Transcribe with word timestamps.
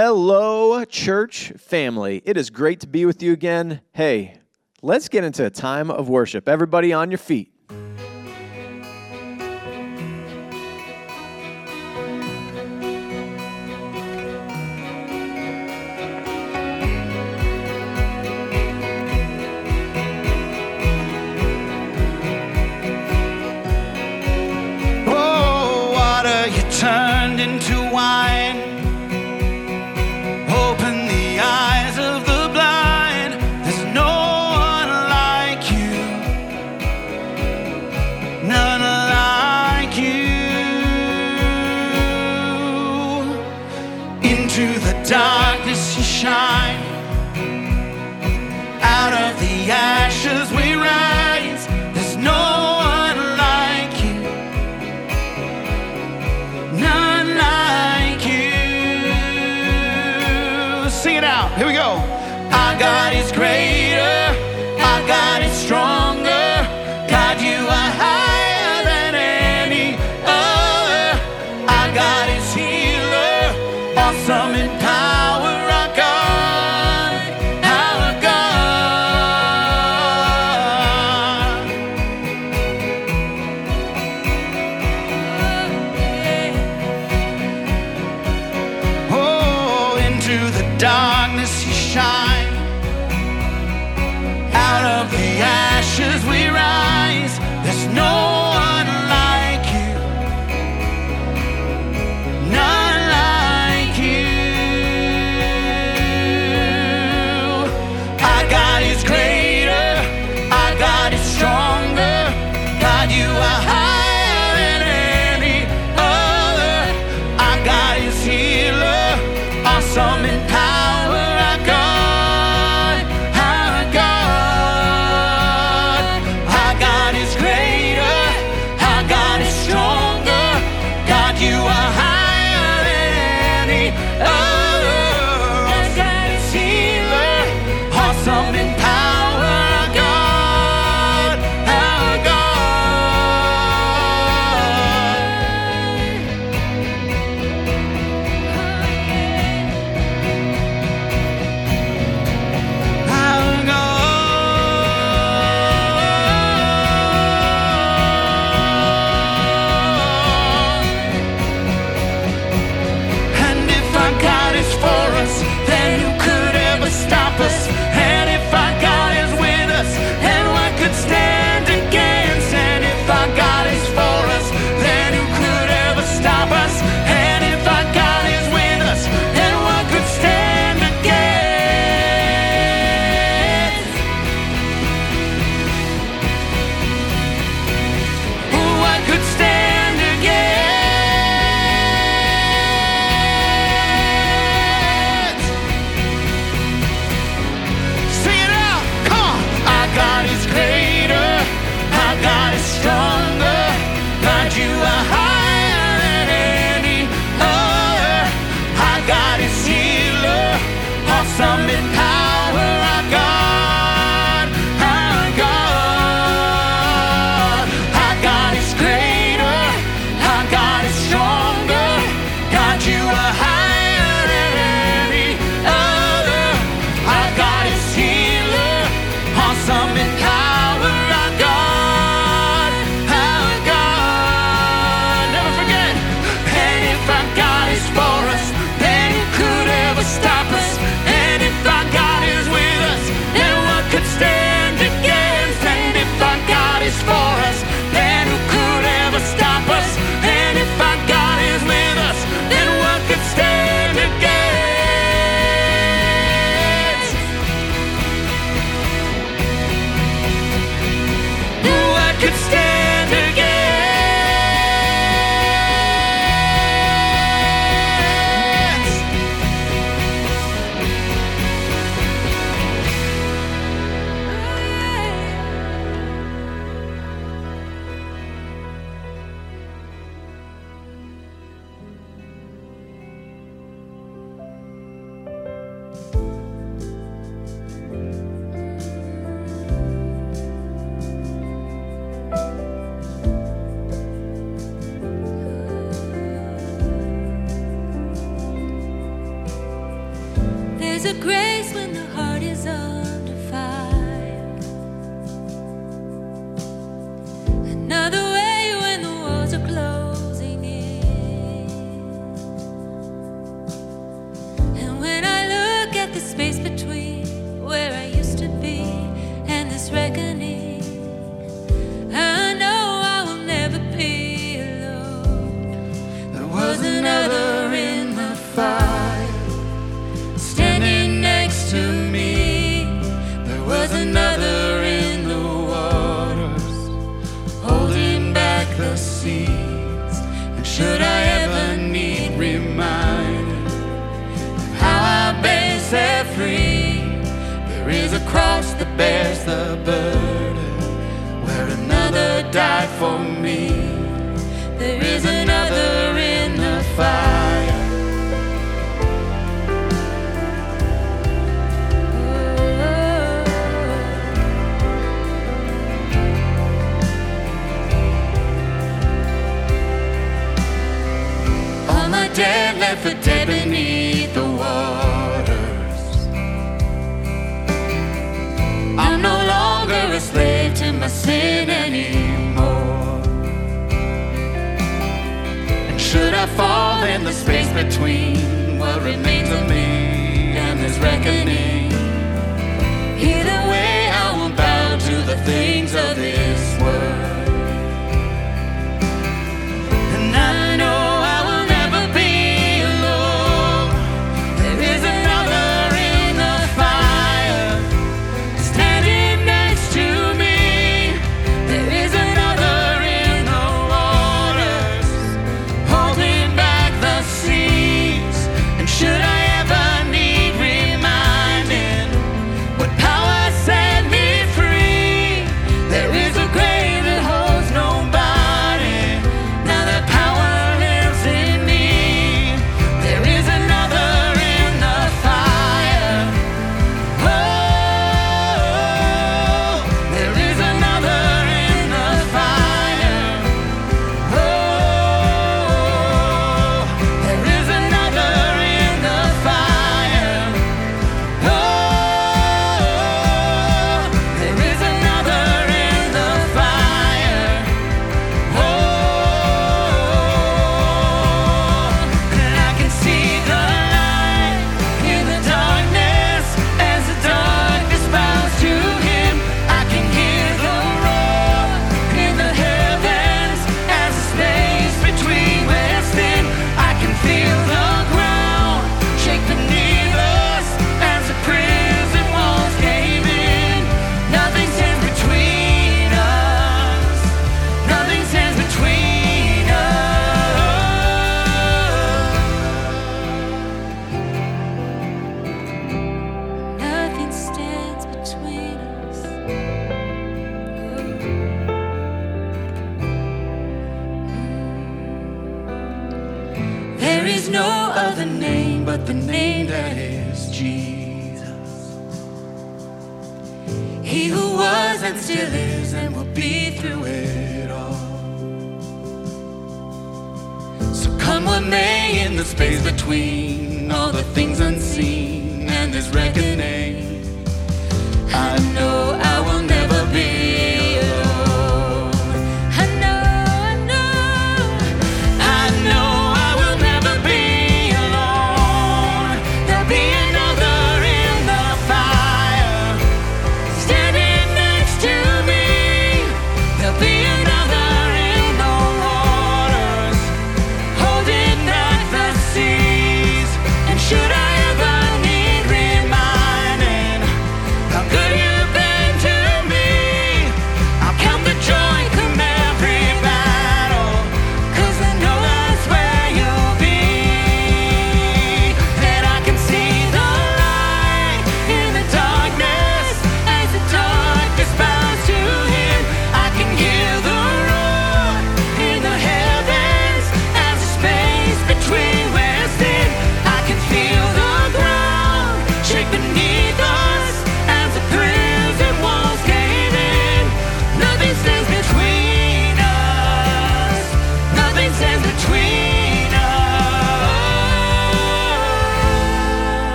Hello, 0.00 0.84
church 0.84 1.52
family. 1.56 2.22
It 2.24 2.36
is 2.36 2.50
great 2.50 2.78
to 2.82 2.86
be 2.86 3.04
with 3.04 3.20
you 3.20 3.32
again. 3.32 3.80
Hey, 3.90 4.38
let's 4.80 5.08
get 5.08 5.24
into 5.24 5.44
a 5.44 5.50
time 5.50 5.90
of 5.90 6.08
worship. 6.08 6.48
Everybody 6.48 6.92
on 6.92 7.10
your 7.10 7.18
feet. 7.18 7.52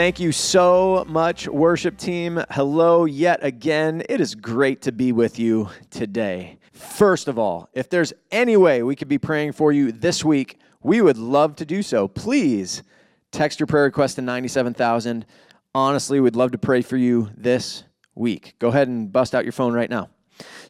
Thank 0.00 0.18
you 0.18 0.32
so 0.32 1.04
much, 1.06 1.46
worship 1.46 1.98
team. 1.98 2.42
Hello, 2.48 3.04
yet 3.04 3.44
again. 3.44 4.02
It 4.08 4.18
is 4.18 4.34
great 4.34 4.80
to 4.80 4.92
be 4.92 5.12
with 5.12 5.38
you 5.38 5.68
today. 5.90 6.58
First 6.72 7.28
of 7.28 7.38
all, 7.38 7.68
if 7.74 7.90
there's 7.90 8.14
any 8.30 8.56
way 8.56 8.82
we 8.82 8.96
could 8.96 9.08
be 9.08 9.18
praying 9.18 9.52
for 9.52 9.72
you 9.72 9.92
this 9.92 10.24
week, 10.24 10.58
we 10.82 11.02
would 11.02 11.18
love 11.18 11.54
to 11.56 11.66
do 11.66 11.82
so. 11.82 12.08
Please 12.08 12.82
text 13.30 13.60
your 13.60 13.66
prayer 13.66 13.84
request 13.84 14.16
to 14.16 14.22
97,000. 14.22 15.26
Honestly, 15.74 16.18
we'd 16.18 16.34
love 16.34 16.52
to 16.52 16.58
pray 16.58 16.80
for 16.80 16.96
you 16.96 17.28
this 17.36 17.84
week. 18.14 18.54
Go 18.58 18.68
ahead 18.68 18.88
and 18.88 19.12
bust 19.12 19.34
out 19.34 19.44
your 19.44 19.52
phone 19.52 19.74
right 19.74 19.90
now. 19.90 20.08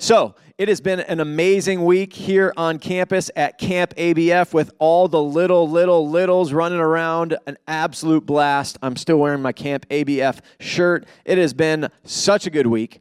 So, 0.00 0.34
it 0.60 0.68
has 0.68 0.82
been 0.82 1.00
an 1.00 1.20
amazing 1.20 1.86
week 1.86 2.12
here 2.12 2.52
on 2.54 2.78
campus 2.78 3.30
at 3.34 3.56
Camp 3.56 3.94
ABF 3.96 4.52
with 4.52 4.70
all 4.78 5.08
the 5.08 5.22
little, 5.22 5.66
little, 5.66 6.06
littles 6.06 6.52
running 6.52 6.80
around. 6.80 7.34
An 7.46 7.56
absolute 7.66 8.26
blast. 8.26 8.76
I'm 8.82 8.94
still 8.96 9.16
wearing 9.16 9.40
my 9.40 9.52
Camp 9.52 9.88
ABF 9.88 10.40
shirt. 10.58 11.06
It 11.24 11.38
has 11.38 11.54
been 11.54 11.88
such 12.04 12.46
a 12.46 12.50
good 12.50 12.66
week. 12.66 13.00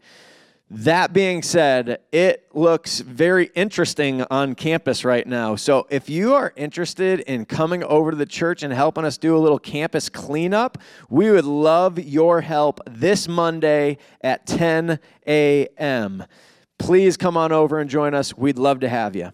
That 0.70 1.12
being 1.12 1.42
said, 1.42 2.00
it 2.14 2.48
looks 2.54 3.02
very 3.02 3.52
interesting 3.56 4.22
on 4.32 4.56
campus 4.56 5.04
right 5.04 5.28
now. 5.28 5.58
So, 5.58 5.86
if 5.90 6.10
you 6.10 6.36
are 6.36 6.54
interested 6.56 7.20
in 7.22 7.44
coming 7.44 7.84
over 7.84 8.12
to 8.12 8.16
the 8.16 8.26
church 8.26 8.64
and 8.64 8.72
helping 8.72 9.04
us 9.04 9.18
do 9.18 9.36
a 9.36 9.40
little 9.40 9.60
campus 9.60 10.08
cleanup, 10.08 10.78
we 11.10 11.30
would 11.30 11.44
love 11.44 12.00
your 12.00 12.40
help 12.40 12.80
this 12.88 13.28
Monday 13.28 13.98
at 14.22 14.48
10 14.48 14.98
a.m 15.28 16.24
please 16.80 17.18
come 17.18 17.38
on 17.38 17.52
over 17.52 17.80
and 17.80 17.90
join 17.90 18.16
us. 18.16 18.36
We'd 18.36 18.58
love 18.58 18.80
to 18.80 18.90
have 18.90 19.16
you. 19.16 19.32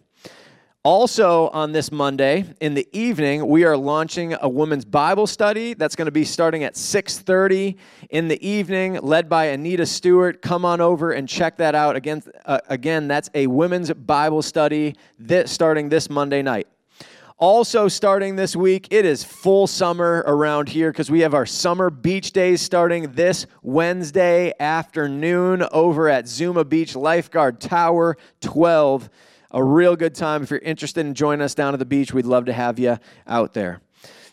Also, 0.84 1.48
on 1.48 1.72
this 1.72 1.92
Monday 1.92 2.46
in 2.62 2.75
the 2.75 2.88
evening, 2.92 3.48
we 3.48 3.64
are 3.64 3.75
launching 3.75 4.36
a 4.40 4.48
women's 4.48 4.86
Bible 4.86 5.25
study 5.25 5.74
that's 5.74 5.96
going 5.96 6.06
to 6.06 6.12
be 6.12 6.24
starting 6.24 6.64
at 6.64 6.75
6:30 6.75 7.75
in 8.12 8.28
the 8.28 8.48
evening, 8.48 9.00
led 9.02 9.28
by 9.28 9.46
Anita 9.46 9.88
Stewart. 9.88 10.44
Come 10.44 10.64
on 10.64 10.82
over 10.82 11.12
and 11.12 11.28
check 11.28 11.58
that 11.58 11.74
out. 11.74 11.96
Again, 11.96 12.22
uh, 12.46 12.60
again, 12.68 13.08
that's 13.08 13.32
a 13.34 13.48
women's 13.48 13.92
Bible 13.94 14.44
study 14.44 14.96
that 15.18 15.50
starting 15.50 15.90
this 15.90 16.08
Monday 16.08 16.44
night. 16.44 16.68
Also, 17.38 17.89
starting 17.89 18.38
this 18.38 18.56
week, 18.56 18.88
it 18.92 19.04
is 19.04 19.22
full 19.22 19.68
summer 19.68 20.24
around 20.25 20.70
here 20.70 20.89
because 20.89 21.12
we 21.12 21.20
have 21.20 21.34
our 21.34 21.46
summer 21.46 21.89
beach 21.89 22.32
days 22.32 22.62
starting 22.62 23.12
this 23.12 23.46
Wednesday 23.62 24.54
afternoon 24.58 25.62
over 25.74 26.08
at 26.08 26.30
Zuma 26.30 26.63
Beach 26.63 26.96
Lifeguard 26.96 27.60
Tower 27.60 28.15
12. 28.39 29.10
A 29.51 29.62
real 29.62 29.98
good 29.98 30.15
time. 30.15 30.44
If 30.44 30.50
you're 30.50 30.60
interested 30.60 31.06
in 31.06 31.13
joining 31.13 31.42
us 31.42 31.54
down 31.54 31.74
at 31.74 31.80
the 31.80 31.86
beach, 31.86 32.13
we'd 32.13 32.25
love 32.25 32.46
to 32.46 32.54
have 32.54 32.80
you 32.80 32.98
out 33.27 33.54
there. 33.54 33.82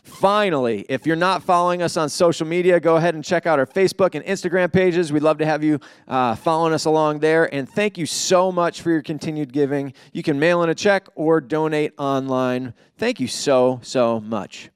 Finally, 0.02 0.84
if 0.88 1.06
you're 1.06 1.14
not 1.14 1.44
following 1.44 1.80
us 1.80 1.96
on 1.96 2.08
social 2.08 2.46
media, 2.46 2.80
go 2.80 2.96
ahead 2.96 3.14
and 3.14 3.24
check 3.24 3.46
out 3.46 3.58
our 3.58 3.66
Facebook 3.66 4.16
and 4.16 4.24
Instagram 4.24 4.72
pages. 4.72 5.12
We'd 5.12 5.22
love 5.22 5.38
to 5.38 5.46
have 5.46 5.62
you 5.62 5.78
uh, 6.08 6.34
following 6.34 6.72
us 6.72 6.86
along 6.86 7.20
there. 7.20 7.52
And 7.54 7.68
thank 7.68 7.96
you 7.96 8.06
so 8.06 8.50
much 8.50 8.82
for 8.82 8.90
your 8.90 9.02
continued 9.02 9.52
giving. 9.52 9.94
You 10.12 10.24
can 10.24 10.40
mail 10.40 10.62
in 10.64 10.70
a 10.70 10.74
check 10.74 11.08
or 11.14 11.40
donate 11.40 11.92
online. 11.98 12.74
Thank 12.98 13.20
you 13.20 13.28
so, 13.28 13.78
so 13.82 14.20
much. 14.20 14.70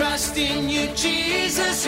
Trust 0.00 0.38
in 0.38 0.70
you, 0.70 0.86
Jesus. 0.94 1.86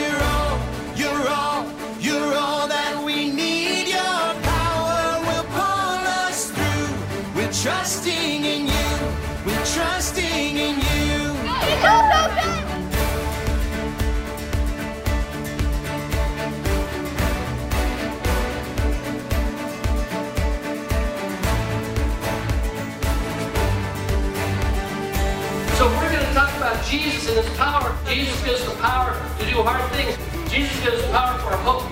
Jesus 26.92 27.26
and 27.26 27.42
his 27.42 27.56
power. 27.56 27.96
Jesus 28.06 28.44
gives 28.44 28.62
the 28.66 28.74
power 28.76 29.14
to 29.38 29.46
do 29.46 29.62
hard 29.62 29.80
things. 29.92 30.14
Jesus 30.52 30.78
gives 30.84 31.00
the 31.00 31.08
power 31.08 31.38
for 31.38 31.56
hope. 31.64 31.90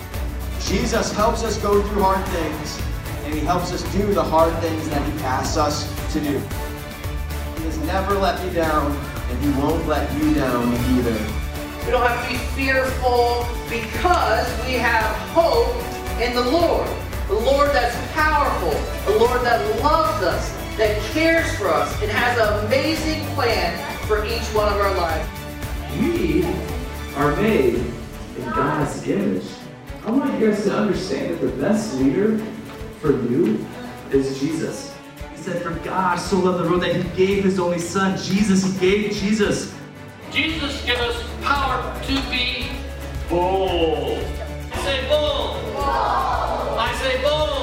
Jesus 0.60 1.10
helps 1.12 1.42
us 1.42 1.56
go 1.56 1.80
through 1.88 2.02
hard 2.02 2.22
things, 2.28 2.78
and 3.24 3.32
He 3.32 3.40
helps 3.40 3.72
us 3.72 3.82
do 3.94 4.12
the 4.12 4.22
hard 4.22 4.54
things 4.58 4.90
that 4.90 5.00
He 5.10 5.18
asks 5.24 5.56
us 5.56 5.88
to 6.12 6.20
do. 6.20 6.36
He 6.36 7.64
has 7.64 7.78
never 7.86 8.12
let 8.12 8.44
me 8.44 8.52
down, 8.52 8.94
and 9.30 9.38
He 9.42 9.50
won't 9.58 9.86
let 9.88 10.12
you 10.20 10.34
down 10.34 10.68
either. 10.92 11.16
We 11.86 11.92
don't 11.92 12.06
have 12.06 12.22
to 12.22 12.32
be 12.34 12.38
fearful 12.52 13.48
because 13.70 14.46
we 14.66 14.74
have 14.74 15.16
hope 15.32 15.74
in 16.20 16.34
the 16.34 16.44
Lord. 16.44 16.86
The 17.28 17.40
Lord 17.40 17.70
that's 17.70 17.96
powerful, 18.12 18.76
the 19.10 19.18
Lord 19.18 19.40
that 19.46 19.64
loves 19.82 20.22
us, 20.22 20.50
that 20.76 21.00
cares 21.12 21.56
for 21.56 21.68
us, 21.68 21.90
and 22.02 22.10
has 22.10 22.36
an 22.36 22.66
amazing 22.66 23.24
plan 23.34 23.89
for 24.10 24.26
each 24.26 24.42
one 24.56 24.66
of 24.66 24.76
our 24.76 24.92
lives. 24.96 25.28
We 26.00 26.44
are 27.14 27.36
made 27.36 27.76
in 27.76 28.44
God's 28.46 29.06
image. 29.06 29.44
I 30.04 30.10
want 30.10 30.34
you 30.34 30.50
guys 30.50 30.64
to 30.64 30.76
understand 30.76 31.34
that 31.34 31.40
the 31.40 31.52
best 31.62 31.94
leader 31.94 32.36
for 32.98 33.12
you 33.12 33.64
is 34.10 34.40
Jesus. 34.40 34.92
He 35.30 35.36
said, 35.36 35.62
For 35.62 35.70
God 35.84 36.16
so 36.16 36.40
loved 36.40 36.64
the 36.64 36.68
world 36.68 36.82
that 36.82 36.96
he 36.96 37.04
gave 37.16 37.44
his 37.44 37.60
only 37.60 37.78
son, 37.78 38.18
Jesus. 38.18 38.64
He 38.64 38.80
gave 38.80 39.12
Jesus. 39.12 39.72
Jesus 40.32 40.84
gives 40.84 41.00
us 41.00 41.24
power 41.42 41.80
to 42.06 42.14
be 42.32 42.66
bold. 43.28 44.18
I 44.72 44.76
say 44.82 45.08
bold. 45.08 45.56
I 45.76 46.98
say 47.00 47.22
bold. 47.22 47.59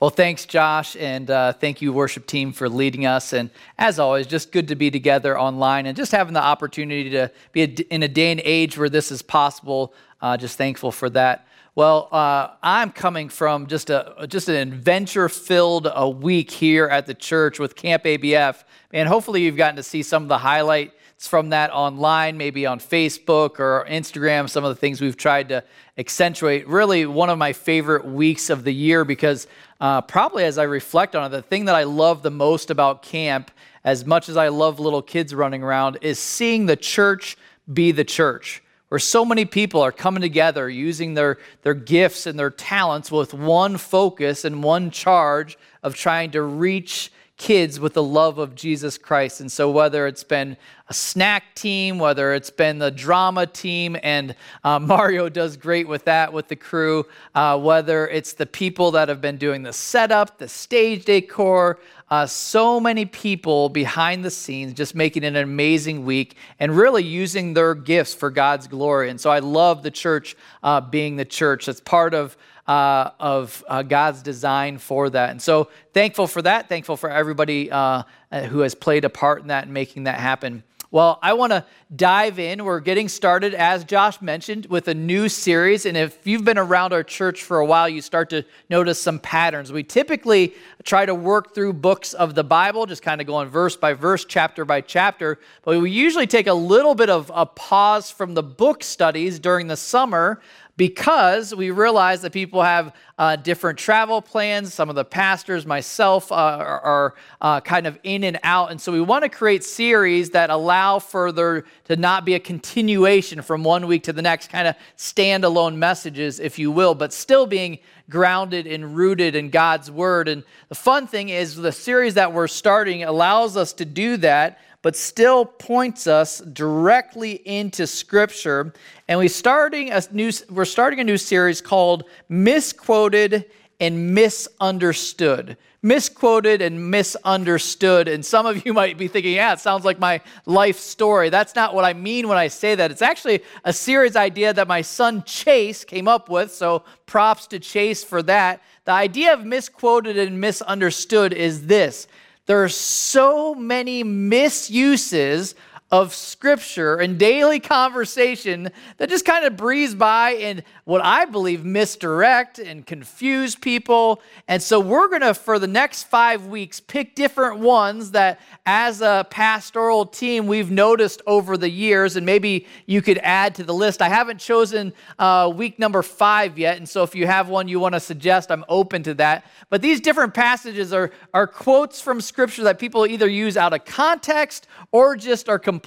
Well, 0.00 0.08
thanks, 0.08 0.46
Josh, 0.46 0.96
and 0.96 1.30
uh, 1.30 1.52
thank 1.52 1.82
you, 1.82 1.92
worship 1.92 2.24
team, 2.24 2.54
for 2.54 2.70
leading 2.70 3.04
us. 3.04 3.34
And 3.34 3.50
as 3.76 3.98
always, 3.98 4.26
just 4.26 4.50
good 4.50 4.68
to 4.68 4.74
be 4.74 4.90
together 4.90 5.38
online 5.38 5.84
and 5.84 5.94
just 5.94 6.10
having 6.10 6.32
the 6.32 6.42
opportunity 6.42 7.10
to 7.10 7.30
be 7.52 7.64
in 7.64 8.02
a 8.02 8.08
day 8.08 8.30
and 8.30 8.40
age 8.42 8.78
where 8.78 8.88
this 8.88 9.12
is 9.12 9.20
possible. 9.20 9.92
Uh, 10.22 10.38
just 10.38 10.56
thankful 10.56 10.90
for 10.90 11.10
that. 11.10 11.46
Well, 11.74 12.08
uh, 12.12 12.48
I'm 12.62 12.92
coming 12.92 13.28
from 13.28 13.66
just 13.66 13.90
a 13.90 14.26
just 14.26 14.48
an 14.48 14.54
adventure-filled 14.54 15.88
a 15.94 16.08
week 16.08 16.50
here 16.50 16.86
at 16.86 17.04
the 17.04 17.14
church 17.14 17.58
with 17.58 17.76
Camp 17.76 18.04
ABF, 18.04 18.64
and 18.94 19.06
hopefully 19.06 19.42
you've 19.42 19.58
gotten 19.58 19.76
to 19.76 19.82
see 19.82 20.02
some 20.02 20.22
of 20.22 20.30
the 20.30 20.38
highlights 20.38 20.94
from 21.26 21.50
that 21.50 21.70
online, 21.70 22.36
maybe 22.36 22.66
on 22.66 22.80
Facebook 22.80 23.58
or 23.58 23.86
Instagram. 23.88 24.48
Some 24.48 24.64
of 24.64 24.70
the 24.70 24.80
things 24.80 25.00
we've 25.00 25.16
tried 25.16 25.50
to 25.50 25.62
accentuate. 25.98 26.66
Really, 26.66 27.06
one 27.06 27.28
of 27.28 27.38
my 27.38 27.52
favorite 27.52 28.04
weeks 28.04 28.50
of 28.50 28.64
the 28.64 28.72
year 28.72 29.04
because 29.04 29.46
uh, 29.80 30.00
probably 30.02 30.44
as 30.44 30.58
I 30.58 30.64
reflect 30.64 31.14
on 31.14 31.26
it, 31.26 31.28
the 31.30 31.42
thing 31.42 31.66
that 31.66 31.74
I 31.74 31.84
love 31.84 32.22
the 32.22 32.30
most 32.30 32.70
about 32.70 33.02
camp, 33.02 33.50
as 33.84 34.04
much 34.04 34.28
as 34.28 34.36
I 34.36 34.48
love 34.48 34.80
little 34.80 35.02
kids 35.02 35.34
running 35.34 35.62
around, 35.62 35.98
is 36.02 36.18
seeing 36.18 36.66
the 36.66 36.76
church 36.76 37.36
be 37.72 37.92
the 37.92 38.04
church. 38.04 38.62
where 38.88 38.98
so 38.98 39.24
many 39.24 39.44
people 39.44 39.80
are 39.80 39.92
coming 39.92 40.20
together 40.20 40.68
using 40.68 41.14
their, 41.14 41.38
their 41.62 41.74
gifts 41.74 42.26
and 42.26 42.38
their 42.38 42.50
talents 42.50 43.10
with 43.10 43.32
one 43.32 43.76
focus 43.76 44.44
and 44.44 44.64
one 44.64 44.90
charge 44.90 45.56
of 45.82 45.94
trying 45.94 46.32
to 46.32 46.42
reach 46.42 47.12
kids 47.40 47.80
with 47.80 47.94
the 47.94 48.02
love 48.02 48.36
of 48.36 48.54
Jesus 48.54 48.98
Christ. 48.98 49.40
And 49.40 49.50
so, 49.50 49.70
whether 49.70 50.06
it's 50.06 50.22
been 50.22 50.58
a 50.88 50.94
snack 50.94 51.54
team, 51.54 51.98
whether 51.98 52.34
it's 52.34 52.50
been 52.50 52.78
the 52.78 52.90
drama 52.90 53.46
team, 53.46 53.96
and 54.02 54.34
uh, 54.62 54.78
Mario 54.78 55.30
does 55.30 55.56
great 55.56 55.88
with 55.88 56.04
that 56.04 56.34
with 56.34 56.48
the 56.48 56.56
crew, 56.56 57.06
uh, 57.34 57.58
whether 57.58 58.06
it's 58.08 58.34
the 58.34 58.44
people 58.44 58.90
that 58.90 59.08
have 59.08 59.22
been 59.22 59.38
doing 59.38 59.62
the 59.62 59.72
setup, 59.72 60.36
the 60.36 60.48
stage 60.48 61.06
decor, 61.06 61.78
uh, 62.10 62.26
so 62.26 62.78
many 62.78 63.06
people 63.06 63.70
behind 63.70 64.22
the 64.22 64.30
scenes 64.30 64.74
just 64.74 64.94
making 64.94 65.24
an 65.24 65.36
amazing 65.36 66.04
week 66.04 66.36
and 66.58 66.76
really 66.76 67.02
using 67.02 67.54
their 67.54 67.74
gifts 67.74 68.12
for 68.12 68.28
God's 68.28 68.68
glory. 68.68 69.08
And 69.08 69.18
so, 69.18 69.30
I 69.30 69.38
love 69.38 69.82
the 69.82 69.90
church 69.90 70.36
uh, 70.62 70.82
being 70.82 71.16
the 71.16 71.24
church. 71.24 71.64
That's 71.64 71.80
part 71.80 72.12
of 72.12 72.36
uh, 72.70 73.10
of 73.18 73.64
uh, 73.66 73.82
God's 73.82 74.22
design 74.22 74.78
for 74.78 75.10
that. 75.10 75.30
And 75.30 75.42
so 75.42 75.70
thankful 75.92 76.28
for 76.28 76.40
that. 76.42 76.68
Thankful 76.68 76.96
for 76.96 77.10
everybody 77.10 77.68
uh, 77.68 78.04
who 78.48 78.60
has 78.60 78.76
played 78.76 79.04
a 79.04 79.10
part 79.10 79.42
in 79.42 79.48
that 79.48 79.64
and 79.64 79.74
making 79.74 80.04
that 80.04 80.20
happen. 80.20 80.62
Well, 80.92 81.18
I 81.20 81.32
want 81.32 81.52
to 81.52 81.64
dive 81.94 82.38
in. 82.38 82.64
We're 82.64 82.80
getting 82.80 83.08
started, 83.08 83.54
as 83.54 83.84
Josh 83.84 84.20
mentioned, 84.22 84.66
with 84.66 84.86
a 84.86 84.94
new 84.94 85.28
series. 85.28 85.84
And 85.86 85.96
if 85.96 86.24
you've 86.24 86.44
been 86.44 86.58
around 86.58 86.92
our 86.92 87.02
church 87.02 87.42
for 87.42 87.58
a 87.58 87.66
while, 87.66 87.88
you 87.88 88.00
start 88.00 88.30
to 88.30 88.44
notice 88.68 89.00
some 89.02 89.18
patterns. 89.18 89.72
We 89.72 89.82
typically 89.84 90.54
try 90.84 91.06
to 91.06 91.14
work 91.14 91.54
through 91.54 91.74
books 91.74 92.12
of 92.12 92.36
the 92.36 92.44
Bible, 92.44 92.86
just 92.86 93.02
kind 93.02 93.20
of 93.20 93.26
going 93.26 93.48
verse 93.48 93.76
by 93.76 93.94
verse, 93.94 94.24
chapter 94.24 94.64
by 94.64 94.80
chapter. 94.80 95.38
But 95.62 95.80
we 95.80 95.90
usually 95.90 96.26
take 96.26 96.46
a 96.46 96.54
little 96.54 96.94
bit 96.94 97.10
of 97.10 97.30
a 97.34 97.46
pause 97.46 98.12
from 98.12 98.34
the 98.34 98.44
book 98.44 98.84
studies 98.84 99.40
during 99.40 99.66
the 99.66 99.76
summer 99.76 100.40
because 100.80 101.54
we 101.54 101.70
realize 101.70 102.22
that 102.22 102.32
people 102.32 102.62
have 102.62 102.94
uh, 103.18 103.36
different 103.36 103.78
travel 103.78 104.22
plans. 104.22 104.72
Some 104.72 104.88
of 104.88 104.96
the 104.96 105.04
pastors, 105.04 105.66
myself, 105.66 106.32
uh, 106.32 106.34
are, 106.34 106.80
are 106.80 107.14
uh, 107.42 107.60
kind 107.60 107.86
of 107.86 107.98
in 108.02 108.24
and 108.24 108.40
out. 108.42 108.70
And 108.70 108.80
so 108.80 108.90
we 108.90 109.02
want 109.02 109.22
to 109.24 109.28
create 109.28 109.62
series 109.62 110.30
that 110.30 110.48
allow 110.48 110.98
for 110.98 111.32
there 111.32 111.66
to 111.84 111.96
not 111.96 112.24
be 112.24 112.32
a 112.32 112.38
continuation 112.38 113.42
from 113.42 113.62
one 113.62 113.88
week 113.88 114.04
to 114.04 114.14
the 114.14 114.22
next, 114.22 114.48
kind 114.48 114.66
of 114.66 114.74
standalone 114.96 115.76
messages, 115.76 116.40
if 116.40 116.58
you 116.58 116.70
will, 116.70 116.94
but 116.94 117.12
still 117.12 117.44
being 117.44 117.78
grounded 118.08 118.66
and 118.66 118.96
rooted 118.96 119.36
in 119.36 119.50
God's 119.50 119.90
word. 119.90 120.28
And 120.28 120.44
the 120.70 120.74
fun 120.74 121.06
thing 121.06 121.28
is, 121.28 121.56
the 121.56 121.72
series 121.72 122.14
that 122.14 122.32
we're 122.32 122.48
starting 122.48 123.04
allows 123.04 123.54
us 123.54 123.74
to 123.74 123.84
do 123.84 124.16
that 124.16 124.58
but 124.82 124.96
still 124.96 125.44
points 125.44 126.06
us 126.06 126.40
directly 126.40 127.32
into 127.32 127.86
Scripture. 127.86 128.72
And 129.08 129.18
we 129.18 129.28
starting 129.28 129.90
a 129.90 130.02
new, 130.10 130.30
we're 130.48 130.64
starting 130.64 131.00
a 131.00 131.04
new 131.04 131.18
series 131.18 131.60
called 131.60 132.04
Misquoted 132.28 133.50
and 133.78 134.14
Misunderstood. 134.14 135.56
Misquoted 135.82 136.60
and 136.60 136.90
misunderstood. 136.90 138.06
And 138.06 138.24
some 138.24 138.44
of 138.44 138.66
you 138.66 138.72
might 138.74 138.98
be 138.98 139.08
thinking, 139.08 139.34
yeah, 139.34 139.54
it 139.54 139.60
sounds 139.60 139.84
like 139.84 139.98
my 139.98 140.20
life 140.44 140.78
story. 140.78 141.30
That's 141.30 141.54
not 141.54 141.74
what 141.74 141.86
I 141.86 141.94
mean 141.94 142.28
when 142.28 142.36
I 142.36 142.48
say 142.48 142.74
that. 142.74 142.90
It's 142.90 143.02
actually 143.02 143.42
a 143.64 143.72
series 143.72 144.16
idea 144.16 144.52
that 144.52 144.68
my 144.68 144.82
son 144.82 145.22
Chase 145.24 145.84
came 145.84 146.06
up 146.06 146.28
with. 146.28 146.52
So 146.52 146.84
props 147.06 147.46
to 147.48 147.58
Chase 147.58 148.04
for 148.04 148.22
that. 148.24 148.62
The 148.84 148.92
idea 148.92 149.32
of 149.32 149.44
misquoted 149.44 150.18
and 150.18 150.40
misunderstood 150.40 151.32
is 151.32 151.66
this 151.66 152.06
there 152.50 152.64
are 152.64 152.68
so 152.68 153.54
many 153.54 154.02
misuses 154.02 155.54
of 155.90 156.14
scripture 156.14 156.96
and 156.96 157.18
daily 157.18 157.58
conversation 157.58 158.70
that 158.98 159.08
just 159.08 159.24
kind 159.24 159.44
of 159.44 159.56
breeze 159.56 159.94
by 159.94 160.32
and 160.32 160.62
what 160.84 161.04
I 161.04 161.24
believe 161.24 161.64
misdirect 161.64 162.60
and 162.60 162.86
confuse 162.86 163.56
people. 163.56 164.22
And 164.46 164.62
so 164.62 164.78
we're 164.78 165.08
going 165.08 165.22
to, 165.22 165.34
for 165.34 165.58
the 165.58 165.66
next 165.66 166.04
five 166.04 166.46
weeks, 166.46 166.78
pick 166.78 167.16
different 167.16 167.58
ones 167.58 168.12
that, 168.12 168.40
as 168.66 169.00
a 169.02 169.26
pastoral 169.30 170.06
team, 170.06 170.46
we've 170.46 170.70
noticed 170.70 171.22
over 171.26 171.56
the 171.56 171.68
years, 171.68 172.14
and 172.14 172.24
maybe 172.24 172.66
you 172.86 173.02
could 173.02 173.18
add 173.18 173.56
to 173.56 173.64
the 173.64 173.74
list. 173.74 174.00
I 174.00 174.08
haven't 174.08 174.38
chosen 174.38 174.92
uh, 175.18 175.52
week 175.52 175.80
number 175.80 176.02
five 176.02 176.56
yet. 176.56 176.76
And 176.76 176.88
so 176.88 177.02
if 177.02 177.16
you 177.16 177.26
have 177.26 177.48
one 177.48 177.66
you 177.66 177.80
want 177.80 177.94
to 177.94 178.00
suggest, 178.00 178.52
I'm 178.52 178.64
open 178.68 179.02
to 179.04 179.14
that. 179.14 179.44
But 179.70 179.82
these 179.82 180.00
different 180.00 180.34
passages 180.34 180.92
are, 180.92 181.10
are 181.34 181.48
quotes 181.48 182.00
from 182.00 182.20
scripture 182.20 182.62
that 182.64 182.78
people 182.78 183.06
either 183.06 183.28
use 183.28 183.56
out 183.56 183.72
of 183.72 183.84
context 183.84 184.68
or 184.92 185.16
just 185.16 185.48
are 185.48 185.58
completely 185.58 185.79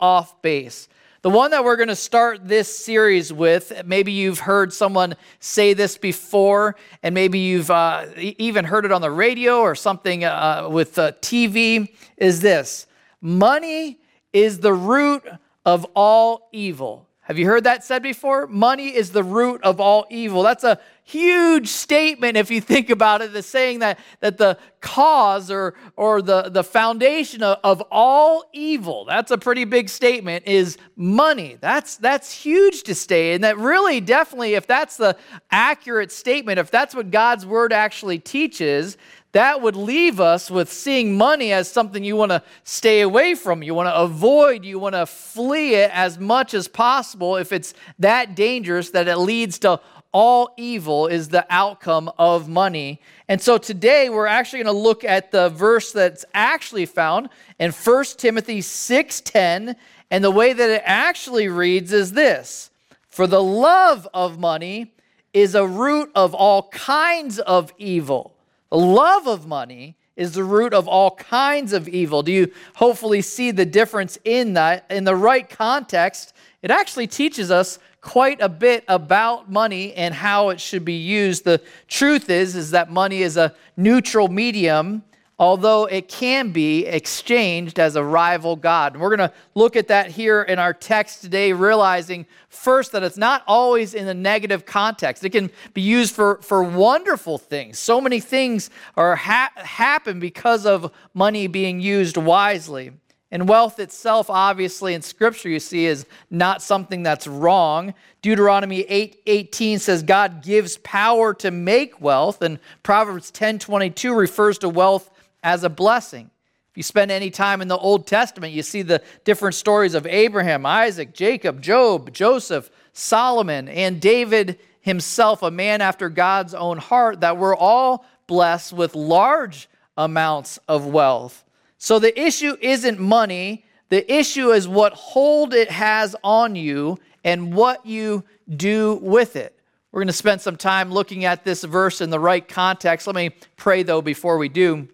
off 0.00 0.40
base. 0.42 0.88
The 1.22 1.28
one 1.28 1.50
that 1.50 1.62
we're 1.64 1.76
going 1.76 1.90
to 1.90 1.96
start 1.96 2.48
this 2.48 2.74
series 2.74 3.30
with, 3.30 3.84
maybe 3.84 4.10
you've 4.10 4.38
heard 4.38 4.72
someone 4.72 5.16
say 5.38 5.74
this 5.74 5.98
before, 5.98 6.76
and 7.02 7.14
maybe 7.14 7.38
you've 7.38 7.70
uh, 7.70 8.06
even 8.16 8.64
heard 8.64 8.86
it 8.86 8.92
on 8.92 9.02
the 9.02 9.10
radio 9.10 9.58
or 9.58 9.74
something 9.74 10.24
uh, 10.24 10.66
with 10.70 10.98
uh, 10.98 11.12
TV, 11.20 11.94
is 12.16 12.40
this 12.40 12.86
Money 13.20 14.00
is 14.32 14.60
the 14.60 14.72
root 14.72 15.22
of 15.66 15.84
all 15.94 16.48
evil. 16.52 17.06
Have 17.30 17.38
you 17.38 17.46
heard 17.46 17.62
that 17.62 17.84
said 17.84 18.02
before? 18.02 18.48
Money 18.48 18.88
is 18.88 19.12
the 19.12 19.22
root 19.22 19.62
of 19.62 19.78
all 19.78 20.04
evil. 20.10 20.42
That's 20.42 20.64
a 20.64 20.80
huge 21.04 21.68
statement 21.68 22.36
if 22.36 22.50
you 22.50 22.60
think 22.60 22.90
about 22.90 23.22
it, 23.22 23.32
the 23.32 23.40
saying 23.40 23.78
that, 23.78 24.00
that 24.18 24.36
the 24.36 24.58
cause 24.80 25.48
or, 25.48 25.74
or 25.94 26.22
the, 26.22 26.50
the 26.50 26.64
foundation 26.64 27.44
of, 27.44 27.58
of 27.62 27.84
all 27.92 28.50
evil, 28.52 29.04
that's 29.04 29.30
a 29.30 29.38
pretty 29.38 29.64
big 29.64 29.88
statement, 29.88 30.44
is 30.48 30.76
money. 30.96 31.56
That's, 31.60 31.98
that's 31.98 32.32
huge 32.32 32.82
to 32.82 32.96
stay. 32.96 33.34
And 33.34 33.44
that 33.44 33.58
really, 33.58 34.00
definitely, 34.00 34.54
if 34.54 34.66
that's 34.66 34.96
the 34.96 35.16
accurate 35.52 36.10
statement, 36.10 36.58
if 36.58 36.72
that's 36.72 36.96
what 36.96 37.12
God's 37.12 37.46
word 37.46 37.72
actually 37.72 38.18
teaches, 38.18 38.96
that 39.32 39.62
would 39.62 39.76
leave 39.76 40.20
us 40.20 40.50
with 40.50 40.72
seeing 40.72 41.16
money 41.16 41.52
as 41.52 41.70
something 41.70 42.02
you 42.02 42.16
want 42.16 42.32
to 42.32 42.42
stay 42.64 43.00
away 43.00 43.34
from, 43.34 43.62
you 43.62 43.74
want 43.74 43.88
to 43.88 43.94
avoid, 43.94 44.64
you 44.64 44.78
want 44.78 44.96
to 44.96 45.06
flee 45.06 45.74
it 45.74 45.90
as 45.94 46.18
much 46.18 46.52
as 46.52 46.66
possible 46.66 47.36
if 47.36 47.52
it's 47.52 47.72
that 47.98 48.34
dangerous 48.34 48.90
that 48.90 49.06
it 49.06 49.18
leads 49.18 49.58
to 49.60 49.80
all 50.12 50.52
evil 50.56 51.06
is 51.06 51.28
the 51.28 51.46
outcome 51.50 52.10
of 52.18 52.48
money. 52.48 53.00
And 53.28 53.40
so 53.40 53.58
today 53.58 54.10
we're 54.10 54.26
actually 54.26 54.64
going 54.64 54.74
to 54.74 54.80
look 54.80 55.04
at 55.04 55.30
the 55.30 55.48
verse 55.50 55.92
that's 55.92 56.24
actually 56.34 56.86
found 56.86 57.28
in 57.60 57.70
1 57.70 58.04
Timothy 58.18 58.60
6:10 58.60 59.76
and 60.10 60.24
the 60.24 60.30
way 60.32 60.52
that 60.52 60.70
it 60.70 60.82
actually 60.84 61.46
reads 61.46 61.92
is 61.92 62.12
this: 62.12 62.70
For 63.08 63.28
the 63.28 63.42
love 63.42 64.08
of 64.12 64.40
money 64.40 64.92
is 65.32 65.54
a 65.54 65.64
root 65.64 66.10
of 66.16 66.34
all 66.34 66.64
kinds 66.70 67.38
of 67.38 67.72
evil. 67.78 68.34
The 68.70 68.78
love 68.78 69.26
of 69.26 69.46
money 69.46 69.96
is 70.16 70.32
the 70.32 70.44
root 70.44 70.74
of 70.74 70.86
all 70.86 71.12
kinds 71.12 71.72
of 71.72 71.88
evil. 71.88 72.22
Do 72.22 72.30
you 72.30 72.52
hopefully 72.74 73.22
see 73.22 73.50
the 73.50 73.64
difference 73.64 74.18
in 74.24 74.54
that? 74.54 74.84
In 74.90 75.04
the 75.04 75.16
right 75.16 75.48
context, 75.48 76.34
it 76.62 76.70
actually 76.70 77.06
teaches 77.06 77.50
us 77.50 77.78
quite 78.00 78.40
a 78.40 78.48
bit 78.48 78.84
about 78.88 79.50
money 79.50 79.92
and 79.94 80.14
how 80.14 80.50
it 80.50 80.60
should 80.60 80.84
be 80.84 80.94
used. 80.94 81.44
The 81.44 81.60
truth 81.88 82.30
is 82.30 82.54
is 82.54 82.70
that 82.70 82.90
money 82.90 83.22
is 83.22 83.36
a 83.36 83.54
neutral 83.76 84.28
medium 84.28 85.02
although 85.40 85.86
it 85.86 86.06
can 86.06 86.50
be 86.50 86.84
exchanged 86.84 87.78
as 87.78 87.96
a 87.96 88.04
rival 88.04 88.56
God. 88.56 88.92
And 88.92 89.00
we're 89.00 89.16
going 89.16 89.30
to 89.30 89.34
look 89.54 89.74
at 89.74 89.88
that 89.88 90.10
here 90.10 90.42
in 90.42 90.58
our 90.58 90.74
text 90.74 91.22
today, 91.22 91.54
realizing 91.54 92.26
first 92.50 92.92
that 92.92 93.02
it's 93.02 93.16
not 93.16 93.42
always 93.46 93.94
in 93.94 94.06
a 94.06 94.12
negative 94.12 94.66
context. 94.66 95.24
It 95.24 95.30
can 95.30 95.50
be 95.72 95.80
used 95.80 96.14
for, 96.14 96.42
for 96.42 96.62
wonderful 96.62 97.38
things. 97.38 97.78
So 97.78 98.02
many 98.02 98.20
things 98.20 98.68
are 98.98 99.16
ha- 99.16 99.52
happen 99.56 100.20
because 100.20 100.66
of 100.66 100.92
money 101.14 101.46
being 101.46 101.80
used 101.80 102.18
wisely. 102.18 102.92
And 103.32 103.48
wealth 103.48 103.78
itself, 103.78 104.28
obviously, 104.28 104.92
in 104.92 105.00
Scripture, 105.00 105.48
you 105.48 105.60
see, 105.60 105.86
is 105.86 106.04
not 106.30 106.60
something 106.62 107.02
that's 107.02 107.26
wrong. 107.26 107.94
Deuteronomy 108.22 108.80
8 108.80 109.22
18 109.24 109.78
says 109.78 110.02
God 110.02 110.42
gives 110.42 110.78
power 110.78 111.32
to 111.34 111.52
make 111.52 112.00
wealth, 112.00 112.42
and 112.42 112.58
Proverbs 112.82 113.30
10 113.30 113.60
22 113.60 114.12
refers 114.12 114.58
to 114.58 114.68
wealth 114.68 115.10
as 115.42 115.64
a 115.64 115.70
blessing. 115.70 116.30
If 116.70 116.76
you 116.76 116.82
spend 116.82 117.10
any 117.10 117.30
time 117.30 117.62
in 117.62 117.68
the 117.68 117.76
Old 117.76 118.06
Testament, 118.06 118.52
you 118.52 118.62
see 118.62 118.82
the 118.82 119.02
different 119.24 119.56
stories 119.56 119.94
of 119.94 120.06
Abraham, 120.06 120.64
Isaac, 120.64 121.12
Jacob, 121.12 121.60
Job, 121.60 122.12
Joseph, 122.12 122.70
Solomon, 122.92 123.68
and 123.68 124.00
David 124.00 124.58
himself, 124.80 125.42
a 125.42 125.50
man 125.50 125.80
after 125.80 126.08
God's 126.08 126.54
own 126.54 126.78
heart, 126.78 127.20
that 127.20 127.36
were 127.36 127.56
all 127.56 128.04
blessed 128.26 128.72
with 128.72 128.94
large 128.94 129.68
amounts 129.96 130.58
of 130.68 130.86
wealth. 130.86 131.44
So 131.76 131.98
the 131.98 132.18
issue 132.18 132.56
isn't 132.60 133.00
money, 133.00 133.64
the 133.88 134.10
issue 134.12 134.50
is 134.52 134.68
what 134.68 134.92
hold 134.92 135.52
it 135.52 135.70
has 135.70 136.14
on 136.22 136.54
you 136.54 136.98
and 137.24 137.52
what 137.52 137.84
you 137.84 138.22
do 138.48 139.00
with 139.02 139.34
it. 139.34 139.58
We're 139.90 140.00
going 140.00 140.06
to 140.06 140.12
spend 140.12 140.40
some 140.40 140.56
time 140.56 140.92
looking 140.92 141.24
at 141.24 141.44
this 141.44 141.64
verse 141.64 142.00
in 142.00 142.10
the 142.10 142.20
right 142.20 142.46
context. 142.46 143.08
Let 143.08 143.16
me 143.16 143.30
pray, 143.56 143.82
though, 143.82 144.02
before 144.02 144.38
we 144.38 144.48
do. 144.48 144.88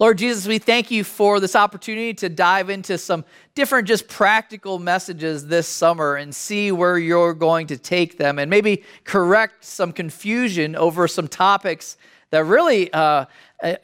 Lord 0.00 0.16
Jesus, 0.16 0.46
we 0.46 0.58
thank 0.58 0.90
you 0.90 1.04
for 1.04 1.40
this 1.40 1.54
opportunity 1.54 2.14
to 2.14 2.30
dive 2.30 2.70
into 2.70 2.96
some 2.96 3.22
different, 3.54 3.86
just 3.86 4.08
practical 4.08 4.78
messages 4.78 5.46
this 5.46 5.68
summer 5.68 6.16
and 6.16 6.34
see 6.34 6.72
where 6.72 6.96
you're 6.96 7.34
going 7.34 7.66
to 7.66 7.76
take 7.76 8.16
them 8.16 8.38
and 8.38 8.48
maybe 8.48 8.82
correct 9.04 9.62
some 9.62 9.92
confusion 9.92 10.74
over 10.74 11.06
some 11.06 11.28
topics 11.28 11.98
that 12.30 12.44
really 12.46 12.90
uh, 12.94 13.26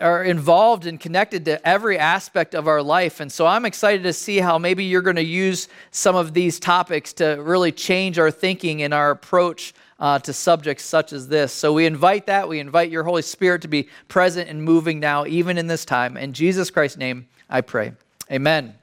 are 0.00 0.24
involved 0.24 0.86
and 0.86 0.98
connected 0.98 1.44
to 1.44 1.68
every 1.68 1.98
aspect 1.98 2.54
of 2.54 2.66
our 2.66 2.82
life. 2.82 3.20
And 3.20 3.30
so 3.30 3.46
I'm 3.46 3.66
excited 3.66 4.02
to 4.04 4.14
see 4.14 4.38
how 4.38 4.56
maybe 4.56 4.84
you're 4.84 5.02
going 5.02 5.16
to 5.16 5.22
use 5.22 5.68
some 5.90 6.16
of 6.16 6.32
these 6.32 6.58
topics 6.58 7.12
to 7.14 7.34
really 7.42 7.72
change 7.72 8.18
our 8.18 8.30
thinking 8.30 8.82
and 8.82 8.94
our 8.94 9.10
approach 9.10 9.74
uh, 9.98 10.18
to 10.20 10.32
subjects 10.32 10.84
such 10.84 11.12
as 11.12 11.28
this. 11.28 11.52
So 11.52 11.72
we 11.72 11.86
invite 11.86 12.26
that. 12.26 12.48
We 12.48 12.60
invite 12.60 12.90
your 12.90 13.04
Holy 13.04 13.22
Spirit 13.22 13.62
to 13.62 13.68
be 13.68 13.88
present 14.08 14.48
and 14.48 14.62
moving 14.62 15.00
now, 15.00 15.26
even 15.26 15.58
in 15.58 15.66
this 15.66 15.84
time. 15.84 16.16
In 16.16 16.32
Jesus 16.32 16.70
Christ's 16.70 16.98
name, 16.98 17.28
I 17.48 17.60
pray. 17.60 17.92
Amen. 18.30 18.74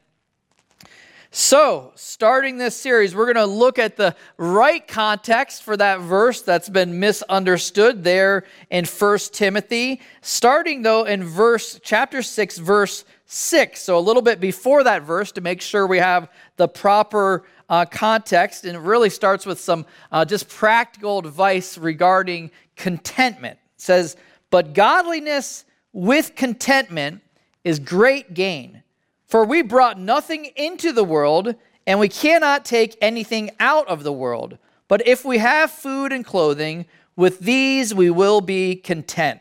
So, 1.36 1.94
starting 1.96 2.60
this 2.60 2.78
series, 2.78 3.16
we're 3.16 3.26
going 3.26 3.44
to 3.44 3.52
look 3.52 3.80
at 3.80 3.98
the 3.98 4.16
right 4.38 4.88
context 4.88 5.64
for 5.64 5.76
that 5.76 6.00
verse 6.00 6.44
that's 6.44 6.70
been 6.70 7.00
misunderstood 7.00 8.04
there 8.04 8.44
in 8.70 8.86
1 8.86 9.18
Timothy. 9.32 10.00
Starting 10.22 10.84
though 10.84 11.06
in 11.06 11.24
verse 11.24 11.80
chapter 11.84 12.22
6 12.22 12.60
verse 12.60 13.04
6. 13.26 13.82
So 13.82 13.98
a 13.98 14.00
little 14.00 14.22
bit 14.22 14.40
before 14.40 14.84
that 14.84 15.02
verse 15.02 15.32
to 15.32 15.42
make 15.42 15.60
sure 15.60 15.88
we 15.88 15.98
have 15.98 16.30
the 16.58 16.68
proper 16.68 17.44
uh, 17.70 17.86
context 17.86 18.66
and 18.66 18.76
it 18.76 18.80
really 18.80 19.10
starts 19.10 19.46
with 19.46 19.60
some 19.60 19.86
uh, 20.12 20.26
just 20.26 20.50
practical 20.50 21.20
advice 21.20 21.78
regarding 21.78 22.52
contentment. 22.76 23.58
It 23.76 23.82
says, 23.82 24.16
"But 24.50 24.74
godliness 24.74 25.66
with 25.92 26.36
contentment 26.36 27.22
is 27.64 27.80
great 27.80 28.34
gain." 28.34 28.84
For 29.26 29.46
we 29.46 29.64
brought 29.64 30.00
nothing 30.00 30.46
into 30.56 30.92
the 30.92 31.04
world, 31.04 31.56
and 31.88 32.00
we 32.00 32.10
cannot 32.10 32.66
take 32.66 32.96
anything 33.02 33.50
out 33.60 33.88
of 33.88 34.04
the 34.04 34.14
world. 34.14 34.58
But 34.88 35.08
if 35.08 35.26
we 35.26 35.40
have 35.40 35.72
food 35.72 36.14
and 36.14 36.24
clothing, 36.24 36.86
with 37.16 37.40
these 37.40 37.94
we 37.94 38.10
will 38.10 38.42
be 38.42 38.76
content. 38.76 39.40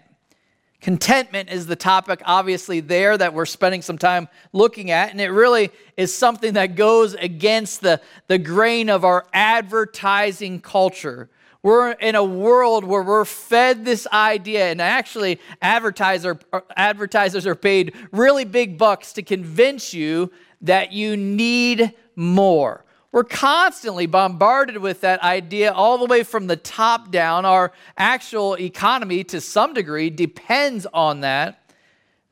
Contentment 0.82 1.48
is 1.48 1.66
the 1.66 1.76
topic, 1.76 2.20
obviously, 2.24 2.80
there 2.80 3.16
that 3.16 3.32
we're 3.32 3.46
spending 3.46 3.82
some 3.82 3.96
time 3.96 4.28
looking 4.52 4.90
at. 4.90 5.12
And 5.12 5.20
it 5.20 5.28
really 5.28 5.70
is 5.96 6.12
something 6.12 6.54
that 6.54 6.74
goes 6.74 7.14
against 7.14 7.82
the, 7.82 8.00
the 8.26 8.36
grain 8.36 8.90
of 8.90 9.04
our 9.04 9.24
advertising 9.32 10.60
culture. 10.60 11.30
We're 11.62 11.92
in 11.92 12.16
a 12.16 12.24
world 12.24 12.82
where 12.82 13.04
we're 13.04 13.24
fed 13.24 13.84
this 13.84 14.08
idea, 14.12 14.72
and 14.72 14.82
actually, 14.82 15.38
advertiser, 15.62 16.40
advertisers 16.76 17.46
are 17.46 17.54
paid 17.54 17.94
really 18.10 18.44
big 18.44 18.76
bucks 18.76 19.12
to 19.12 19.22
convince 19.22 19.94
you 19.94 20.32
that 20.62 20.92
you 20.92 21.16
need 21.16 21.94
more. 22.16 22.84
We're 23.12 23.24
constantly 23.24 24.06
bombarded 24.06 24.78
with 24.78 25.02
that 25.02 25.22
idea 25.22 25.70
all 25.70 25.98
the 25.98 26.06
way 26.06 26.22
from 26.22 26.46
the 26.46 26.56
top 26.56 27.10
down. 27.10 27.44
Our 27.44 27.72
actual 27.98 28.58
economy, 28.58 29.22
to 29.24 29.40
some 29.42 29.74
degree, 29.74 30.08
depends 30.08 30.86
on 30.94 31.20
that. 31.20 31.58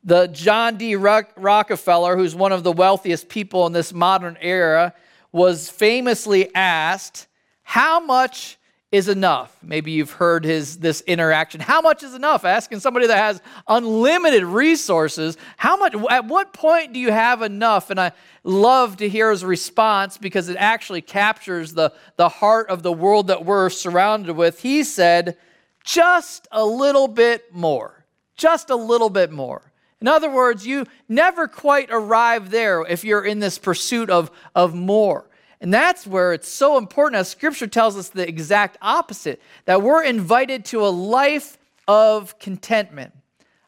The 0.02 0.28
John 0.28 0.78
D. 0.78 0.96
Rockefeller, 0.96 2.16
who's 2.16 2.34
one 2.34 2.52
of 2.52 2.62
the 2.62 2.72
wealthiest 2.72 3.28
people 3.28 3.66
in 3.66 3.74
this 3.74 3.92
modern 3.92 4.38
era, 4.40 4.94
was 5.32 5.68
famously 5.68 6.52
asked, 6.54 7.26
How 7.62 8.00
much 8.00 8.56
is 8.92 9.08
enough. 9.08 9.56
Maybe 9.62 9.92
you've 9.92 10.10
heard 10.10 10.44
his 10.44 10.78
this 10.78 11.00
interaction. 11.02 11.60
How 11.60 11.80
much 11.80 12.02
is 12.02 12.14
enough? 12.14 12.44
Asking 12.44 12.80
somebody 12.80 13.06
that 13.06 13.18
has 13.18 13.40
unlimited 13.68 14.42
resources, 14.42 15.36
how 15.56 15.76
much 15.76 15.94
at 16.10 16.24
what 16.24 16.52
point 16.52 16.92
do 16.92 16.98
you 16.98 17.12
have 17.12 17.42
enough? 17.42 17.90
And 17.90 18.00
I 18.00 18.10
love 18.42 18.96
to 18.96 19.08
hear 19.08 19.30
his 19.30 19.44
response 19.44 20.18
because 20.18 20.48
it 20.48 20.56
actually 20.56 21.02
captures 21.02 21.72
the, 21.72 21.92
the 22.16 22.28
heart 22.28 22.68
of 22.68 22.82
the 22.82 22.92
world 22.92 23.28
that 23.28 23.44
we're 23.44 23.70
surrounded 23.70 24.34
with. 24.34 24.60
He 24.60 24.82
said, 24.82 25.36
just 25.84 26.48
a 26.50 26.64
little 26.64 27.06
bit 27.06 27.54
more. 27.54 28.04
Just 28.36 28.70
a 28.70 28.76
little 28.76 29.10
bit 29.10 29.30
more. 29.30 29.70
In 30.00 30.08
other 30.08 30.30
words, 30.30 30.66
you 30.66 30.86
never 31.08 31.46
quite 31.46 31.90
arrive 31.90 32.50
there 32.50 32.82
if 32.82 33.04
you're 33.04 33.24
in 33.24 33.38
this 33.38 33.58
pursuit 33.58 34.10
of, 34.10 34.30
of 34.54 34.74
more. 34.74 35.29
And 35.60 35.72
that's 35.72 36.06
where 36.06 36.32
it's 36.32 36.48
so 36.48 36.78
important, 36.78 37.20
as 37.20 37.28
scripture 37.28 37.66
tells 37.66 37.96
us 37.96 38.08
the 38.08 38.26
exact 38.26 38.78
opposite 38.80 39.42
that 39.66 39.82
we're 39.82 40.04
invited 40.04 40.64
to 40.66 40.86
a 40.86 40.88
life 40.88 41.58
of 41.86 42.38
contentment. 42.38 43.12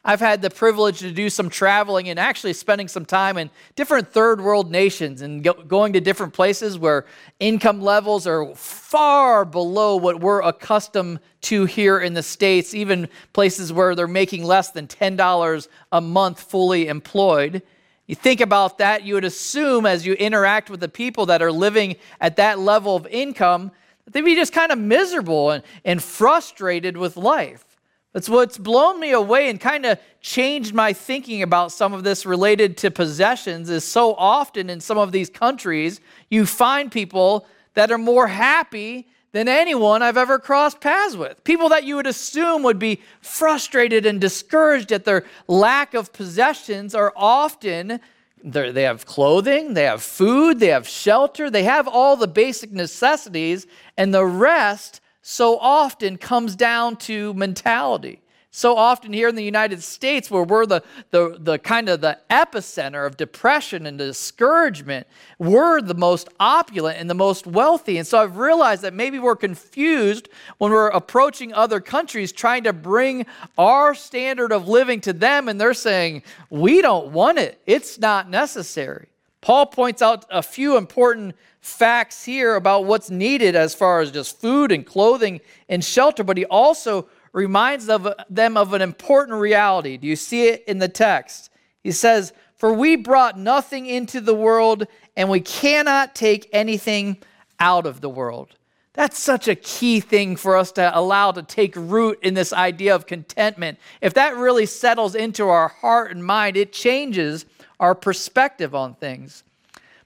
I've 0.05 0.21
had 0.21 0.43
the 0.43 0.51
privilege 0.51 0.99
to 1.01 1.13
do 1.13 1.31
some 1.31 1.49
traveling 1.49 2.09
and 2.09 2.19
actually 2.19 2.55
spending 2.55 2.89
some 2.89 3.05
time 3.05 3.39
in 3.39 3.51
different 3.77 4.13
third 4.13 4.41
world 4.41 4.69
nations 4.69 5.23
and 5.23 5.45
go, 5.45 5.53
going 5.53 5.93
to 5.93 6.01
different 6.01 6.33
places 6.33 6.77
where 6.77 7.07
income 7.39 7.81
levels 7.81 8.27
are 8.27 8.53
far 8.57 9.45
below 9.45 9.95
what 9.95 10.19
we're 10.19 10.43
accustomed 10.43 11.21
to 11.43 11.67
here 11.67 12.01
in 12.01 12.15
the 12.15 12.23
States, 12.23 12.75
even 12.75 13.09
places 13.33 13.73
where 13.73 13.95
they're 13.95 14.09
making 14.09 14.43
less 14.43 14.73
than 14.73 14.89
$10 14.89 15.69
a 15.93 16.01
month 16.01 16.41
fully 16.41 16.89
employed. 16.89 17.63
You 18.07 18.15
think 18.15 18.41
about 18.41 18.79
that, 18.79 19.05
you 19.05 19.15
would 19.15 19.25
assume 19.25 19.87
as 19.87 20.05
you 20.05 20.15
interact 20.15 20.69
with 20.69 20.81
the 20.81 20.89
people 20.89 21.27
that 21.27 21.41
are 21.41 21.53
living 21.53 21.97
at 22.21 22.37
that 22.37 22.59
level 22.59 22.97
of 22.97 23.07
income, 23.07 23.71
that 24.05 24.13
they'd 24.13 24.23
be 24.23 24.35
just 24.35 24.53
kind 24.53 24.73
of 24.73 24.79
miserable 24.79 25.51
and, 25.51 25.63
and 25.85 26.03
frustrated 26.03 26.97
with 26.97 27.17
life. 27.17 27.65
That's 28.13 28.29
what's 28.29 28.59
blown 28.59 29.01
me 29.01 29.13
away 29.13 29.49
and 29.49 29.59
kind 29.59 29.87
of 29.87 29.99
changed 30.21 30.75
my 30.75 30.93
thinking 30.93 31.43
about 31.43 31.73
some 31.73 31.95
of 31.95 32.05
this 32.05 32.27
related 32.27 32.77
to 32.79 32.91
possessions 32.91 33.71
is 33.71 33.85
so 33.85 34.15
often 34.15 34.69
in 34.69 34.81
some 34.81 34.99
of 34.99 35.13
these 35.13 35.31
countries, 35.31 36.01
you 36.29 36.45
find 36.45 36.93
people 36.93 37.47
that 37.75 37.91
are 37.91 37.99
more 37.99 38.27
happy 38.27 39.09
than 39.33 39.49
anyone 39.49 40.03
I've 40.03 40.17
ever 40.17 40.39
crossed 40.39 40.81
paths 40.81 41.17
with. 41.17 41.43
People 41.45 41.71
that 41.71 41.85
you 41.85 41.97
would 41.97 42.07
assume 42.07 42.63
would 42.63 42.79
be 42.79 43.01
frustrated 43.21 44.07
and 44.07 44.21
discouraged 44.21 44.93
at 44.93 45.05
their 45.05 45.25
lack 45.49 45.95
of 45.95 46.13
possessions 46.13 46.95
are 46.95 47.13
often 47.17 48.01
they 48.45 48.83
have 48.83 49.07
clothing, 49.07 49.75
they 49.75 49.85
have 49.85 50.03
food, 50.03 50.59
they 50.59 50.69
have 50.69 50.89
shelter, 50.89 51.49
they 51.49 51.63
have 51.63 51.87
all 51.87 52.17
the 52.17 52.27
basic 52.27 52.73
necessities, 52.73 53.67
and 53.97 54.13
the 54.13 54.27
rest 54.27 55.01
so 55.23 55.59
often 55.59 56.17
comes 56.17 56.57
down 56.57 56.97
to 56.97 57.33
mentality. 57.35 58.22
So 58.55 58.77
often 58.77 59.15
here 59.15 59.29
in 59.29 59.35
the 59.35 59.43
United 59.43 59.83
States, 59.83 60.31
where 60.31 60.43
we're 60.43 60.67
the, 60.67 60.83
the, 61.11 61.39
the 61.41 61.59
kind 61.59 61.89
of 61.89 62.03
the 62.03 62.19
epicenter 62.31 63.07
of 63.07 63.17
depression 63.17 63.87
and 63.87 63.97
discouragement, 63.97 65.07
we're 65.39 65.81
the 65.81 65.95
most 65.95 66.29
opulent 66.39 66.99
and 66.99 67.09
the 67.09 67.15
most 67.15 67.47
wealthy. 67.47 67.97
And 67.97 68.07
so 68.07 68.23
I've 68.23 68.37
realized 68.37 68.83
that 68.83 68.93
maybe 68.93 69.19
we're 69.19 69.37
confused 69.37 70.29
when 70.59 70.71
we're 70.71 70.89
approaching 70.89 71.55
other 71.55 71.81
countries 71.81 72.31
trying 72.31 72.65
to 72.65 72.75
bring 72.75 73.25
our 73.57 73.95
standard 73.95 74.53
of 74.53 74.69
living 74.69 75.01
to 75.01 75.15
them, 75.15 75.49
and 75.49 75.59
they're 75.59 75.73
saying, 75.73 76.23
we 76.51 76.83
don't 76.83 77.11
want 77.11 77.39
it, 77.39 77.59
it's 77.65 77.99
not 77.99 78.29
necessary. 78.29 79.09
Paul 79.41 79.65
points 79.65 80.03
out 80.03 80.27
a 80.29 80.43
few 80.43 80.77
important 80.77 81.37
facts 81.63 82.23
here 82.23 82.57
about 82.57 82.85
what's 82.85 83.09
needed 83.09 83.57
as 83.57 83.75
far 83.75 84.01
as 84.01 84.11
just 84.11 84.39
food 84.39 84.71
and 84.73 84.85
clothing 84.85 85.41
and 85.71 85.83
shelter, 85.83 86.23
but 86.23 86.37
he 86.37 86.45
also 86.45 87.09
reminds 87.33 87.89
of 87.89 88.09
them 88.29 88.57
of 88.57 88.73
an 88.73 88.83
important 88.83 89.39
reality. 89.39 89.97
Do 89.97 90.07
you 90.07 90.17
see 90.17 90.49
it 90.49 90.65
in 90.67 90.79
the 90.79 90.89
text? 90.89 91.51
He 91.83 91.93
says, 91.93 92.33
For 92.57 92.73
we 92.73 92.97
brought 92.97 93.39
nothing 93.39 93.87
into 93.87 94.21
the 94.21 94.35
world, 94.35 94.87
and 95.17 95.29
we 95.29 95.41
cannot 95.41 96.15
take 96.15 96.49
anything 96.53 97.19
out 97.59 97.87
of 97.87 98.01
the 98.01 98.11
world. 98.11 98.57
That's 98.95 99.19
such 99.19 99.49
a 99.49 99.55
key 99.55 100.01
thing 100.01 100.37
for 100.37 100.57
us 100.57 100.73
to 100.73 100.97
allow 100.97 101.33
to 101.33 101.43
take 101.43 101.75
root 101.77 102.19
in 102.23 102.35
this 102.35 102.53
idea 102.53 102.95
of 102.95 103.07
contentment. 103.07 103.79
If 104.03 104.13
that 104.15 104.37
really 104.37 104.67
settles 104.67 105.15
into 105.15 105.49
our 105.49 105.69
heart 105.69 106.11
and 106.11 106.25
mind, 106.25 106.59
it 106.59 106.75
changes 106.75 107.47
our 107.81 107.95
perspective 107.95 108.75
on 108.75 108.95
things. 108.95 109.45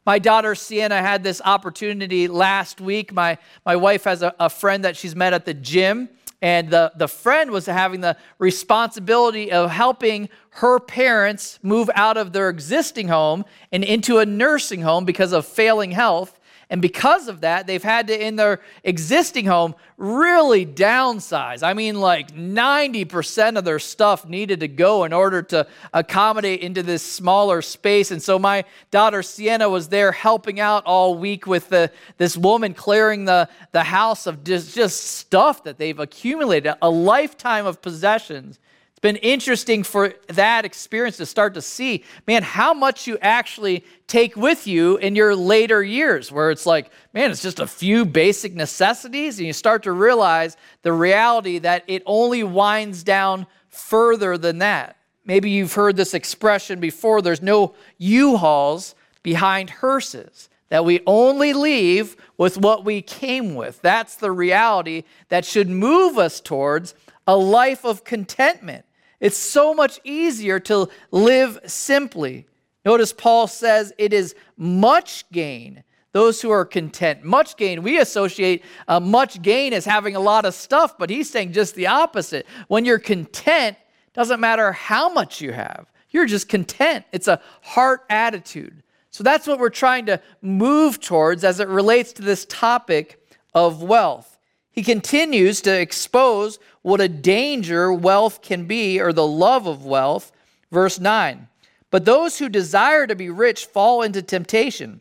My 0.06 0.20
daughter 0.20 0.54
Sienna 0.54 1.02
had 1.02 1.24
this 1.24 1.42
opportunity 1.44 2.28
last 2.28 2.80
week. 2.80 3.12
My, 3.12 3.38
my 3.64 3.74
wife 3.74 4.04
has 4.04 4.22
a, 4.22 4.32
a 4.38 4.48
friend 4.48 4.84
that 4.84 4.96
she's 4.96 5.16
met 5.16 5.32
at 5.32 5.44
the 5.44 5.54
gym, 5.54 6.08
and 6.42 6.70
the, 6.70 6.92
the 6.96 7.08
friend 7.08 7.50
was 7.50 7.66
having 7.66 8.00
the 8.00 8.16
responsibility 8.38 9.50
of 9.50 9.70
helping 9.70 10.28
her 10.50 10.78
parents 10.78 11.58
move 11.62 11.90
out 11.94 12.16
of 12.16 12.32
their 12.32 12.48
existing 12.48 13.08
home 13.08 13.44
and 13.72 13.82
into 13.82 14.18
a 14.18 14.26
nursing 14.26 14.82
home 14.82 15.04
because 15.04 15.32
of 15.32 15.46
failing 15.46 15.92
health. 15.92 16.38
And 16.68 16.82
because 16.82 17.28
of 17.28 17.42
that, 17.42 17.68
they've 17.68 17.82
had 17.82 18.08
to, 18.08 18.26
in 18.26 18.34
their 18.34 18.60
existing 18.82 19.46
home, 19.46 19.76
really 19.96 20.66
downsize. 20.66 21.62
I 21.62 21.74
mean, 21.74 22.00
like 22.00 22.34
90% 22.34 23.56
of 23.56 23.64
their 23.64 23.78
stuff 23.78 24.26
needed 24.26 24.60
to 24.60 24.68
go 24.68 25.04
in 25.04 25.12
order 25.12 25.42
to 25.42 25.68
accommodate 25.94 26.62
into 26.62 26.82
this 26.82 27.02
smaller 27.04 27.62
space. 27.62 28.10
And 28.10 28.20
so 28.20 28.36
my 28.36 28.64
daughter 28.90 29.22
Sienna 29.22 29.68
was 29.68 29.88
there 29.88 30.10
helping 30.10 30.58
out 30.58 30.84
all 30.86 31.16
week 31.16 31.46
with 31.46 31.68
the, 31.68 31.92
this 32.18 32.36
woman 32.36 32.74
clearing 32.74 33.26
the, 33.26 33.48
the 33.70 33.84
house 33.84 34.26
of 34.26 34.42
just, 34.42 34.74
just 34.74 35.04
stuff 35.04 35.62
that 35.64 35.78
they've 35.78 35.98
accumulated, 35.98 36.74
a 36.82 36.90
lifetime 36.90 37.66
of 37.66 37.80
possessions 37.80 38.58
been 39.06 39.16
interesting 39.16 39.84
for 39.84 40.14
that 40.26 40.64
experience 40.64 41.16
to 41.16 41.24
start 41.24 41.54
to 41.54 41.62
see, 41.62 42.02
man, 42.26 42.42
how 42.42 42.74
much 42.74 43.06
you 43.06 43.16
actually 43.22 43.84
take 44.08 44.34
with 44.34 44.66
you 44.66 44.96
in 44.96 45.14
your 45.14 45.36
later 45.36 45.80
years, 45.80 46.32
where 46.32 46.50
it's 46.50 46.66
like, 46.66 46.90
man, 47.12 47.30
it's 47.30 47.40
just 47.40 47.60
a 47.60 47.68
few 47.68 48.04
basic 48.04 48.52
necessities, 48.56 49.38
and 49.38 49.46
you 49.46 49.52
start 49.52 49.84
to 49.84 49.92
realize 49.92 50.56
the 50.82 50.92
reality 50.92 51.60
that 51.60 51.84
it 51.86 52.02
only 52.04 52.42
winds 52.42 53.04
down 53.04 53.46
further 53.68 54.36
than 54.36 54.58
that. 54.58 54.96
Maybe 55.24 55.50
you've 55.50 55.74
heard 55.74 55.94
this 55.94 56.12
expression 56.12 56.80
before 56.80 57.22
there's 57.22 57.42
no 57.42 57.76
U 57.98 58.36
hauls 58.36 58.96
behind 59.22 59.70
hearses, 59.70 60.48
that 60.68 60.84
we 60.84 61.00
only 61.06 61.52
leave 61.52 62.16
with 62.36 62.58
what 62.58 62.84
we 62.84 63.02
came 63.02 63.54
with. 63.54 63.80
That's 63.82 64.16
the 64.16 64.32
reality 64.32 65.04
that 65.28 65.44
should 65.44 65.68
move 65.68 66.18
us 66.18 66.40
towards 66.40 66.96
a 67.24 67.36
life 67.36 67.84
of 67.84 68.02
contentment. 68.02 68.84
It's 69.20 69.36
so 69.36 69.74
much 69.74 70.00
easier 70.04 70.60
to 70.60 70.88
live 71.10 71.58
simply. 71.66 72.46
Notice 72.84 73.12
Paul 73.12 73.46
says 73.46 73.92
it 73.98 74.12
is 74.12 74.34
much 74.56 75.28
gain. 75.30 75.82
Those 76.12 76.40
who 76.40 76.50
are 76.50 76.64
content. 76.64 77.24
Much 77.24 77.56
gain. 77.56 77.82
We 77.82 77.98
associate 77.98 78.64
uh, 78.88 79.00
much 79.00 79.42
gain 79.42 79.72
as 79.72 79.84
having 79.84 80.16
a 80.16 80.20
lot 80.20 80.44
of 80.44 80.54
stuff, 80.54 80.96
but 80.96 81.10
he's 81.10 81.28
saying 81.28 81.52
just 81.52 81.74
the 81.74 81.88
opposite. 81.88 82.46
When 82.68 82.84
you're 82.84 82.98
content, 82.98 83.76
doesn't 84.14 84.40
matter 84.40 84.72
how 84.72 85.10
much 85.10 85.42
you 85.42 85.52
have, 85.52 85.86
you're 86.08 86.26
just 86.26 86.48
content. 86.48 87.04
It's 87.12 87.28
a 87.28 87.40
heart 87.60 88.00
attitude. 88.08 88.82
So 89.10 89.24
that's 89.24 89.46
what 89.46 89.58
we're 89.58 89.68
trying 89.68 90.06
to 90.06 90.20
move 90.40 91.00
towards 91.00 91.44
as 91.44 91.60
it 91.60 91.68
relates 91.68 92.12
to 92.14 92.22
this 92.22 92.46
topic 92.46 93.20
of 93.54 93.82
wealth. 93.82 94.38
He 94.70 94.82
continues 94.82 95.62
to 95.62 95.80
expose 95.80 96.58
what 96.86 97.00
a 97.00 97.08
danger 97.08 97.92
wealth 97.92 98.42
can 98.42 98.64
be 98.64 99.00
or 99.00 99.12
the 99.12 99.26
love 99.26 99.66
of 99.66 99.84
wealth. 99.84 100.30
Verse 100.70 101.00
9. 101.00 101.48
But 101.90 102.04
those 102.04 102.38
who 102.38 102.48
desire 102.48 103.08
to 103.08 103.16
be 103.16 103.28
rich 103.28 103.66
fall 103.66 104.02
into 104.02 104.22
temptation, 104.22 105.00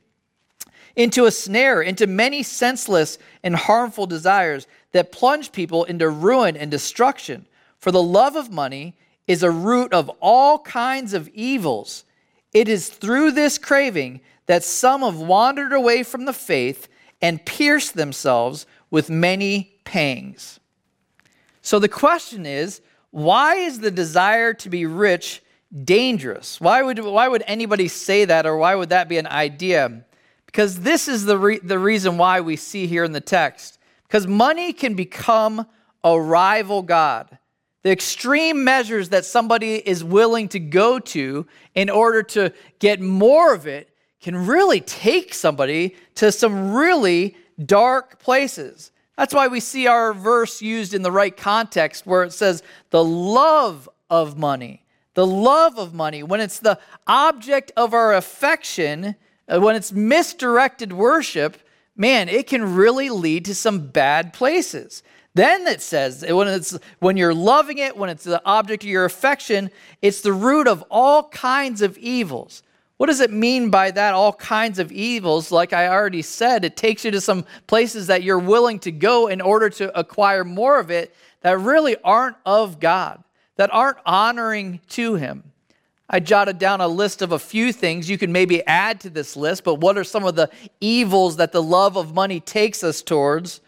into 0.96 1.26
a 1.26 1.32
snare, 1.32 1.84
into 1.84 2.08
many 2.08 2.42
senseless 2.42 3.20
and 3.44 3.56
harmful 3.56 4.08
desires 4.08 4.66
that 4.94 5.12
plunge 5.12 5.52
people 5.52 5.84
into 5.84 6.10
ruin 6.10 6.58
and 6.58 6.72
destruction. 6.72 7.46
For 7.78 7.92
the 7.92 8.02
love 8.02 8.36
of 8.36 8.52
money 8.52 8.96
is 9.28 9.44
a 9.44 9.52
root 9.52 9.94
of 9.94 10.10
all 10.20 10.58
kinds 10.58 11.14
of 11.14 11.28
evils. 11.36 12.04
It 12.52 12.68
is 12.68 12.90
through 12.90 13.30
this 13.30 13.60
craving 13.60 14.22
that 14.48 14.64
some 14.64 15.02
have 15.02 15.20
wandered 15.20 15.72
away 15.72 16.02
from 16.02 16.26
the 16.26 16.34
faith 16.34 16.88
and 17.22 17.46
pierced 17.46 17.94
themselves 17.94 18.66
with 18.90 19.12
many 19.12 19.76
pangs. 19.84 20.60
So 21.66 21.80
the 21.80 21.90
question 21.90 22.46
is 22.46 22.80
why 23.10 23.56
is 23.56 23.80
the 23.80 23.90
desire 23.90 24.54
to 24.54 24.70
be 24.70 24.86
rich 24.86 25.42
dangerous? 25.84 26.62
Why 26.62 26.84
would, 26.84 27.00
why 27.00 27.28
would 27.28 27.44
anybody 27.48 27.88
say 27.88 28.24
that, 28.26 28.46
or 28.46 28.56
why 28.58 28.76
would 28.76 28.90
that 28.90 29.10
be 29.10 29.18
an 29.18 29.26
idea? 29.26 30.06
Because 30.46 30.82
this 30.82 31.08
is 31.08 31.26
the, 31.26 31.40
re- 31.40 31.60
the 31.60 31.80
reason 31.80 32.20
why 32.20 32.42
we 32.42 32.56
see 32.56 32.86
here 32.86 33.04
in 33.04 33.14
the 33.14 33.20
text. 33.20 33.80
Because 34.04 34.28
money 34.28 34.74
can 34.74 34.94
become 34.94 35.66
a 36.04 36.22
rival 36.22 36.84
God. 36.84 37.36
The 37.82 37.92
extreme 37.92 38.64
measures 38.64 39.10
that 39.10 39.26
somebody 39.26 39.76
is 39.76 40.04
willing 40.04 40.48
to 40.50 40.60
go 40.60 41.00
to 41.00 41.48
in 41.74 41.90
order 41.90 42.22
to 42.22 42.54
get 42.78 43.02
more 43.02 43.56
of 43.56 43.66
it 43.66 43.90
can 44.22 44.46
really 44.46 44.82
take 44.82 45.34
somebody 45.34 45.96
to 46.16 46.32
some 46.32 46.74
really 46.74 47.36
dark 47.66 48.20
places. 48.20 48.92
That's 49.18 49.34
why 49.34 49.48
we 49.48 49.60
see 49.60 49.88
our 49.88 50.14
verse 50.14 50.62
used 50.62 50.94
in 50.94 51.02
the 51.02 51.12
right 51.12 51.36
context 51.36 52.06
where 52.06 52.24
it 52.24 52.34
says 52.34 52.64
the 52.90 53.04
love 53.04 53.90
of 54.10 54.38
money 54.38 54.86
the 55.16 55.26
love 55.26 55.80
of 55.80 55.94
money, 55.94 56.22
when 56.22 56.42
it's 56.42 56.60
the 56.60 56.78
object 57.08 57.72
of 57.76 57.94
our 57.94 58.14
affection, 58.14 59.16
uh, 59.48 59.60
when 59.60 59.76
it's 59.76 59.92
misdirected 59.92 60.94
worship, 60.94 61.58
man, 61.96 62.30
it 62.30 62.48
can 62.48 62.76
really 62.76 63.10
lead 63.10 63.46
to 63.46 63.56
some 63.56 63.88
bad 63.88 64.34
places. 64.34 65.02
Then 65.34 65.68
it 65.68 65.82
says 65.82 66.24
when 66.28 66.48
it's 66.48 66.78
when 67.00 67.18
you're 67.18 67.34
loving 67.34 67.78
it, 67.78 67.98
when 67.98 68.10
it's 68.10 68.24
the 68.24 68.42
object 68.46 68.84
of 68.84 68.90
your 68.90 69.06
affection, 69.06 69.70
it's 70.02 70.22
the 70.22 70.32
root 70.32 70.68
of 70.68 70.84
all 70.90 71.30
kinds 71.30 71.82
of 71.82 71.98
evils. 71.98 72.62
What 72.98 73.08
does 73.08 73.20
it 73.20 73.32
mean 73.32 73.70
by 73.70 73.92
that? 73.92 74.14
All 74.14 74.34
kinds 74.34 74.80
of 74.80 74.92
evils. 74.92 75.52
Like 75.52 75.74
I 75.74 75.88
already 75.88 76.22
said, 76.22 76.64
it 76.64 76.78
takes 76.78 77.04
you 77.04 77.12
to 77.12 77.22
some 77.22 77.46
places 77.68 78.08
that 78.08 78.24
you're 78.24 78.40
willing 78.40 78.80
to 78.80 78.92
go 78.92 79.28
in 79.28 79.42
order 79.42 79.70
to 79.72 79.98
acquire 80.00 80.44
more 80.44 80.80
of 80.80 80.92
it 80.92 81.14
that 81.42 81.60
really 81.60 81.98
aren't 82.04 82.38
of 82.46 82.80
God 82.80 83.22
that 83.58 83.74
aren't 83.74 83.98
honoring 84.06 84.80
to 84.90 85.16
him. 85.16 85.44
I 86.10 86.20
jotted 86.20 86.60
down 86.60 86.82
a 86.82 86.88
list 86.88 87.22
of 87.22 87.32
a 87.32 87.40
few 87.40 87.74
things 87.74 88.10
you 88.10 88.18
can 88.18 88.32
maybe 88.32 88.66
add 88.68 89.00
to 89.02 89.10
this 89.10 89.36
list, 89.36 89.64
but 89.64 89.76
what 89.76 89.98
are 89.98 90.04
some 90.04 90.24
of 90.24 90.36
the 90.36 90.52
evils 90.80 91.38
that 91.38 91.52
the 91.52 91.64
love 91.64 91.98
of 91.98 92.14
money 92.14 92.40
takes 92.40 92.84
us 92.84 93.02
towards? 93.02 93.62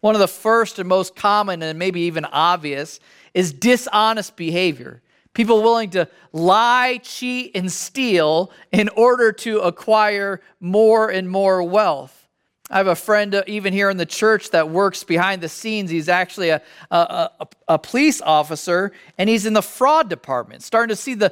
One 0.00 0.14
of 0.14 0.20
the 0.20 0.28
first 0.28 0.78
and 0.78 0.88
most 0.88 1.14
common, 1.14 1.62
and 1.62 1.78
maybe 1.78 2.00
even 2.02 2.24
obvious, 2.24 2.98
is 3.32 3.52
dishonest 3.52 4.36
behavior. 4.36 5.02
People 5.34 5.62
willing 5.62 5.90
to 5.90 6.08
lie, 6.32 7.00
cheat, 7.02 7.52
and 7.54 7.70
steal 7.70 8.50
in 8.72 8.88
order 8.90 9.32
to 9.32 9.60
acquire 9.60 10.40
more 10.60 11.10
and 11.10 11.28
more 11.28 11.62
wealth. 11.62 12.24
I 12.70 12.78
have 12.78 12.86
a 12.86 12.96
friend, 12.96 13.34
uh, 13.34 13.42
even 13.46 13.74
here 13.74 13.90
in 13.90 13.98
the 13.98 14.06
church, 14.06 14.50
that 14.50 14.70
works 14.70 15.04
behind 15.04 15.42
the 15.42 15.50
scenes. 15.50 15.90
He's 15.90 16.08
actually 16.08 16.48
a, 16.48 16.62
a, 16.90 16.96
a, 16.96 17.48
a, 17.68 17.78
police 17.78 18.22
officer, 18.22 18.92
and 19.18 19.28
he's 19.28 19.44
in 19.44 19.52
the 19.52 19.60
fraud 19.60 20.08
department, 20.08 20.62
starting 20.62 20.88
to 20.88 20.96
see 20.96 21.12
the 21.12 21.30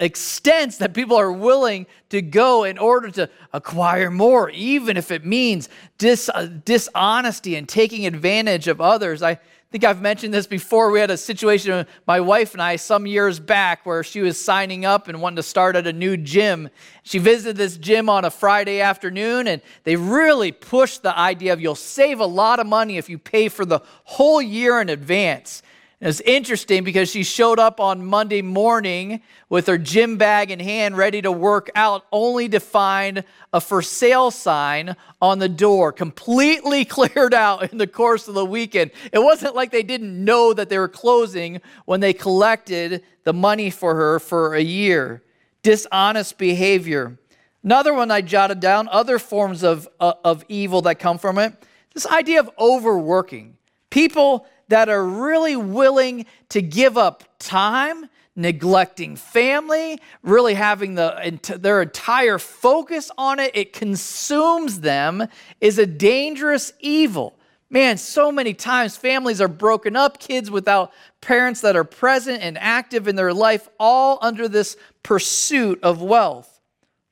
extents 0.00 0.78
that 0.78 0.94
people 0.94 1.16
are 1.16 1.30
willing 1.30 1.86
to 2.08 2.22
go 2.22 2.64
in 2.64 2.78
order 2.78 3.10
to 3.10 3.28
acquire 3.52 4.10
more, 4.10 4.48
even 4.50 4.96
if 4.96 5.10
it 5.10 5.22
means 5.22 5.68
dis, 5.98 6.30
uh, 6.30 6.48
dishonesty 6.64 7.56
and 7.56 7.68
taking 7.68 8.06
advantage 8.06 8.66
of 8.66 8.80
others. 8.80 9.22
I 9.22 9.38
think 9.70 9.84
I've 9.84 10.02
mentioned 10.02 10.34
this 10.34 10.48
before. 10.48 10.90
We 10.90 10.98
had 10.98 11.12
a 11.12 11.16
situation 11.16 11.72
with 11.72 11.88
my 12.04 12.18
wife 12.18 12.54
and 12.54 12.62
I 12.62 12.74
some 12.74 13.06
years 13.06 13.38
back 13.38 13.86
where 13.86 14.02
she 14.02 14.20
was 14.20 14.40
signing 14.40 14.84
up 14.84 15.06
and 15.06 15.22
wanted 15.22 15.36
to 15.36 15.44
start 15.44 15.76
at 15.76 15.86
a 15.86 15.92
new 15.92 16.16
gym. 16.16 16.70
She 17.04 17.18
visited 17.18 17.56
this 17.56 17.76
gym 17.76 18.08
on 18.08 18.24
a 18.24 18.30
Friday 18.30 18.80
afternoon, 18.80 19.46
and 19.46 19.62
they 19.84 19.94
really 19.94 20.50
pushed 20.50 21.04
the 21.04 21.16
idea 21.16 21.52
of 21.52 21.60
you'll 21.60 21.76
save 21.76 22.18
a 22.18 22.26
lot 22.26 22.58
of 22.58 22.66
money 22.66 22.96
if 22.96 23.08
you 23.08 23.16
pay 23.16 23.48
for 23.48 23.64
the 23.64 23.78
whole 24.02 24.42
year 24.42 24.80
in 24.80 24.88
advance. 24.88 25.62
It's 26.02 26.22
interesting 26.22 26.82
because 26.82 27.10
she 27.10 27.22
showed 27.22 27.58
up 27.58 27.78
on 27.78 28.06
Monday 28.06 28.40
morning 28.40 29.20
with 29.50 29.66
her 29.66 29.76
gym 29.76 30.16
bag 30.16 30.50
in 30.50 30.58
hand, 30.58 30.96
ready 30.96 31.20
to 31.20 31.30
work 31.30 31.68
out, 31.74 32.06
only 32.10 32.48
to 32.48 32.58
find 32.58 33.22
a 33.52 33.60
for 33.60 33.82
sale 33.82 34.30
sign 34.30 34.96
on 35.20 35.40
the 35.40 35.48
door, 35.48 35.92
completely 35.92 36.84
cleared 36.86 37.34
out 37.34 37.70
in 37.70 37.76
the 37.76 37.86
course 37.86 38.28
of 38.28 38.34
the 38.34 38.46
weekend. 38.46 38.92
It 39.12 39.18
wasn't 39.18 39.54
like 39.54 39.72
they 39.72 39.82
didn't 39.82 40.24
know 40.24 40.54
that 40.54 40.70
they 40.70 40.78
were 40.78 40.88
closing 40.88 41.60
when 41.84 42.00
they 42.00 42.14
collected 42.14 43.04
the 43.24 43.34
money 43.34 43.68
for 43.68 43.94
her 43.94 44.18
for 44.18 44.54
a 44.54 44.62
year. 44.62 45.22
Dishonest 45.62 46.38
behavior. 46.38 47.18
Another 47.62 47.92
one 47.92 48.10
I 48.10 48.22
jotted 48.22 48.60
down, 48.60 48.88
other 48.88 49.18
forms 49.18 49.62
of, 49.62 49.86
uh, 50.00 50.14
of 50.24 50.46
evil 50.48 50.80
that 50.82 50.98
come 50.98 51.18
from 51.18 51.36
it. 51.36 51.52
This 51.92 52.06
idea 52.06 52.40
of 52.40 52.48
overworking. 52.58 53.58
People 53.90 54.46
that 54.70 54.88
are 54.88 55.04
really 55.04 55.56
willing 55.56 56.26
to 56.48 56.62
give 56.62 56.96
up 56.96 57.24
time, 57.38 58.06
neglecting 58.36 59.16
family, 59.16 60.00
really 60.22 60.54
having 60.54 60.94
the, 60.94 61.38
their 61.60 61.82
entire 61.82 62.38
focus 62.38 63.10
on 63.18 63.40
it, 63.40 63.50
it 63.54 63.72
consumes 63.72 64.80
them, 64.80 65.26
is 65.60 65.78
a 65.78 65.86
dangerous 65.86 66.72
evil. 66.78 67.36
Man, 67.68 67.98
so 67.98 68.30
many 68.32 68.54
times 68.54 68.96
families 68.96 69.40
are 69.40 69.48
broken 69.48 69.96
up, 69.96 70.18
kids 70.18 70.50
without 70.50 70.92
parents 71.20 71.60
that 71.62 71.76
are 71.76 71.84
present 71.84 72.42
and 72.42 72.56
active 72.56 73.08
in 73.08 73.16
their 73.16 73.34
life, 73.34 73.68
all 73.78 74.18
under 74.22 74.48
this 74.48 74.76
pursuit 75.02 75.80
of 75.82 76.00
wealth. 76.00 76.60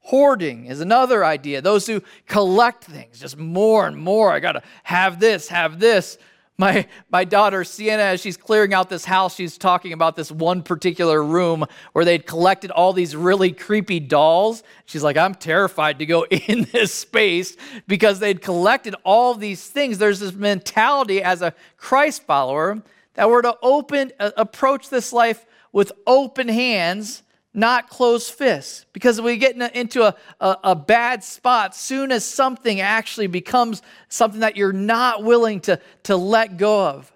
Hoarding 0.01 0.66
is 0.66 0.81
another 0.81 1.25
idea. 1.25 1.61
Those 1.61 1.87
who 1.87 2.03
collect 2.27 2.85
things, 2.85 3.21
just 3.21 3.37
more 3.37 3.87
and 3.87 3.97
more. 3.97 4.33
I 4.33 4.40
got 4.40 4.53
to 4.53 4.62
have 4.85 5.21
this, 5.21 5.49
have 5.49 5.81
this. 5.81 6.18
My, 6.61 6.88
my 7.09 7.25
daughter 7.25 7.62
Sienna, 7.62 8.03
as 8.03 8.21
she's 8.21 8.37
clearing 8.37 8.75
out 8.75 8.90
this 8.90 9.05
house, 9.05 9.37
she's 9.37 9.57
talking 9.57 9.92
about 9.92 10.16
this 10.16 10.33
one 10.33 10.64
particular 10.64 11.23
room 11.23 11.64
where 11.92 12.05
they'd 12.05 12.27
collected 12.27 12.73
all 12.73 12.92
these 12.92 13.14
really 13.14 13.53
creepy 13.53 14.01
dolls. 14.01 14.64
She's 14.85 15.05
like, 15.05 15.16
I'm 15.16 15.37
terrified 15.37 16.01
to 16.01 16.07
go 16.07 16.25
in 16.31 16.64
this 16.73 16.92
space 16.92 17.57
because 17.87 18.18
they'd 18.18 18.42
collected 18.42 18.97
all 19.05 19.35
these 19.35 19.68
things. 19.68 19.99
There's 19.99 20.18
this 20.18 20.33
mentality 20.33 21.23
as 21.23 21.42
a 21.42 21.55
Christ 21.77 22.25
follower 22.25 22.83
that 23.14 23.31
we're 23.31 23.42
to 23.42 23.57
open, 23.62 24.11
uh, 24.18 24.33
approach 24.37 24.90
this 24.90 25.12
life 25.12 25.47
with 25.71 25.92
open 26.09 26.49
hands 26.49 27.23
not 27.59 27.90
close 27.90 28.31
fists. 28.31 28.87
Because 28.92 29.21
we 29.21 29.37
get 29.37 29.57
into 29.75 30.03
a, 30.03 30.14
a, 30.40 30.57
a, 30.64 30.77
bad 30.77 31.25
spot, 31.25 31.75
soon 31.75 32.12
as 32.12 32.25
something 32.25 32.81
actually 32.81 33.27
becomes 33.27 33.83
something 34.09 34.40
that 34.40 34.57
you're 34.57 34.73
not 34.73 35.25
willing 35.25 35.61
to, 35.62 35.81
to 36.05 36.16
let 36.16 36.57
go 36.57 36.88
of. 36.88 37.12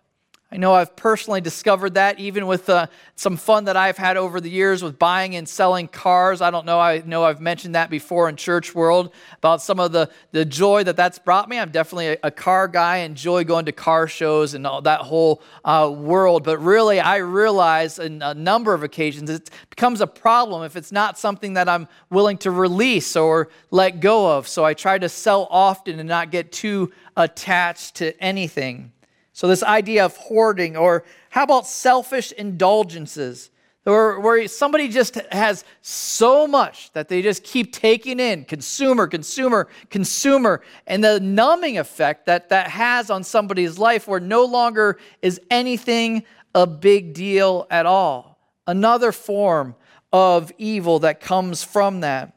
I 0.53 0.59
know 0.59 0.75
I've 0.75 0.95
personally 0.97 1.41
discovered 1.41 1.95
that 1.95 2.21
even 2.21 2.47
with 2.47 2.69
uh, 2.69 2.89
some 3.17 3.39
fun 3.39 3.65
that 3.65 3.77
I've 3.79 3.97
had 3.97 4.19
over 4.19 4.39
the 4.39 4.51
years 4.51 4.83
with 4.83 4.99
buying 4.99 5.35
and 5.35 5.49
selling 5.49 5.89
cars. 5.89 6.43
I 6.43 6.51
don't 6.51 6.67
know, 6.67 6.79
I 6.79 7.03
know 7.07 7.25
I've 7.25 7.41
mentioned 7.41 7.75
that 7.75 7.89
before 7.89 8.29
in 8.29 8.37
church 8.37 8.75
world 8.75 9.15
about 9.39 9.63
some 9.63 9.81
of 9.81 9.93
the, 9.93 10.11
the 10.33 10.45
joy 10.45 10.85
that 10.85 10.95
that's 10.95 11.19
brought 11.19 11.49
me. 11.49 11.59
I'm 11.59 11.71
definitely 11.71 12.09
a, 12.09 12.19
a 12.25 12.31
car 12.31 12.69
guy, 12.69 12.99
enjoy 12.99 13.45
going 13.45 13.65
to 13.65 13.73
car 13.73 14.07
shows 14.07 14.53
and 14.53 14.67
all 14.67 14.83
that 14.83 15.01
whole 15.01 15.41
uh, 15.65 15.91
world. 15.91 16.45
But 16.45 16.59
really, 16.59 17.01
I 17.01 17.17
realize 17.17 17.99
in 17.99 18.21
a 18.21 18.35
number 18.35 18.75
of 18.75 18.83
occasions 18.83 19.31
it 19.31 19.49
becomes 19.71 20.03
a 20.03 20.07
problem 20.07 20.65
if 20.65 20.77
it's 20.77 20.93
not 20.93 21.19
something 21.19 21.55
that 21.55 21.67
I'm 21.67 21.89
willing 22.11 22.37
to 22.39 22.51
release 22.51 23.17
or 23.17 23.49
let 23.71 24.01
go 24.01 24.37
of. 24.37 24.47
So 24.47 24.67
I 24.67 24.75
try 24.75 24.99
to 24.99 25.09
sell 25.09 25.49
often 25.51 25.99
and 25.99 26.11
not 26.11 26.31
get 26.31 26.53
too 26.53 26.93
attached 27.17 27.95
to 27.97 28.23
anything. 28.23 28.93
So, 29.33 29.49
this 29.49 29.63
idea 29.63 30.05
of 30.05 30.17
hoarding, 30.17 30.77
or 30.77 31.05
how 31.31 31.45
about 31.45 31.67
selfish 31.67 32.33
indulgences? 32.33 33.51
Where 33.85 34.47
somebody 34.47 34.89
just 34.89 35.17
has 35.33 35.65
so 35.81 36.47
much 36.47 36.93
that 36.93 37.09
they 37.09 37.21
just 37.21 37.43
keep 37.43 37.73
taking 37.73 38.21
in 38.21 38.45
consumer, 38.45 39.09
consumer, 39.09 39.69
consumer, 39.91 40.63
and 40.87 41.03
the 41.03 41.19
numbing 41.19 41.79
effect 41.79 42.27
that 42.27 42.51
that 42.51 42.69
has 42.69 43.11
on 43.11 43.25
somebody's 43.25 43.79
life 43.79 44.07
where 44.07 44.21
no 44.21 44.45
longer 44.45 44.99
is 45.21 45.41
anything 45.51 46.23
a 46.55 46.65
big 46.65 47.13
deal 47.13 47.67
at 47.71 47.85
all. 47.85 48.39
Another 48.69 49.11
form 49.11 49.75
of 50.13 50.53
evil 50.59 51.01
that 51.01 51.21
comes 51.21 51.65
from 51.65 52.01
that. 52.01 52.37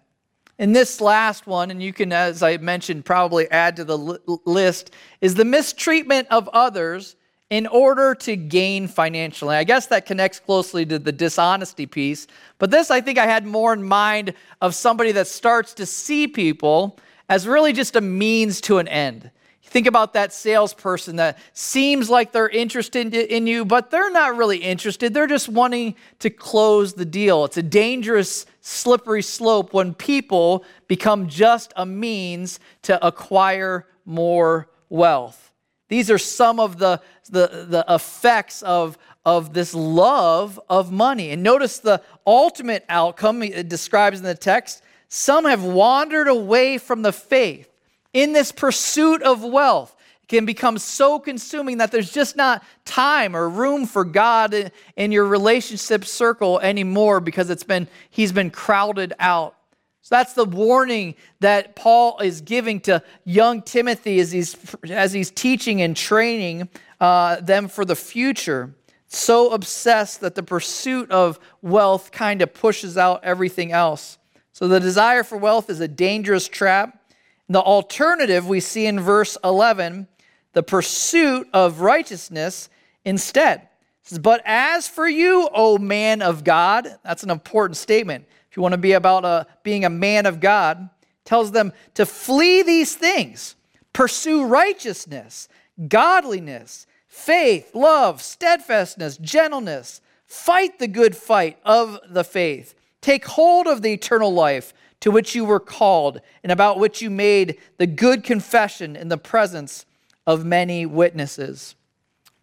And 0.57 0.75
this 0.75 1.01
last 1.01 1.47
one, 1.47 1.69
and 1.69 1.83
you 1.83 1.91
can, 1.91 2.13
as 2.13 2.41
I 2.41 2.57
mentioned, 2.57 3.03
probably 3.03 3.49
add 3.51 3.75
to 3.75 3.83
the 3.83 3.97
list, 4.45 4.91
is 5.19 5.35
the 5.35 5.43
mistreatment 5.43 6.27
of 6.31 6.47
others 6.49 7.17
in 7.49 7.67
order 7.67 8.15
to 8.15 8.35
gain 8.35 8.87
financially. 8.87 9.55
I 9.55 9.63
guess 9.65 9.87
that 9.87 10.05
connects 10.05 10.39
closely 10.39 10.85
to 10.85 10.97
the 10.97 11.11
dishonesty 11.11 11.85
piece. 11.85 12.25
But 12.57 12.71
this, 12.71 12.89
I 12.89 13.01
think, 13.01 13.19
I 13.19 13.27
had 13.27 13.45
more 13.45 13.73
in 13.73 13.83
mind 13.83 14.33
of 14.61 14.73
somebody 14.73 15.11
that 15.11 15.27
starts 15.27 15.73
to 15.75 15.85
see 15.85 16.27
people 16.27 16.97
as 17.29 17.47
really 17.47 17.73
just 17.73 17.95
a 17.95 18.01
means 18.01 18.61
to 18.61 18.77
an 18.77 18.87
end. 18.87 19.29
Think 19.67 19.87
about 19.87 20.13
that 20.13 20.31
salesperson 20.31 21.17
that 21.17 21.37
seems 21.53 22.09
like 22.09 22.31
they're 22.31 22.47
interested 22.47 23.13
in 23.13 23.47
you, 23.47 23.65
but 23.65 23.91
they're 23.91 24.11
not 24.11 24.37
really 24.37 24.59
interested. 24.59 25.13
They're 25.13 25.27
just 25.27 25.49
wanting 25.49 25.95
to 26.19 26.29
close 26.29 26.93
the 26.93 27.03
deal. 27.03 27.43
It's 27.45 27.57
a 27.57 27.63
dangerous, 27.63 28.45
slippery 28.61 29.21
slope 29.21 29.73
when 29.73 29.93
people 29.93 30.63
become 30.87 31.27
just 31.27 31.73
a 31.75 31.85
means 31.85 32.59
to 32.83 33.05
acquire 33.05 33.87
more 34.05 34.69
wealth. 34.89 35.51
These 35.89 36.09
are 36.09 36.17
some 36.19 36.59
of 36.59 36.77
the, 36.77 37.01
the, 37.29 37.65
the 37.67 37.85
effects 37.89 38.61
of, 38.61 38.97
of 39.25 39.53
this 39.53 39.73
love 39.73 40.59
of 40.69 40.91
money. 40.91 41.31
And 41.31 41.43
notice 41.43 41.79
the 41.79 42.01
ultimate 42.25 42.85
outcome 42.87 43.43
it 43.43 43.67
describes 43.67 44.19
in 44.19 44.25
the 44.25 44.35
text. 44.35 44.83
Some 45.09 45.45
have 45.45 45.63
wandered 45.63 46.27
away 46.27 46.77
from 46.77 47.01
the 47.01 47.11
faith 47.11 47.69
in 48.15 48.31
this 48.31 48.53
pursuit 48.53 49.21
of 49.23 49.43
wealth 49.43 49.93
can 50.29 50.45
become 50.45 50.77
so 50.77 51.19
consuming 51.19 51.77
that 51.77 51.91
there's 51.91 52.11
just 52.11 52.35
not 52.37 52.63
time 52.85 53.35
or 53.35 53.47
room 53.47 53.85
for 53.85 54.05
God 54.05 54.71
in 54.95 55.11
your 55.11 55.25
relationship 55.25 56.05
circle 56.05 56.59
anymore 56.61 57.19
because 57.19 57.49
it's 57.49 57.65
been 57.65 57.87
he's 58.09 58.31
been 58.31 58.49
crowded 58.49 59.13
out. 59.19 59.55
So 60.01 60.15
that's 60.15 60.33
the 60.33 60.45
warning 60.45 61.15
that 61.41 61.75
Paul 61.75 62.19
is 62.19 62.39
giving 62.39 62.79
to 62.81 63.03
young 63.25 63.61
Timothy 63.61 64.19
as 64.19 64.31
he's 64.31 64.55
as 64.89 65.11
he's 65.11 65.29
teaching 65.29 65.81
and 65.81 65.95
training 65.95 66.69
uh, 67.01 67.41
them 67.41 67.67
for 67.67 67.83
the 67.83 67.97
future. 67.97 68.73
So 69.07 69.51
obsessed 69.51 70.21
that 70.21 70.35
the 70.35 70.43
pursuit 70.43 71.11
of 71.11 71.37
wealth 71.61 72.11
kind 72.11 72.41
of 72.41 72.53
pushes 72.53 72.97
out 72.97 73.25
everything 73.25 73.73
else. 73.73 74.17
So 74.53 74.69
the 74.69 74.79
desire 74.79 75.23
for 75.23 75.37
wealth 75.37 75.69
is 75.69 75.81
a 75.81 75.87
dangerous 75.87 76.47
trap. 76.47 77.01
The 77.49 77.61
alternative 77.61 78.47
we 78.47 78.59
see 78.59 78.85
in 78.85 78.99
verse 78.99 79.37
11 79.43 80.07
the 80.53 80.63
pursuit 80.63 81.47
of 81.53 81.81
righteousness 81.81 82.69
instead. 83.03 83.67
Says, 84.03 84.19
but 84.19 84.41
as 84.45 84.87
for 84.87 85.07
you, 85.07 85.49
O 85.53 85.77
man 85.77 86.21
of 86.21 86.43
God, 86.43 86.87
that's 87.03 87.23
an 87.23 87.29
important 87.29 87.77
statement. 87.77 88.25
If 88.49 88.57
you 88.57 88.61
want 88.61 88.73
to 88.73 88.77
be 88.77 88.93
about 88.93 89.25
a, 89.25 89.27
uh, 89.27 89.43
being 89.63 89.83
a 89.83 89.89
man 89.89 90.25
of 90.25 90.39
God, 90.39 90.89
tells 91.25 91.51
them 91.51 91.73
to 91.95 92.05
flee 92.05 92.61
these 92.61 92.95
things, 92.95 93.55
pursue 93.93 94.45
righteousness, 94.45 95.49
godliness, 95.87 96.87
faith, 97.07 97.73
love, 97.73 98.21
steadfastness, 98.21 99.17
gentleness. 99.17 100.01
Fight 100.25 100.79
the 100.79 100.87
good 100.87 101.15
fight 101.15 101.57
of 101.65 101.99
the 102.09 102.23
faith. 102.23 102.75
Take 103.01 103.25
hold 103.25 103.67
of 103.67 103.81
the 103.81 103.93
eternal 103.93 104.33
life 104.33 104.73
to 105.05 105.11
which 105.11 105.35
you 105.35 105.45
were 105.45 105.59
called 105.59 106.19
and 106.41 106.51
about 106.51 106.79
which 106.79 106.99
you 106.99 107.11
made 107.11 107.59
the 107.77 107.85
good 107.85 108.23
confession 108.23 108.95
in 108.95 109.07
the 109.07 109.19
presence 109.19 109.85
of 110.25 110.43
many 110.43 110.83
witnesses. 110.83 111.75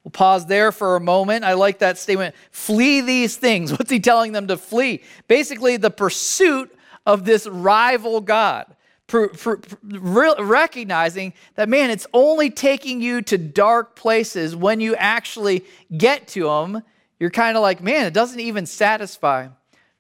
We'll 0.05 0.13
pause 0.13 0.47
there 0.47 0.71
for 0.71 0.95
a 0.95 1.01
moment. 1.01 1.45
I 1.45 1.55
like 1.55 1.81
that 1.81 1.99
statement. 1.99 2.37
Flee 2.53 3.01
these 3.01 3.35
things. 3.35 3.73
What's 3.73 3.91
he 3.91 3.99
telling 3.99 4.31
them 4.31 4.47
to 4.47 4.57
flee? 4.57 5.03
Basically, 5.27 5.77
the 5.77 5.91
pursuit 5.91 6.73
of 7.05 7.25
this 7.25 7.49
rival 7.49 8.21
God. 8.21 8.67
recognizing 9.11 11.33
that, 11.57 11.69
man, 11.69 11.91
it's 11.91 12.07
only 12.15 12.49
taking 12.49 13.03
you 13.03 13.23
to 13.23 13.39
dark 13.39 13.97
places 13.97 14.55
when 14.55 14.79
you 14.79 14.95
actually 14.95 15.65
get 15.97 16.29
to 16.29 16.45
them. 16.45 16.85
You're 17.19 17.31
kind 17.31 17.57
of 17.57 17.63
like, 17.63 17.83
man, 17.83 18.07
it 18.07 18.15
doesn't 18.15 18.39
even 18.39 18.67
satisfy 18.67 19.49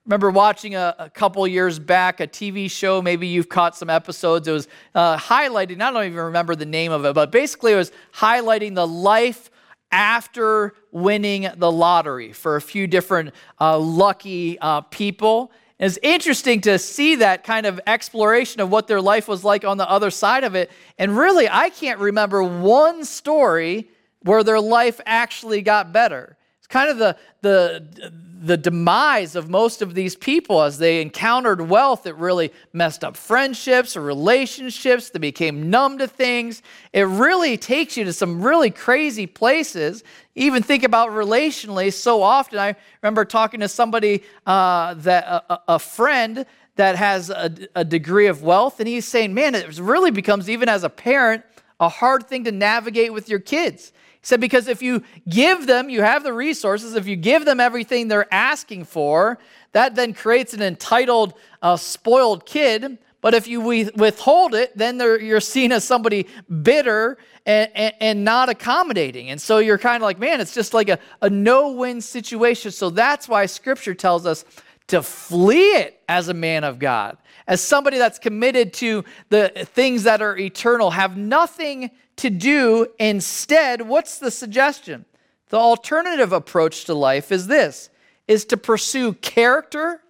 remember 0.06 0.30
watching 0.30 0.74
a, 0.74 0.94
a, 0.98 1.10
couple 1.10 1.46
years 1.46 1.78
back 1.78 2.20
a 2.20 2.26
TV 2.26 2.70
show. 2.70 3.00
Maybe 3.00 3.26
you've 3.26 3.48
caught 3.48 3.76
some 3.76 3.88
episodes. 3.88 4.48
It 4.48 4.52
was 4.52 4.68
uh, 4.94 5.16
highlighting, 5.16 5.80
I 5.80 5.90
don't 5.92 6.04
even 6.04 6.18
remember 6.18 6.54
the 6.54 6.66
name 6.66 6.92
of 6.92 7.04
it, 7.04 7.14
but 7.14 7.30
basically 7.30 7.72
it 7.72 7.76
was 7.76 7.92
highlighting 8.14 8.74
the 8.74 8.86
life 8.86 9.50
after 9.92 10.74
winning 10.90 11.48
the 11.56 11.70
lottery 11.70 12.32
for 12.32 12.56
a 12.56 12.60
few 12.60 12.86
different 12.86 13.32
uh, 13.60 13.78
lucky 13.78 14.58
uh, 14.58 14.80
people. 14.82 15.52
It's 15.78 15.98
interesting 16.02 16.60
to 16.62 16.78
see 16.78 17.16
that 17.16 17.44
kind 17.44 17.66
of 17.66 17.80
exploration 17.86 18.60
of 18.60 18.70
what 18.70 18.86
their 18.86 19.00
life 19.00 19.28
was 19.28 19.44
like 19.44 19.64
on 19.64 19.76
the 19.76 19.88
other 19.88 20.10
side 20.10 20.44
of 20.44 20.54
it. 20.54 20.70
And 20.98 21.16
really, 21.16 21.48
I 21.48 21.70
can't 21.70 21.98
remember 21.98 22.42
one 22.42 23.04
story 23.04 23.88
where 24.22 24.42
their 24.42 24.60
life 24.60 25.00
actually 25.04 25.62
got 25.62 25.92
better 25.92 26.36
It's 26.58 26.68
kind 26.68 26.88
of 26.88 26.98
the, 26.98 27.16
the, 27.42 28.12
the 28.42 28.56
demise 28.56 29.36
of 29.36 29.48
most 29.48 29.82
of 29.82 29.94
these 29.94 30.16
people 30.16 30.62
as 30.62 30.78
they 30.78 31.00
encountered 31.00 31.60
wealth. 31.60 32.06
It 32.06 32.16
really 32.16 32.52
messed 32.72 33.04
up 33.04 33.16
friendships 33.16 33.96
or 33.96 34.02
relationships. 34.02 35.10
They 35.10 35.20
became 35.20 35.70
numb 35.70 35.98
to 35.98 36.08
things. 36.08 36.60
It 36.92 37.02
really 37.02 37.56
takes 37.56 37.96
you 37.96 38.04
to 38.04 38.12
some 38.12 38.42
really 38.42 38.70
crazy 38.70 39.28
places. 39.28 40.02
Even 40.34 40.62
think 40.62 40.82
about 40.82 41.10
relationally. 41.10 41.92
So 41.92 42.22
often, 42.22 42.58
I 42.58 42.74
remember 43.00 43.24
talking 43.24 43.60
to 43.60 43.68
somebody 43.68 44.24
uh, 44.44 44.94
that 44.94 45.24
a, 45.24 45.60
a 45.68 45.78
friend 45.78 46.44
that 46.74 46.96
has 46.96 47.30
a, 47.30 47.54
a 47.76 47.84
degree 47.84 48.26
of 48.26 48.42
wealth, 48.42 48.80
and 48.80 48.88
he's 48.88 49.06
saying, 49.06 49.34
"Man, 49.34 49.54
it 49.54 49.78
really 49.78 50.10
becomes 50.10 50.50
even 50.50 50.68
as 50.68 50.82
a 50.84 50.90
parent." 50.90 51.44
a 51.82 51.88
hard 51.88 52.28
thing 52.28 52.44
to 52.44 52.52
navigate 52.52 53.12
with 53.12 53.28
your 53.28 53.40
kids. 53.40 53.92
Said, 54.22 54.40
because 54.40 54.68
if 54.68 54.80
you 54.82 55.02
give 55.28 55.66
them, 55.66 55.90
you 55.90 56.02
have 56.02 56.22
the 56.22 56.32
resources, 56.32 56.94
if 56.94 57.08
you 57.08 57.16
give 57.16 57.44
them 57.44 57.58
everything 57.58 58.06
they're 58.06 58.32
asking 58.32 58.84
for, 58.84 59.38
that 59.72 59.96
then 59.96 60.14
creates 60.14 60.54
an 60.54 60.62
entitled, 60.62 61.34
uh, 61.60 61.76
spoiled 61.76 62.46
kid. 62.46 62.98
But 63.20 63.34
if 63.34 63.48
you 63.48 63.60
withhold 63.60 64.54
it, 64.54 64.76
then 64.76 64.98
you're 64.98 65.40
seen 65.40 65.72
as 65.72 65.84
somebody 65.84 66.26
bitter 66.62 67.18
and, 67.46 67.70
and, 67.74 67.94
and 68.00 68.24
not 68.24 68.48
accommodating. 68.48 69.30
And 69.30 69.40
so 69.40 69.58
you're 69.58 69.78
kind 69.78 69.96
of 69.96 70.02
like, 70.02 70.18
man, 70.18 70.40
it's 70.40 70.54
just 70.54 70.74
like 70.74 70.88
a, 70.88 70.98
a 71.20 71.30
no 71.30 71.72
win 71.72 72.00
situation. 72.00 72.70
So 72.70 72.90
that's 72.90 73.28
why 73.28 73.46
scripture 73.46 73.94
tells 73.94 74.26
us 74.26 74.44
to 74.88 75.02
flee 75.02 75.76
it 75.76 76.00
as 76.08 76.28
a 76.28 76.34
man 76.34 76.64
of 76.64 76.78
God, 76.78 77.16
as 77.46 77.60
somebody 77.60 77.98
that's 77.98 78.18
committed 78.18 78.72
to 78.74 79.04
the 79.30 79.48
things 79.72 80.02
that 80.02 80.20
are 80.20 80.36
eternal, 80.36 80.90
have 80.90 81.16
nothing 81.16 81.90
to 82.22 82.30
do 82.30 82.86
instead. 82.98 83.82
What's 83.82 84.18
the 84.18 84.30
suggestion? 84.30 85.04
The 85.48 85.58
alternative 85.58 86.32
approach 86.32 86.84
to 86.84 86.94
life 86.94 87.30
is 87.30 87.46
this 87.46 87.90
is 88.28 88.44
to 88.46 88.56
pursue 88.56 89.12
character 89.14 90.00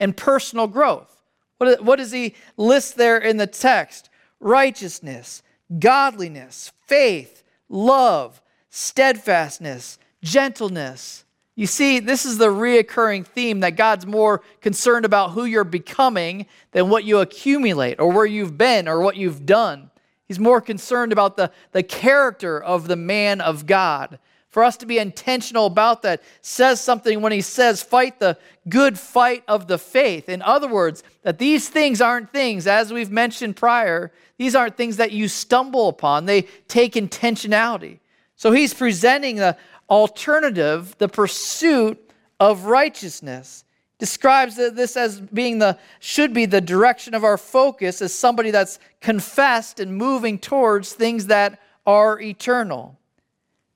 and 0.00 0.16
personal 0.16 0.66
growth. 0.66 1.22
What, 1.58 1.84
what 1.84 1.96
does 1.96 2.10
he 2.10 2.34
list 2.56 2.96
there 2.96 3.18
in 3.18 3.36
the 3.36 3.46
text? 3.46 4.08
Righteousness, 4.40 5.42
godliness, 5.78 6.72
faith, 6.86 7.42
love, 7.68 8.40
steadfastness, 8.70 9.98
gentleness, 10.22 11.24
you 11.58 11.66
see, 11.66 11.98
this 11.98 12.24
is 12.24 12.38
the 12.38 12.46
reoccurring 12.46 13.26
theme 13.26 13.60
that 13.60 13.74
God's 13.74 14.06
more 14.06 14.42
concerned 14.60 15.04
about 15.04 15.32
who 15.32 15.44
you're 15.44 15.64
becoming 15.64 16.46
than 16.70 16.88
what 16.88 17.02
you 17.02 17.18
accumulate 17.18 17.98
or 17.98 18.12
where 18.12 18.24
you've 18.24 18.56
been 18.56 18.86
or 18.86 19.00
what 19.00 19.16
you've 19.16 19.44
done. 19.44 19.90
He's 20.28 20.38
more 20.38 20.60
concerned 20.60 21.10
about 21.10 21.36
the, 21.36 21.50
the 21.72 21.82
character 21.82 22.62
of 22.62 22.86
the 22.86 22.96
man 22.96 23.40
of 23.40 23.66
God. 23.66 24.18
for 24.48 24.64
us 24.64 24.76
to 24.78 24.86
be 24.86 24.98
intentional 24.98 25.66
about 25.66 26.02
that. 26.02 26.22
Says 26.40 26.80
something 26.80 27.20
when 27.20 27.32
he 27.32 27.40
says, 27.40 27.82
fight 27.82 28.18
the 28.18 28.38
good 28.68 28.98
fight 28.98 29.44
of 29.46 29.68
the 29.68 29.78
faith. 29.78 30.28
In 30.28 30.42
other 30.42 30.68
words, 30.68 31.02
that 31.22 31.38
these 31.38 31.68
things 31.68 32.00
aren't 32.00 32.32
things, 32.32 32.66
as 32.66 32.92
we've 32.92 33.10
mentioned 33.10 33.56
prior, 33.56 34.10
these 34.38 34.54
aren't 34.54 34.76
things 34.76 34.96
that 34.96 35.12
you 35.12 35.28
stumble 35.28 35.88
upon. 35.88 36.26
They 36.26 36.42
take 36.66 36.94
intentionality. 36.94 37.98
So 38.36 38.52
he's 38.52 38.72
presenting 38.72 39.36
the 39.36 39.56
alternative, 39.90 40.96
the 40.98 41.08
pursuit 41.08 41.98
of 42.40 42.64
righteousness. 42.64 43.64
Describes 43.98 44.54
this 44.54 44.96
as 44.96 45.20
being 45.20 45.58
the 45.58 45.76
should 45.98 46.32
be 46.32 46.46
the 46.46 46.60
direction 46.60 47.14
of 47.14 47.24
our 47.24 47.36
focus 47.36 48.00
as 48.00 48.14
somebody 48.14 48.52
that's 48.52 48.78
confessed 49.00 49.80
and 49.80 49.96
moving 49.96 50.38
towards 50.38 50.92
things 50.92 51.26
that 51.26 51.60
are 51.84 52.20
eternal. 52.20 52.96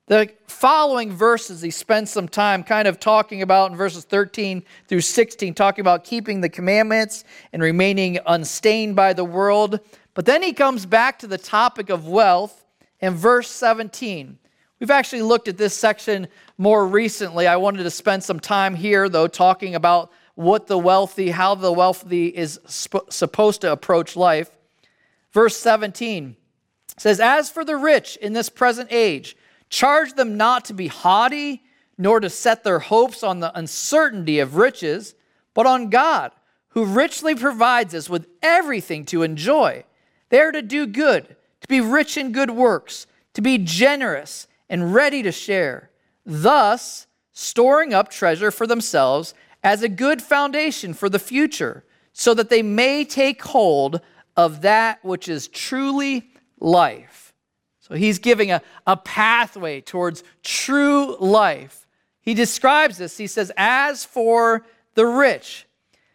The 0.07 0.31
following 0.47 1.13
verses 1.13 1.63
he 1.63 1.71
spends 1.71 2.11
some 2.11 2.29
time 2.29 2.63
kind 2.63 2.87
of 2.87 3.01
talking 3.01 3.43
about 3.43 3.71
in 3.73 3.77
verses 3.77 4.05
13 4.05 4.63
through 4.87 5.01
16, 5.01 5.55
talking 5.55 5.81
about 5.81 6.05
keeping 6.05 6.41
the 6.41 6.49
commandments 6.49 7.25
and 7.53 7.61
remaining 7.61 8.19
unstained 8.27 8.95
by 8.95 9.13
the 9.15 9.25
world. 9.25 9.81
But 10.15 10.27
then 10.27 10.43
he 10.43 10.53
comes 10.53 10.87
back 10.87 11.19
to 11.21 11.27
the 11.27 11.39
topic 11.39 11.89
of 11.89 12.07
wealth 12.07 12.65
in 13.01 13.15
verse 13.15 13.49
17. 13.51 14.39
We've 14.83 14.91
actually 14.91 15.23
looked 15.23 15.47
at 15.47 15.59
this 15.59 15.75
section 15.75 16.27
more 16.59 16.85
recently. 16.85 17.47
I 17.47 17.55
wanted 17.55 17.85
to 17.85 17.91
spend 17.91 18.25
some 18.25 18.41
time 18.41 18.75
here, 18.75 19.09
though, 19.09 19.29
talking 19.29 19.77
about 19.77 20.11
what 20.35 20.67
the 20.67 20.77
wealthy, 20.77 21.31
how 21.31 21.55
the 21.55 21.71
wealthy 21.71 22.27
is 22.27 22.59
sp- 22.67 23.07
supposed 23.09 23.61
to 23.61 23.71
approach 23.71 24.17
life. 24.17 24.51
Verse 25.31 25.57
17 25.57 26.35
says, 26.99 27.21
As 27.21 27.49
for 27.49 27.65
the 27.65 27.77
rich 27.77 28.17
in 28.17 28.33
this 28.33 28.49
present 28.49 28.89
age, 28.91 29.37
charge 29.71 30.15
them 30.15 30.37
not 30.37 30.65
to 30.65 30.75
be 30.75 30.89
haughty, 30.89 31.63
nor 31.97 32.19
to 32.19 32.29
set 32.29 32.65
their 32.65 32.81
hopes 32.81 33.23
on 33.23 33.39
the 33.39 33.57
uncertainty 33.57 34.41
of 34.41 34.57
riches, 34.57 35.15
but 35.55 35.65
on 35.65 35.91
God, 35.91 36.33
who 36.71 36.85
richly 36.85 37.37
provides 37.37 37.95
us 37.95 38.11
with 38.11 38.27
everything 38.43 39.05
to 39.05 39.23
enjoy. 39.23 39.85
They 40.31 40.41
are 40.41 40.51
to 40.51 40.61
do 40.61 40.89
good, 40.89 41.37
to 41.61 41.69
be 41.69 41.81
rich 41.81 42.17
in 42.17 42.33
good 42.33 42.51
works, 42.51 43.07
to 43.35 43.43
be 43.43 43.59
generous 43.59 44.49
and 44.73 44.95
ready 44.95 45.23
to 45.23 45.31
share, 45.31 45.91
thus 46.25 47.07
storing 47.31 47.93
up 47.93 48.11
treasure 48.11 48.51
for 48.51 48.67
themselves 48.67 49.35
as 49.63 49.83
a 49.83 49.89
good 49.89 50.23
foundation 50.23 50.95
for 50.95 51.11
the 51.11 51.19
future, 51.19 51.85
so 52.15 52.33
that 52.33 52.49
they 52.49 52.63
may 52.63 53.05
take 53.05 53.43
hold 53.43 54.01
of 54.35 54.63
that 54.63 55.05
which 55.05 55.29
is 55.29 55.47
truly 55.47 56.31
life. 56.59 57.35
So 57.81 57.95
he's 57.95 58.19
giving 58.19 58.51
a, 58.51 58.63
a 58.87 58.97
pathway 58.97 59.83
towards 59.83 60.25
true 60.43 61.17
life. 61.21 61.87
He 62.23 62.33
describes 62.33 62.97
this. 62.97 63.19
He 63.19 63.27
says, 63.27 63.53
As 63.59 64.07
for 64.07 64.65
the 64.95 65.05
rich, 65.05 65.67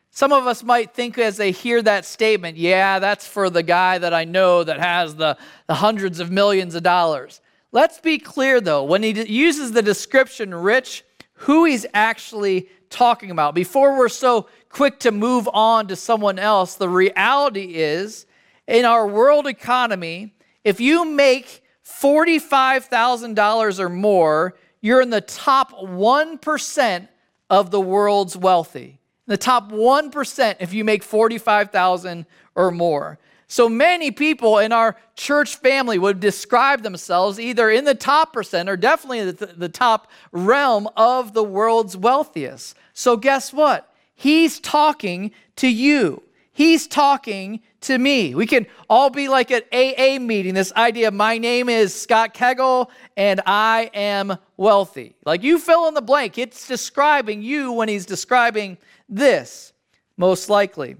some 0.10 0.32
of 0.34 0.48
us 0.48 0.64
might 0.64 0.96
think 0.96 1.20
as 1.20 1.38
they 1.38 1.52
hear 1.52 1.80
that 1.84 2.06
statement, 2.06 2.58
yeah, 2.58 2.98
that's 2.98 3.28
for 3.28 3.52
the 3.52 3.62
guy 3.62 4.00
that 4.00 4.16
I 4.16 4.26
know 4.26 4.64
that 4.64 4.80
has 4.80 5.16
the, 5.16 5.38
the 5.68 5.76
hundreds 5.76 6.20
of 6.20 6.32
millions 6.32 6.74
of 6.74 6.82
dollars. 6.82 7.40
Let's 7.78 8.00
be 8.00 8.18
clear 8.18 8.60
though, 8.60 8.84
when 8.86 9.04
he 9.04 9.12
uses 9.32 9.72
the 9.72 9.84
description 9.84 10.52
rich, 10.52 11.04
who 11.34 11.66
he's 11.66 11.86
actually 11.94 12.70
talking 12.90 13.30
about. 13.30 13.54
Before 13.54 13.96
we're 13.96 14.10
so 14.10 14.48
quick 14.70 15.00
to 15.02 15.12
move 15.12 15.48
on 15.54 15.86
to 15.90 15.96
someone 15.96 16.40
else, 16.40 16.74
the 16.74 16.90
reality 16.90 17.76
is 17.76 18.26
in 18.66 18.84
our 18.84 19.06
world 19.06 19.46
economy, 19.46 20.34
if 20.64 20.80
you 20.80 21.06
make 21.06 21.62
$45,000 21.86 23.80
or 23.80 23.90
more, 23.90 24.58
you're 24.82 25.02
in 25.02 25.12
the 25.12 25.22
top 25.22 25.72
1% 25.74 27.08
of 27.52 27.70
the 27.70 27.80
world's 27.80 28.36
wealthy. 28.36 29.00
The 29.28 29.38
top 29.38 29.72
1% 29.72 30.56
if 30.60 30.74
you 30.74 30.84
make 30.84 31.04
45,000 31.04 32.26
or 32.56 32.72
more. 32.72 33.20
So 33.48 33.70
many 33.70 34.12
people 34.12 34.58
in 34.58 34.74
our 34.74 34.98
church 35.16 35.56
family 35.56 35.98
would 35.98 36.20
describe 36.20 36.84
themselves 36.84 37.40
either 37.40 37.70
in 37.70 37.86
the 37.86 37.96
top 37.96 38.34
percent 38.34 38.68
or 38.68 38.76
definitely 38.76 39.32
the, 39.32 39.70
top 39.70 40.10
realm 40.34 40.90
of 40.98 41.34
the 41.34 41.44
world's 41.44 41.96
wealthiest. 41.96 42.76
So, 42.94 43.16
guess 43.16 43.54
what? 43.54 43.94
He's 44.16 44.60
talking 44.60 45.32
to 45.58 45.68
you. 45.68 46.24
He's 46.52 46.88
talking 46.88 47.62
to 47.82 47.98
me. 47.98 48.34
We 48.34 48.48
can 48.48 48.66
all 48.90 49.12
be 49.12 49.28
like 49.28 49.52
an 49.52 49.62
AA 49.72 50.20
meeting. 50.20 50.56
This 50.56 50.74
idea, 50.74 51.12
my 51.12 51.38
name 51.38 51.70
is 51.70 51.94
Scott 51.94 52.34
Kegel 52.34 52.90
and 53.16 53.42
I 53.46 53.92
am 53.94 54.38
wealthy. 54.58 55.16
Like 55.24 55.44
you 55.44 55.60
fill 55.60 55.88
in 55.88 55.94
the 55.94 56.02
blank. 56.02 56.40
It's 56.40 56.68
describing 56.68 57.44
you 57.44 57.72
when 57.74 57.88
he's 57.88 58.08
describing 58.08 58.80
this, 59.08 59.72
most 60.18 60.50
likely. 60.50 60.98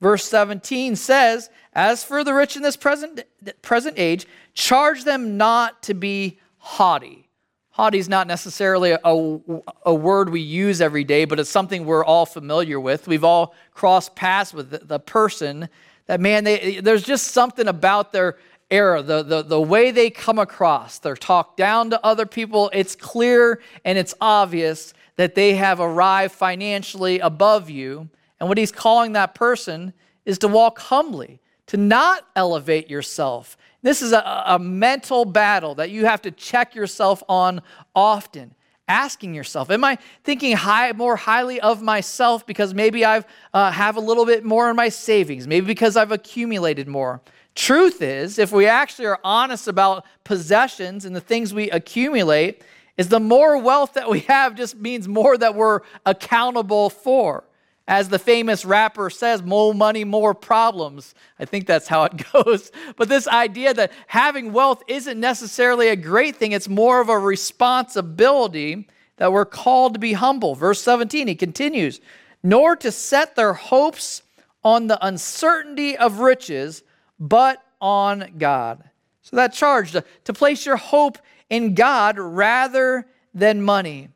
Verse 0.00 0.24
17 0.24 0.96
says, 0.96 1.50
As 1.72 2.02
for 2.02 2.24
the 2.24 2.34
rich 2.34 2.56
in 2.56 2.62
this 2.62 2.76
present, 2.76 3.22
present 3.62 3.98
age, 3.98 4.26
charge 4.54 5.04
them 5.04 5.36
not 5.36 5.82
to 5.84 5.94
be 5.94 6.38
haughty. 6.58 7.28
Haughty 7.70 7.98
is 7.98 8.08
not 8.08 8.26
necessarily 8.26 8.90
a, 8.90 9.40
a, 9.86 9.94
word 9.94 10.28
we 10.28 10.40
use 10.40 10.80
every 10.80 11.04
day, 11.04 11.24
but 11.24 11.38
it's 11.38 11.48
something 11.48 11.86
we're 11.86 12.04
all 12.04 12.26
familiar 12.26 12.80
with. 12.80 13.06
We've 13.06 13.24
all 13.24 13.54
crossed 13.72 14.16
paths 14.16 14.52
with 14.52 14.70
the, 14.70 14.78
the 14.78 14.98
person 14.98 15.68
that, 16.06 16.20
man, 16.20 16.44
they, 16.44 16.80
there's 16.80 17.04
just 17.04 17.28
something 17.28 17.68
about 17.68 18.12
their 18.12 18.36
era, 18.70 19.02
the, 19.02 19.22
the, 19.22 19.42
the 19.42 19.60
way 19.60 19.92
they 19.92 20.10
come 20.10 20.38
across. 20.38 20.98
They're 20.98 21.16
talked 21.16 21.56
down 21.56 21.90
to 21.90 22.04
other 22.04 22.26
people. 22.26 22.70
It's 22.72 22.96
clear 22.96 23.62
and 23.84 23.96
it's 23.96 24.14
obvious 24.20 24.92
that 25.16 25.34
they 25.34 25.54
have 25.54 25.80
arrived 25.80 26.34
financially 26.34 27.20
above 27.20 27.70
you 27.70 28.10
and 28.40 28.48
what 28.48 28.58
he's 28.58 28.72
calling 28.72 29.12
that 29.12 29.34
person 29.34 29.92
is 30.24 30.38
to 30.38 30.48
walk 30.48 30.78
humbly, 30.78 31.40
to 31.70 31.76
not 31.76 32.26
elevate 32.34 32.90
yourself. 32.90 33.56
This 33.82 34.02
is 34.02 34.10
a, 34.10 34.42
a 34.46 34.58
mental 34.58 35.24
battle 35.24 35.76
that 35.76 35.90
you 35.90 36.04
have 36.04 36.20
to 36.22 36.32
check 36.32 36.74
yourself 36.74 37.22
on 37.28 37.62
often. 37.94 38.56
Asking 38.88 39.34
yourself 39.34 39.70
am 39.70 39.84
i 39.84 39.96
thinking 40.24 40.56
high, 40.56 40.90
more 40.90 41.14
highly 41.14 41.60
of 41.60 41.80
myself 41.80 42.44
because 42.44 42.74
maybe 42.74 43.04
i 43.04 43.22
uh, 43.54 43.70
have 43.70 43.96
a 43.96 44.00
little 44.00 44.26
bit 44.26 44.44
more 44.44 44.68
in 44.68 44.74
my 44.74 44.88
savings 44.88 45.46
maybe 45.46 45.64
because 45.64 45.96
i've 45.96 46.10
accumulated 46.10 46.88
more? 46.88 47.20
Truth 47.54 48.02
is 48.02 48.40
if 48.40 48.50
we 48.50 48.66
actually 48.66 49.06
are 49.06 49.20
honest 49.22 49.68
about 49.68 50.04
possessions 50.24 51.04
and 51.04 51.14
the 51.14 51.20
things 51.20 51.54
we 51.54 51.70
accumulate 51.70 52.64
is 52.96 53.10
the 53.10 53.20
more 53.20 53.58
wealth 53.58 53.92
that 53.94 54.10
we 54.10 54.20
have 54.20 54.56
just 54.56 54.76
means 54.76 55.06
more 55.06 55.38
that 55.38 55.54
we're 55.54 55.82
accountable 56.04 56.90
for 56.90 57.44
as 57.90 58.08
the 58.08 58.20
famous 58.20 58.64
rapper 58.64 59.10
says, 59.10 59.42
more 59.42 59.74
money, 59.74 60.04
more 60.04 60.32
problems. 60.32 61.12
I 61.40 61.44
think 61.44 61.66
that's 61.66 61.88
how 61.88 62.04
it 62.04 62.12
goes. 62.32 62.70
But 62.96 63.08
this 63.08 63.26
idea 63.26 63.74
that 63.74 63.90
having 64.06 64.52
wealth 64.52 64.84
isn't 64.86 65.18
necessarily 65.18 65.88
a 65.88 65.96
great 65.96 66.36
thing, 66.36 66.52
it's 66.52 66.68
more 66.68 67.00
of 67.00 67.08
a 67.08 67.18
responsibility 67.18 68.86
that 69.16 69.32
we're 69.32 69.44
called 69.44 69.94
to 69.94 69.98
be 69.98 70.12
humble. 70.12 70.54
Verse 70.54 70.80
17, 70.80 71.26
he 71.26 71.34
continues, 71.34 72.00
nor 72.44 72.76
to 72.76 72.92
set 72.92 73.34
their 73.34 73.54
hopes 73.54 74.22
on 74.62 74.86
the 74.86 75.04
uncertainty 75.04 75.96
of 75.96 76.20
riches, 76.20 76.84
but 77.18 77.60
on 77.80 78.34
God. 78.38 78.88
So 79.22 79.34
that 79.34 79.52
charge 79.52 79.90
to, 79.92 80.04
to 80.24 80.32
place 80.32 80.64
your 80.64 80.76
hope 80.76 81.18
in 81.50 81.74
God 81.74 82.20
rather 82.20 83.08
than 83.34 83.62
money 83.62 84.10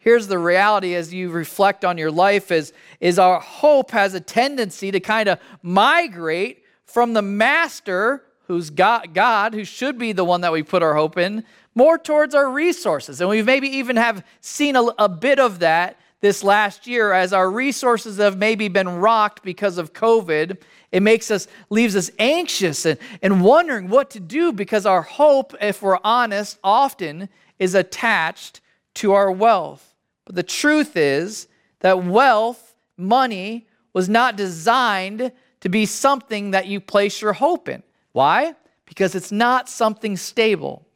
here's 0.00 0.26
the 0.26 0.38
reality 0.38 0.94
as 0.94 1.14
you 1.14 1.30
reflect 1.30 1.84
on 1.84 1.96
your 1.96 2.10
life 2.10 2.50
is, 2.50 2.72
is 2.98 3.18
our 3.18 3.38
hope 3.38 3.92
has 3.92 4.14
a 4.14 4.20
tendency 4.20 4.90
to 4.90 4.98
kind 4.98 5.28
of 5.28 5.38
migrate 5.62 6.64
from 6.84 7.12
the 7.12 7.22
master 7.22 8.24
who's 8.48 8.70
God, 8.70 9.14
God 9.14 9.54
who 9.54 9.64
should 9.64 9.96
be 9.96 10.12
the 10.12 10.24
one 10.24 10.40
that 10.40 10.52
we 10.52 10.64
put 10.64 10.82
our 10.82 10.94
hope 10.94 11.16
in 11.16 11.44
more 11.74 11.98
towards 11.98 12.34
our 12.34 12.50
resources. 12.50 13.20
And 13.20 13.30
we 13.30 13.42
maybe 13.42 13.68
even 13.68 13.96
have 13.96 14.26
seen 14.40 14.74
a, 14.74 14.82
a 14.98 15.08
bit 15.08 15.38
of 15.38 15.60
that 15.60 16.00
this 16.20 16.42
last 16.42 16.86
year 16.86 17.12
as 17.12 17.32
our 17.32 17.50
resources 17.50 18.16
have 18.18 18.36
maybe 18.36 18.68
been 18.68 18.88
rocked 18.88 19.42
because 19.42 19.78
of 19.78 19.92
covid. 19.92 20.58
It 20.92 21.02
makes 21.02 21.30
us 21.30 21.46
leaves 21.70 21.94
us 21.94 22.10
anxious 22.18 22.84
and, 22.84 22.98
and 23.22 23.42
wondering 23.42 23.88
what 23.88 24.10
to 24.10 24.20
do 24.20 24.52
because 24.52 24.84
our 24.84 25.02
hope 25.02 25.54
if 25.60 25.80
we're 25.80 25.98
honest 26.02 26.58
often 26.64 27.28
is 27.58 27.74
attached 27.74 28.60
to 28.94 29.12
our 29.12 29.30
wealth 29.30 29.89
but 30.30 30.36
the 30.36 30.42
truth 30.44 30.96
is 30.96 31.48
that 31.80 32.04
wealth, 32.04 32.76
money, 32.96 33.66
was 33.92 34.08
not 34.08 34.36
designed 34.36 35.32
to 35.58 35.68
be 35.68 35.86
something 35.86 36.52
that 36.52 36.68
you 36.68 36.80
place 36.80 37.20
your 37.20 37.32
hope 37.32 37.68
in. 37.68 37.82
Why? 38.12 38.54
Because 38.84 39.16
it's 39.16 39.32
not 39.32 39.68
something 39.68 40.16
stable. 40.16 40.86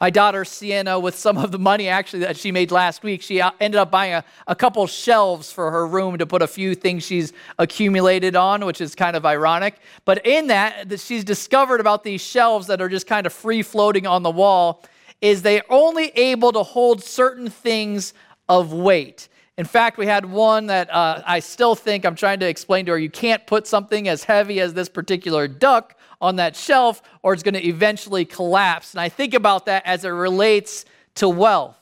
My 0.00 0.08
daughter 0.08 0.46
Sienna, 0.46 0.98
with 0.98 1.14
some 1.14 1.36
of 1.36 1.52
the 1.52 1.58
money 1.58 1.88
actually 1.88 2.20
that 2.20 2.38
she 2.38 2.52
made 2.52 2.70
last 2.70 3.02
week, 3.02 3.20
she 3.20 3.38
uh, 3.42 3.50
ended 3.60 3.78
up 3.78 3.90
buying 3.90 4.14
a, 4.14 4.24
a 4.46 4.56
couple 4.56 4.86
shelves 4.86 5.52
for 5.52 5.70
her 5.70 5.86
room 5.86 6.16
to 6.16 6.24
put 6.24 6.40
a 6.40 6.46
few 6.46 6.74
things 6.74 7.04
she's 7.04 7.34
accumulated 7.58 8.34
on, 8.34 8.64
which 8.64 8.80
is 8.80 8.94
kind 8.94 9.14
of 9.14 9.26
ironic. 9.26 9.74
But 10.06 10.24
in 10.24 10.46
that, 10.46 10.98
she's 10.98 11.22
discovered 11.22 11.80
about 11.80 12.02
these 12.02 12.22
shelves 12.22 12.66
that 12.68 12.80
are 12.80 12.88
just 12.88 13.06
kind 13.06 13.26
of 13.26 13.34
free 13.34 13.60
floating 13.60 14.06
on 14.06 14.22
the 14.22 14.30
wall 14.30 14.82
is 15.20 15.42
they're 15.42 15.62
only 15.68 16.08
able 16.14 16.52
to 16.52 16.62
hold 16.62 17.02
certain 17.02 17.50
things 17.50 18.14
of 18.50 18.72
weight. 18.72 19.28
In 19.56 19.64
fact, 19.64 19.96
we 19.96 20.06
had 20.06 20.26
one 20.26 20.66
that 20.66 20.92
uh, 20.92 21.22
I 21.24 21.38
still 21.38 21.74
think 21.74 22.04
I'm 22.04 22.16
trying 22.16 22.40
to 22.40 22.48
explain 22.48 22.84
to 22.86 22.92
her 22.92 22.98
you 22.98 23.10
can't 23.10 23.46
put 23.46 23.66
something 23.66 24.08
as 24.08 24.24
heavy 24.24 24.60
as 24.60 24.74
this 24.74 24.88
particular 24.88 25.46
duck 25.46 25.96
on 26.20 26.36
that 26.36 26.56
shelf 26.56 27.00
or 27.22 27.32
it's 27.32 27.44
going 27.44 27.54
to 27.54 27.64
eventually 27.64 28.24
collapse. 28.24 28.92
And 28.92 29.00
I 29.00 29.08
think 29.08 29.34
about 29.34 29.66
that 29.66 29.86
as 29.86 30.04
it 30.04 30.08
relates 30.08 30.84
to 31.16 31.28
wealth. 31.28 31.78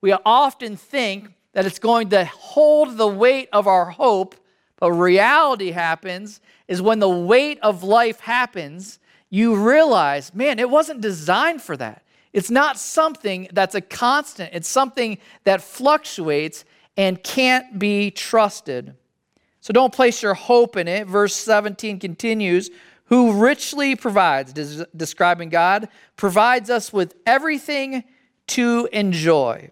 We 0.00 0.12
often 0.12 0.76
think 0.76 1.32
that 1.52 1.66
it's 1.66 1.78
going 1.78 2.08
to 2.10 2.24
hold 2.24 2.96
the 2.96 3.06
weight 3.06 3.48
of 3.52 3.66
our 3.66 3.90
hope, 3.90 4.34
but 4.78 4.92
reality 4.92 5.72
happens 5.72 6.40
is 6.66 6.80
when 6.80 6.98
the 6.98 7.08
weight 7.08 7.58
of 7.62 7.82
life 7.82 8.20
happens, 8.20 8.98
you 9.28 9.56
realize, 9.56 10.34
man, 10.34 10.58
it 10.58 10.70
wasn't 10.70 11.00
designed 11.02 11.60
for 11.60 11.76
that. 11.76 12.02
It's 12.36 12.50
not 12.50 12.78
something 12.78 13.48
that's 13.50 13.74
a 13.74 13.80
constant, 13.80 14.50
it's 14.52 14.68
something 14.68 15.16
that 15.44 15.62
fluctuates 15.62 16.66
and 16.94 17.22
can't 17.22 17.78
be 17.78 18.10
trusted. 18.10 18.94
So 19.62 19.72
don't 19.72 19.90
place 19.90 20.22
your 20.22 20.34
hope 20.34 20.76
in 20.76 20.86
it. 20.86 21.06
Verse 21.06 21.34
17 21.34 21.98
continues 21.98 22.68
Who 23.06 23.42
richly 23.42 23.96
provides, 23.96 24.52
des- 24.52 24.84
describing 24.94 25.48
God, 25.48 25.88
provides 26.16 26.68
us 26.68 26.92
with 26.92 27.14
everything 27.24 28.04
to 28.48 28.86
enjoy 28.92 29.70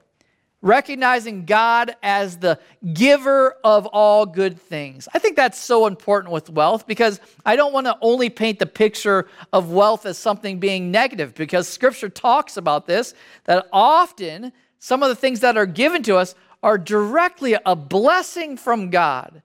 recognizing 0.64 1.44
God 1.44 1.94
as 2.02 2.38
the 2.38 2.58
giver 2.94 3.56
of 3.62 3.84
all 3.86 4.24
good 4.24 4.58
things. 4.58 5.06
I 5.12 5.18
think 5.18 5.36
that's 5.36 5.58
so 5.58 5.86
important 5.86 6.32
with 6.32 6.48
wealth 6.48 6.86
because 6.86 7.20
I 7.44 7.54
don't 7.54 7.74
want 7.74 7.86
to 7.86 7.98
only 8.00 8.30
paint 8.30 8.58
the 8.58 8.66
picture 8.66 9.28
of 9.52 9.70
wealth 9.70 10.06
as 10.06 10.16
something 10.16 10.58
being 10.58 10.90
negative 10.90 11.34
because 11.34 11.68
scripture 11.68 12.08
talks 12.08 12.56
about 12.56 12.86
this 12.86 13.12
that 13.44 13.66
often 13.72 14.52
some 14.78 15.02
of 15.02 15.10
the 15.10 15.14
things 15.14 15.40
that 15.40 15.58
are 15.58 15.66
given 15.66 16.02
to 16.04 16.16
us 16.16 16.34
are 16.62 16.78
directly 16.78 17.56
a 17.66 17.76
blessing 17.76 18.56
from 18.56 18.88
God. 18.88 19.42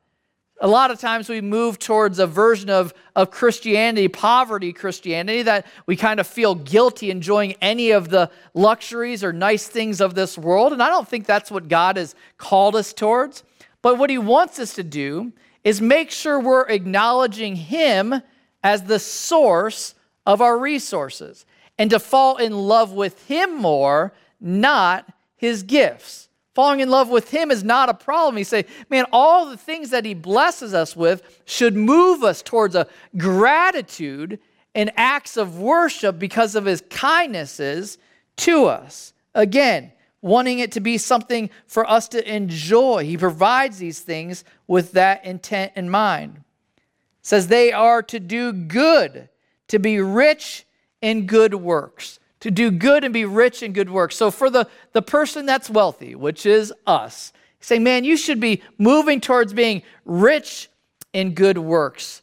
A 0.61 0.67
lot 0.67 0.91
of 0.91 0.99
times 0.99 1.29
we 1.29 1.39
move 1.39 1.79
towards 1.79 2.19
a 2.19 2.27
version 2.27 2.69
of, 2.69 2.93
of 3.15 3.31
Christianity, 3.31 4.09
poverty 4.09 4.73
Christianity, 4.73 5.41
that 5.43 5.65
we 5.85 5.95
kind 5.95 6.19
of 6.19 6.27
feel 6.27 6.53
guilty 6.53 7.11
enjoying 7.11 7.55
any 7.61 7.91
of 7.91 8.09
the 8.09 8.29
luxuries 8.53 9.23
or 9.23 9.31
nice 9.31 9.67
things 9.67 10.01
of 10.01 10.15
this 10.15 10.37
world. 10.37 10.73
And 10.73 10.83
I 10.83 10.89
don't 10.89 11.07
think 11.07 11.25
that's 11.25 11.49
what 11.49 11.69
God 11.69 11.95
has 11.95 12.13
called 12.37 12.75
us 12.75 12.91
towards. 12.91 13.43
But 13.81 13.97
what 13.97 14.09
He 14.09 14.17
wants 14.17 14.59
us 14.59 14.73
to 14.75 14.83
do 14.83 15.31
is 15.63 15.81
make 15.81 16.11
sure 16.11 16.39
we're 16.39 16.67
acknowledging 16.67 17.55
Him 17.55 18.21
as 18.61 18.83
the 18.83 18.99
source 18.99 19.95
of 20.25 20.41
our 20.41 20.57
resources 20.57 21.45
and 21.77 21.89
to 21.89 21.99
fall 21.99 22.37
in 22.37 22.51
love 22.51 22.91
with 22.91 23.27
Him 23.27 23.55
more, 23.55 24.13
not 24.41 25.09
His 25.37 25.63
gifts. 25.63 26.28
Falling 26.59 26.81
in 26.81 26.89
love 26.89 27.07
with 27.07 27.31
Him 27.31 27.51
is 27.51 27.63
not 27.63 27.87
a 27.87 27.93
problem. 27.93 28.37
You 28.37 28.43
say, 28.43 28.65
man, 28.89 29.05
all 29.13 29.45
the 29.45 29.55
things 29.55 29.91
that 29.91 30.03
He 30.03 30.13
blesses 30.13 30.73
us 30.73 30.93
with 30.93 31.41
should 31.45 31.73
move 31.73 32.21
us 32.21 32.41
towards 32.41 32.75
a 32.75 32.85
gratitude 33.15 34.39
and 34.75 34.91
acts 34.97 35.37
of 35.37 35.57
worship 35.57 36.19
because 36.19 36.55
of 36.55 36.65
His 36.65 36.83
kindnesses 36.89 37.97
to 38.35 38.65
us. 38.65 39.13
Again, 39.33 39.93
wanting 40.21 40.59
it 40.59 40.73
to 40.73 40.81
be 40.81 40.97
something 40.97 41.49
for 41.65 41.89
us 41.89 42.09
to 42.09 42.29
enjoy. 42.29 43.05
He 43.05 43.15
provides 43.15 43.77
these 43.77 44.01
things 44.01 44.43
with 44.67 44.91
that 44.91 45.23
intent 45.23 45.71
in 45.77 45.89
mind. 45.89 46.43
It 46.75 46.83
says 47.21 47.47
they 47.47 47.71
are 47.71 48.03
to 48.03 48.19
do 48.19 48.51
good, 48.51 49.29
to 49.69 49.79
be 49.79 50.01
rich 50.01 50.65
in 51.01 51.25
good 51.25 51.55
works 51.55 52.19
to 52.39 52.51
do 52.51 52.71
good 52.71 53.03
and 53.03 53.13
be 53.13 53.25
rich 53.25 53.63
in 53.63 53.73
good 53.73 53.89
works. 53.89 54.15
So 54.15 54.31
for 54.31 54.49
the, 54.49 54.67
the 54.93 55.01
person 55.01 55.45
that's 55.45 55.69
wealthy, 55.69 56.15
which 56.15 56.45
is 56.45 56.73
us, 56.87 57.33
say, 57.59 57.79
man, 57.79 58.03
you 58.03 58.17
should 58.17 58.39
be 58.39 58.61
moving 58.77 59.19
towards 59.21 59.53
being 59.53 59.83
rich 60.05 60.69
in 61.13 61.33
good 61.33 61.57
works. 61.57 62.21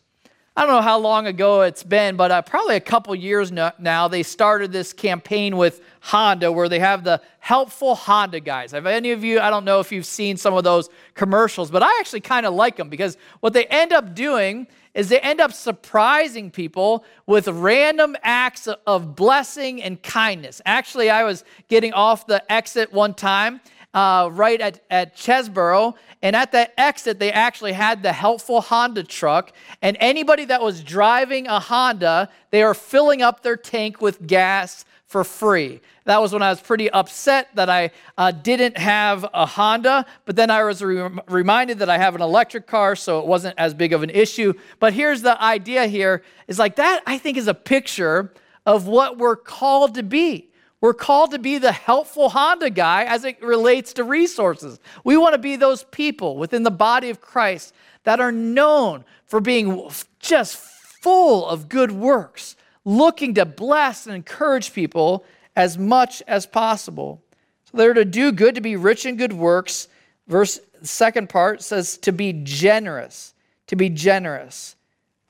I 0.59 0.63
don't 0.63 0.71
know 0.71 0.81
how 0.81 0.99
long 0.99 1.27
ago 1.27 1.61
it's 1.61 1.83
been, 1.83 2.17
but 2.17 2.31
uh, 2.31 2.41
probably 2.41 2.77
a 2.77 2.81
couple 2.81 3.15
years 3.15 3.53
now, 3.53 4.09
they 4.09 4.23
started 4.23 4.73
this 4.73 4.95
campaign 4.95 5.59
with 5.59 5.83
Honda 6.01 6.51
where 6.51 6.71
they 6.71 6.79
have 6.79 7.05
the 7.05 7.21
helpful 7.41 7.95
Honda 7.95 8.41
guys. 8.41 8.73
Have 8.73 8.87
any 8.87 9.11
of 9.11 9.23
you, 9.23 9.39
I 9.39 9.51
don't 9.51 9.67
know 9.67 9.81
if 9.81 9.93
you've 9.93 10.07
seen 10.07 10.39
some 10.39 10.55
of 10.55 10.65
those 10.65 10.89
commercials, 11.13 11.71
but 11.71 11.83
I 11.83 11.99
actually 12.01 12.23
kind 12.23 12.47
of 12.47 12.55
like 12.55 12.77
them 12.77 12.89
because 12.89 13.19
what 13.41 13.53
they 13.53 13.67
end 13.67 13.93
up 13.93 14.15
doing 14.15 14.67
is 14.97 15.11
they 15.11 15.21
end 15.21 15.41
up 15.41 15.53
surprising 15.53 16.51
people 16.51 17.05
with 17.27 17.47
random 17.47 18.17
acts 18.23 18.67
of 18.87 19.15
blessing 19.15 19.83
and 19.83 20.03
kindness. 20.03 20.63
Actually, 20.65 21.11
I 21.11 21.23
was 21.23 21.45
getting 21.69 21.93
off 21.93 22.27
the 22.27 22.51
exit 22.51 22.93
one 22.93 23.13
time 23.13 23.61
uh, 23.93 24.31
right 24.33 24.61
at, 24.61 24.83
at 24.91 25.15
Chesborough, 25.15 25.95
and 26.23 26.35
at 26.35 26.53
that 26.53 26.73
exit, 26.79 27.19
they 27.19 27.31
actually 27.31 27.73
had 27.73 28.03
the 28.03 28.13
helpful 28.13 28.61
Honda 28.63 29.05
truck. 29.05 29.53
And 29.83 29.97
anybody 30.01 30.47
that 30.47 30.63
was 30.63 30.83
driving 30.83 31.47
a 31.47 31.61
Honda, 31.61 32.31
they 32.51 32.63
are 32.63 32.75
filling 32.75 33.21
up 33.21 33.43
their 33.43 33.57
tank 33.57 34.01
with 34.01 34.27
gas 34.27 34.85
for 35.07 35.23
free. 35.23 35.81
That 36.05 36.21
was 36.21 36.33
when 36.33 36.43
I 36.43 36.51
was 36.51 36.61
pretty 36.61 36.91
upset 36.91 37.49
that 37.55 37.71
I 37.71 37.91
uh, 38.19 38.33
didn't 38.33 38.77
have 38.77 39.25
a 39.33 39.47
Honda, 39.47 40.05
but 40.25 40.37
then 40.37 40.51
I 40.51 40.65
was 40.65 40.83
re- 40.83 41.11
reminded 41.29 41.79
that 41.79 41.89
I 41.89 41.99
have 41.99 42.15
an 42.15 42.23
electric 42.23 42.67
car, 42.67 42.97
so 42.97 43.21
it 43.21 43.27
wasn't 43.27 43.55
as 43.59 43.73
big 43.73 43.93
of 43.93 44.03
an 44.03 44.11
issue. 44.11 44.53
But 44.81 44.95
here's 44.95 45.23
the 45.23 45.41
idea 45.43 45.87
here 45.87 46.23
is 46.49 46.59
like 46.59 46.77
that, 46.77 47.03
I 47.07 47.19
think, 47.19 47.37
is 47.37 47.47
a 47.47 47.55
picture 47.55 48.33
of 48.65 48.89
what 48.89 49.17
we're 49.17 49.37
called 49.37 49.95
to 49.95 50.03
be. 50.03 50.51
We're 50.81 50.95
called 50.95 51.31
to 51.31 51.39
be 51.39 51.59
the 51.59 51.73
helpful 51.73 52.29
Honda 52.29 52.71
guy 52.71 53.05
as 53.05 53.25
it 53.25 53.41
relates 53.43 53.93
to 53.95 54.05
resources. 54.05 54.79
We 55.05 55.17
want 55.17 55.35
to 55.35 55.39
be 55.39 55.57
those 55.57 55.85
people 55.85 56.37
within 56.37 56.65
the 56.65 56.71
body 56.71 57.11
of 57.11 57.21
Christ 57.21 57.73
that 58.05 58.21
are 58.21 58.33
known 58.33 59.05
for 59.25 59.41
being 59.41 59.89
just 60.19 60.57
full 60.57 61.47
of 61.47 61.69
good 61.69 61.93
works 61.93 62.57
looking 62.87 63.35
to 63.35 63.45
bless 63.45 64.07
and 64.07 64.15
encourage 64.15 64.73
people 64.73 65.27
as 65.57 65.77
much 65.77 66.23
as 66.27 66.47
possible. 66.47 67.21
So 67.65 67.77
they're 67.77 67.93
to 67.93 68.05
do 68.05 68.33
good, 68.33 68.55
to 68.55 68.61
be 68.63 68.77
rich 68.77 69.05
in 69.05 69.17
good 69.17 69.33
works. 69.33 69.89
Verse 70.29 70.61
second 70.83 71.29
part 71.29 71.63
says 71.63 71.99
to 71.99 72.13
be 72.13 72.33
generous, 72.33 73.35
to 73.67 73.77
be 73.77 73.91
generous. 73.91 74.77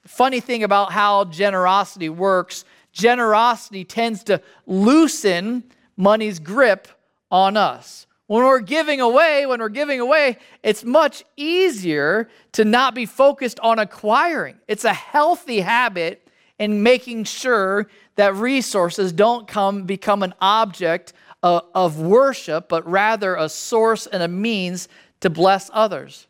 Funny 0.06 0.38
thing 0.38 0.62
about 0.62 0.92
how 0.92 1.24
generosity 1.24 2.10
works, 2.10 2.64
generosity 2.92 3.84
tends 3.84 4.22
to 4.24 4.40
loosen 4.66 5.64
money's 5.96 6.38
grip 6.38 6.88
on 7.30 7.56
us. 7.56 8.06
When 8.26 8.44
we're 8.44 8.60
giving 8.60 9.00
away, 9.00 9.46
when 9.46 9.60
we're 9.60 9.68
giving 9.68 10.00
away, 10.00 10.38
it's 10.62 10.84
much 10.84 11.24
easier 11.36 12.28
to 12.52 12.64
not 12.64 12.94
be 12.94 13.06
focused 13.06 13.60
on 13.60 13.78
acquiring. 13.78 14.56
It's 14.68 14.84
a 14.84 14.92
healthy 14.92 15.60
habit 15.60 16.25
and 16.58 16.82
making 16.82 17.24
sure 17.24 17.86
that 18.16 18.34
resources 18.34 19.12
don't 19.12 19.46
come 19.46 19.84
become 19.84 20.22
an 20.22 20.34
object 20.40 21.12
of, 21.42 21.64
of 21.74 22.00
worship, 22.00 22.68
but 22.68 22.88
rather 22.88 23.36
a 23.36 23.48
source 23.48 24.06
and 24.06 24.22
a 24.22 24.28
means 24.28 24.88
to 25.20 25.30
bless 25.30 25.70
others. 25.72 26.26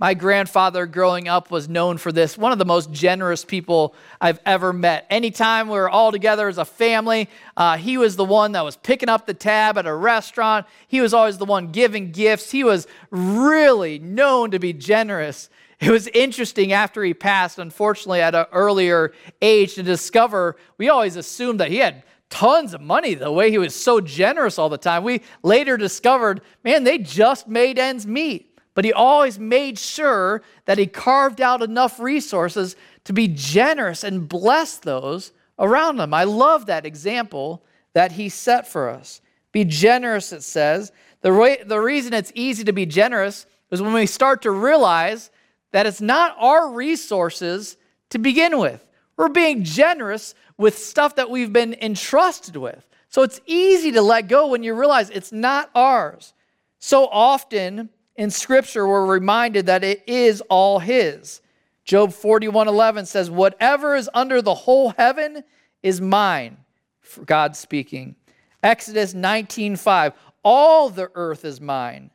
My 0.00 0.14
grandfather 0.14 0.86
growing 0.86 1.28
up 1.28 1.50
was 1.50 1.68
known 1.68 1.98
for 1.98 2.10
this, 2.10 2.38
one 2.38 2.52
of 2.52 2.58
the 2.58 2.64
most 2.64 2.90
generous 2.90 3.44
people 3.44 3.94
I've 4.18 4.40
ever 4.46 4.72
met. 4.72 5.06
Anytime 5.10 5.68
we 5.68 5.74
were 5.74 5.90
all 5.90 6.10
together 6.10 6.48
as 6.48 6.56
a 6.56 6.64
family, 6.64 7.28
uh, 7.54 7.76
he 7.76 7.98
was 7.98 8.16
the 8.16 8.24
one 8.24 8.52
that 8.52 8.64
was 8.64 8.78
picking 8.78 9.10
up 9.10 9.26
the 9.26 9.34
tab 9.34 9.76
at 9.76 9.86
a 9.86 9.94
restaurant. 9.94 10.64
He 10.88 11.02
was 11.02 11.12
always 11.12 11.36
the 11.36 11.44
one 11.44 11.70
giving 11.70 12.12
gifts. 12.12 12.50
He 12.50 12.64
was 12.64 12.86
really 13.10 13.98
known 13.98 14.52
to 14.52 14.58
be 14.58 14.72
generous. 14.72 15.50
It 15.80 15.90
was 15.90 16.08
interesting 16.08 16.72
after 16.72 17.02
he 17.02 17.14
passed, 17.14 17.58
unfortunately, 17.58 18.20
at 18.20 18.34
an 18.34 18.46
earlier 18.52 19.12
age, 19.40 19.74
to 19.74 19.82
discover 19.82 20.56
we 20.76 20.90
always 20.90 21.16
assumed 21.16 21.60
that 21.60 21.70
he 21.70 21.78
had 21.78 22.02
tons 22.28 22.74
of 22.74 22.82
money 22.82 23.14
the 23.14 23.32
way 23.32 23.50
he 23.50 23.58
was 23.58 23.74
so 23.74 24.00
generous 24.00 24.58
all 24.58 24.68
the 24.68 24.78
time. 24.78 25.04
We 25.04 25.22
later 25.42 25.76
discovered, 25.76 26.42
man, 26.62 26.84
they 26.84 26.98
just 26.98 27.48
made 27.48 27.78
ends 27.78 28.06
meet. 28.06 28.58
But 28.74 28.84
he 28.84 28.92
always 28.92 29.38
made 29.38 29.78
sure 29.78 30.42
that 30.66 30.78
he 30.78 30.86
carved 30.86 31.40
out 31.40 31.62
enough 31.62 31.98
resources 31.98 32.76
to 33.04 33.12
be 33.12 33.26
generous 33.28 34.04
and 34.04 34.28
bless 34.28 34.76
those 34.76 35.32
around 35.58 35.98
him. 35.98 36.14
I 36.14 36.24
love 36.24 36.66
that 36.66 36.86
example 36.86 37.64
that 37.94 38.12
he 38.12 38.28
set 38.28 38.68
for 38.68 38.88
us. 38.88 39.20
Be 39.50 39.64
generous, 39.64 40.32
it 40.32 40.42
says. 40.42 40.92
The, 41.22 41.32
re- 41.32 41.62
the 41.64 41.80
reason 41.80 42.14
it's 42.14 42.32
easy 42.34 42.64
to 42.64 42.72
be 42.72 42.86
generous 42.86 43.46
is 43.70 43.82
when 43.82 43.92
we 43.92 44.06
start 44.06 44.42
to 44.42 44.50
realize 44.50 45.30
that 45.72 45.86
it's 45.86 46.00
not 46.00 46.36
our 46.38 46.72
resources 46.72 47.76
to 48.10 48.18
begin 48.18 48.58
with. 48.58 48.86
We're 49.16 49.28
being 49.28 49.64
generous 49.64 50.34
with 50.56 50.78
stuff 50.78 51.16
that 51.16 51.30
we've 51.30 51.52
been 51.52 51.74
entrusted 51.80 52.56
with. 52.56 52.86
So 53.08 53.22
it's 53.22 53.40
easy 53.46 53.92
to 53.92 54.02
let 54.02 54.28
go 54.28 54.48
when 54.48 54.62
you 54.62 54.74
realize 54.74 55.10
it's 55.10 55.32
not 55.32 55.70
ours. 55.74 56.32
So 56.78 57.06
often 57.06 57.90
in 58.16 58.30
Scripture, 58.30 58.86
we're 58.86 59.06
reminded 59.06 59.66
that 59.66 59.84
it 59.84 60.02
is 60.06 60.40
all 60.42 60.78
His. 60.78 61.40
Job 61.84 62.12
41:11 62.12 63.06
says, 63.06 63.30
"Whatever 63.30 63.96
is 63.96 64.08
under 64.14 64.40
the 64.40 64.54
whole 64.54 64.90
heaven 64.90 65.44
is 65.82 66.00
mine." 66.00 66.58
For 67.00 67.24
God 67.24 67.56
speaking. 67.56 68.16
Exodus 68.62 69.14
19:5, 69.14 70.12
all 70.44 70.88
the 70.90 71.10
earth 71.14 71.44
is 71.44 71.60
mine. 71.60 72.10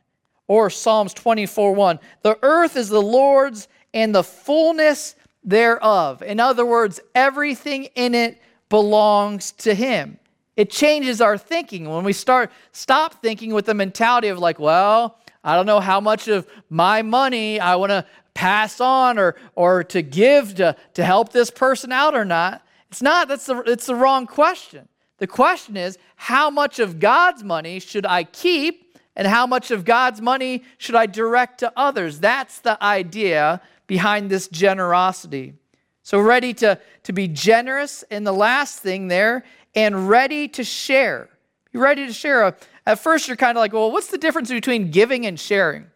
Or 0.48 0.70
Psalms 0.70 1.12
24:1, 1.14 1.98
the 2.22 2.38
earth 2.42 2.76
is 2.76 2.88
the 2.88 3.02
Lord's 3.02 3.68
and 3.92 4.14
the 4.14 4.22
fullness 4.22 5.16
thereof. 5.42 6.22
In 6.22 6.40
other 6.40 6.66
words, 6.66 7.00
everything 7.14 7.84
in 7.94 8.14
it 8.14 8.40
belongs 8.68 9.52
to 9.52 9.74
him. 9.74 10.18
It 10.56 10.70
changes 10.70 11.20
our 11.20 11.36
thinking 11.36 11.88
when 11.88 12.04
we 12.04 12.12
start 12.12 12.50
stop 12.72 13.22
thinking 13.22 13.52
with 13.52 13.66
the 13.66 13.74
mentality 13.74 14.28
of 14.28 14.38
like, 14.38 14.58
well, 14.58 15.18
I 15.44 15.54
don't 15.54 15.66
know 15.66 15.80
how 15.80 16.00
much 16.00 16.28
of 16.28 16.46
my 16.70 17.02
money 17.02 17.60
I 17.60 17.76
want 17.76 17.90
to 17.90 18.04
pass 18.34 18.80
on 18.80 19.18
or 19.18 19.36
or 19.54 19.84
to 19.84 20.02
give 20.02 20.56
to, 20.56 20.76
to 20.94 21.04
help 21.04 21.32
this 21.32 21.50
person 21.50 21.92
out 21.92 22.14
or 22.14 22.24
not. 22.24 22.66
It's 22.90 23.02
not, 23.02 23.28
that's 23.28 23.46
the 23.46 23.58
it's 23.66 23.86
the 23.86 23.94
wrong 23.94 24.26
question. 24.26 24.88
The 25.18 25.26
question 25.26 25.76
is, 25.76 25.98
how 26.16 26.50
much 26.50 26.78
of 26.78 27.00
God's 27.00 27.42
money 27.42 27.78
should 27.78 28.04
I 28.04 28.24
keep 28.24 28.85
and 29.16 29.26
how 29.26 29.46
much 29.46 29.70
of 29.70 29.84
God's 29.84 30.20
money 30.20 30.62
should 30.78 30.94
I 30.94 31.06
direct 31.06 31.60
to 31.60 31.72
others? 31.76 32.20
That's 32.20 32.60
the 32.60 32.82
idea 32.84 33.62
behind 33.86 34.30
this 34.30 34.46
generosity. 34.48 35.54
So, 36.02 36.20
ready 36.20 36.54
to, 36.54 36.78
to 37.04 37.12
be 37.12 37.26
generous. 37.26 38.04
And 38.10 38.26
the 38.26 38.32
last 38.32 38.80
thing 38.80 39.08
there, 39.08 39.42
and 39.74 40.08
ready 40.08 40.46
to 40.48 40.62
share. 40.62 41.28
Be 41.72 41.78
ready 41.78 42.06
to 42.06 42.12
share. 42.12 42.44
Uh, 42.44 42.52
at 42.86 42.98
first, 42.98 43.26
you're 43.26 43.36
kind 43.36 43.56
of 43.56 43.60
like, 43.60 43.72
well, 43.72 43.90
what's 43.90 44.08
the 44.08 44.18
difference 44.18 44.50
between 44.50 44.90
giving 44.90 45.26
and 45.26 45.40
sharing? 45.40 45.86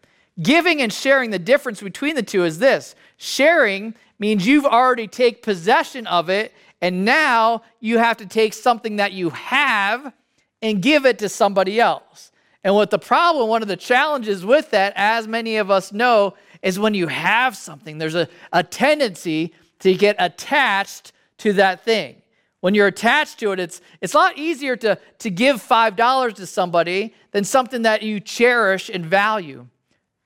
Giving 0.41 0.81
and 0.81 0.91
sharing, 0.91 1.29
the 1.29 1.39
difference 1.39 1.81
between 1.81 2.15
the 2.15 2.23
two 2.23 2.43
is 2.43 2.59
this 2.59 2.95
sharing 3.17 3.93
means 4.19 4.45
you've 4.45 4.65
already 4.65 5.07
take 5.07 5.41
possession 5.43 6.07
of 6.07 6.29
it, 6.29 6.53
and 6.81 7.05
now 7.05 7.61
you 7.79 7.97
have 7.97 8.17
to 8.17 8.25
take 8.25 8.53
something 8.53 8.97
that 8.97 9.11
you 9.11 9.29
have 9.29 10.13
and 10.61 10.81
give 10.81 11.05
it 11.05 11.19
to 11.19 11.29
somebody 11.29 11.79
else. 11.79 12.30
And 12.63 12.75
what 12.75 12.91
the 12.91 12.99
problem, 12.99 13.49
one 13.49 13.61
of 13.61 13.67
the 13.67 13.77
challenges 13.77 14.45
with 14.45 14.71
that, 14.71 14.93
as 14.95 15.27
many 15.27 15.57
of 15.57 15.71
us 15.71 15.91
know, 15.91 16.35
is 16.61 16.77
when 16.77 16.93
you 16.93 17.07
have 17.07 17.57
something, 17.57 17.97
there's 17.97 18.15
a, 18.15 18.27
a 18.53 18.63
tendency 18.63 19.53
to 19.79 19.95
get 19.95 20.15
attached 20.19 21.11
to 21.39 21.53
that 21.53 21.83
thing. 21.83 22.21
When 22.59 22.75
you're 22.75 22.87
attached 22.87 23.39
to 23.39 23.51
it, 23.51 23.59
it's, 23.59 23.81
it's 23.99 24.13
a 24.13 24.17
lot 24.17 24.37
easier 24.37 24.75
to, 24.77 24.99
to 25.19 25.29
give 25.31 25.55
$5 25.57 26.35
to 26.35 26.45
somebody 26.45 27.15
than 27.31 27.43
something 27.43 27.81
that 27.81 28.03
you 28.03 28.19
cherish 28.19 28.89
and 28.89 29.03
value. 29.03 29.65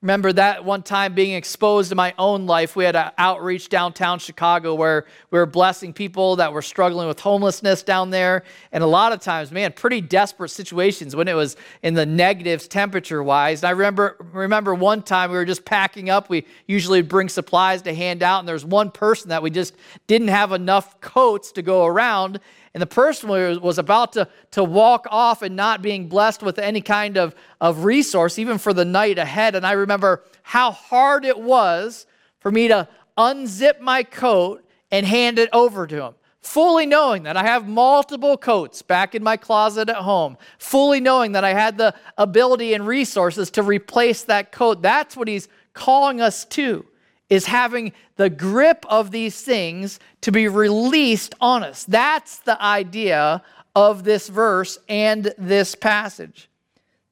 Remember 0.06 0.32
that 0.34 0.64
one 0.64 0.84
time 0.84 1.16
being 1.16 1.34
exposed 1.34 1.92
in 1.92 1.96
my 1.96 2.14
own 2.20 2.46
life. 2.46 2.76
We 2.76 2.84
had 2.84 2.96
an 2.96 3.12
outreach 3.18 3.70
downtown 3.70 4.20
Chicago 4.20 4.76
where 4.76 5.08
we 5.32 5.40
were 5.40 5.48
blessing 5.48 5.94
people 5.94 6.36
that 6.36 6.54
were 6.54 6.62
struggling 6.62 7.08
with 7.08 7.20
homelessness 7.20 7.82
down 7.82 8.12
there. 8.12 8.44
And 8.72 8.84
a 8.84 8.88
lot 8.88 9.14
of 9.14 9.20
times, 9.20 9.52
man, 9.52 9.74
pretty 9.74 10.02
desperate 10.02 10.50
situations 10.50 11.16
when 11.16 11.28
it 11.28 11.34
was 11.34 11.58
in 11.82 11.96
the 11.96 12.06
negatives 12.06 12.68
temperature 12.68 13.24
wise. 13.24 13.64
And 13.64 13.70
I 13.70 13.72
remember, 13.72 14.16
remember 14.32 14.76
one 14.76 15.02
time 15.02 15.32
we 15.32 15.38
were 15.38 15.44
just 15.44 15.66
packing 15.66 16.12
up. 16.12 16.30
We 16.30 16.46
usually 16.68 17.02
bring 17.02 17.28
supplies 17.28 17.82
to 17.82 17.96
hand 17.96 18.22
out. 18.22 18.38
And 18.38 18.48
there's 18.48 18.64
one 18.64 18.92
person 18.92 19.30
that 19.30 19.42
we 19.42 19.50
just 19.50 19.74
didn't 20.06 20.28
have 20.28 20.52
enough 20.52 21.02
coats 21.02 21.52
to 21.54 21.64
go 21.64 21.84
around. 21.84 22.40
And 22.76 22.82
the 22.82 22.88
person 22.88 23.30
was 23.62 23.80
about 23.80 24.12
to, 24.14 24.28
to 24.52 24.62
walk 24.62 25.08
off 25.10 25.42
and 25.42 25.56
not 25.56 25.82
being 25.82 26.10
blessed 26.10 26.44
with 26.44 26.60
any 26.60 26.82
kind 26.82 27.16
of, 27.16 27.34
of 27.62 27.86
resource, 27.86 28.38
even 28.38 28.58
for 28.58 28.74
the 28.74 28.84
night 28.84 29.18
ahead. 29.18 29.56
And 29.56 29.66
I 29.66 29.72
remember 29.72 30.26
how 30.44 30.72
hard 30.72 31.24
it 31.24 31.40
was 31.40 32.06
for 32.42 32.52
me 32.52 32.68
to 32.68 32.90
unzip 33.18 33.80
my 33.80 34.04
coat 34.04 34.62
and 34.92 35.06
hand 35.06 35.40
it 35.40 35.48
over 35.54 35.88
to 35.88 36.04
him. 36.04 36.16
Fully 36.42 36.86
knowing 36.86 37.24
that 37.24 37.38
I 37.38 37.44
have 37.44 37.66
multiple 37.66 38.36
coats 38.36 38.82
back 38.82 39.16
in 39.16 39.24
my 39.24 39.38
closet 39.38 39.88
at 39.88 39.96
home, 39.96 40.38
fully 40.58 41.00
knowing 41.00 41.32
that 41.32 41.46
I 41.46 41.54
had 41.54 41.78
the 41.78 41.96
ability 42.18 42.74
and 42.74 42.86
resources 42.86 43.50
to 43.52 43.64
replace 43.64 44.24
that 44.24 44.52
coat. 44.52 44.82
That's 44.82 45.16
what 45.16 45.30
he's 45.30 45.48
calling 45.74 46.20
us 46.20 46.44
to 46.44 46.86
is 47.30 47.46
having 47.46 47.94
the 48.18 48.30
grip 48.30 48.86
of 48.90 49.12
these 49.12 49.42
things 49.42 50.00
to 50.22 50.32
be 50.32 50.48
released 50.48 51.34
on 51.42 51.64
us. 51.64 51.84
That's 51.84 52.40
the 52.40 52.62
idea 52.62 53.42
of 53.76 54.04
this 54.04 54.30
verse 54.30 54.78
and 54.88 55.34
this 55.38 55.76
passage. 55.76 56.50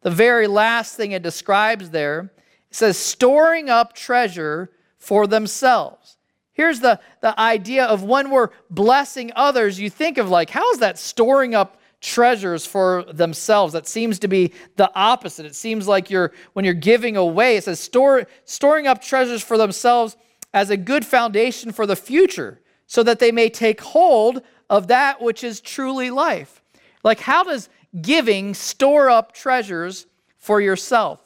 The 0.01 0.11
very 0.11 0.47
last 0.47 0.95
thing 0.95 1.11
it 1.11 1.23
describes 1.23 1.89
there 1.89 2.31
it 2.69 2.75
says, 2.75 2.97
storing 2.97 3.69
up 3.69 3.93
treasure 3.93 4.71
for 4.97 5.27
themselves. 5.27 6.17
Here's 6.53 6.79
the, 6.79 6.99
the 7.21 7.39
idea 7.39 7.85
of 7.85 8.03
when 8.03 8.29
we're 8.29 8.49
blessing 8.69 9.31
others, 9.35 9.79
you 9.79 9.89
think 9.89 10.17
of 10.17 10.29
like, 10.29 10.49
how 10.49 10.71
is 10.71 10.79
that 10.79 10.97
storing 10.97 11.53
up 11.55 11.77
treasures 12.03 12.65
for 12.65 13.05
themselves? 13.11 13.73
That 13.73 13.87
seems 13.87 14.19
to 14.19 14.27
be 14.27 14.53
the 14.75 14.91
opposite. 14.93 15.45
It 15.45 15.55
seems 15.55 15.87
like 15.87 16.11
you're 16.11 16.33
when 16.51 16.65
you're 16.65 16.75
giving 16.75 17.17
away, 17.17 17.57
it 17.57 17.63
says 17.63 17.79
store, 17.79 18.27
storing 18.45 18.85
up 18.85 19.01
treasures 19.01 19.41
for 19.41 19.57
themselves 19.57 20.15
as 20.53 20.69
a 20.69 20.77
good 20.77 21.05
foundation 21.05 21.71
for 21.71 21.87
the 21.87 21.95
future, 21.95 22.61
so 22.85 23.01
that 23.01 23.17
they 23.17 23.31
may 23.31 23.49
take 23.49 23.81
hold 23.81 24.43
of 24.69 24.87
that 24.87 25.21
which 25.21 25.43
is 25.43 25.61
truly 25.61 26.11
life. 26.11 26.61
Like, 27.03 27.19
how 27.19 27.43
does 27.43 27.69
giving 27.99 28.53
store 28.53 29.09
up 29.09 29.33
treasures 29.33 30.05
for 30.37 30.61
yourself? 30.61 31.19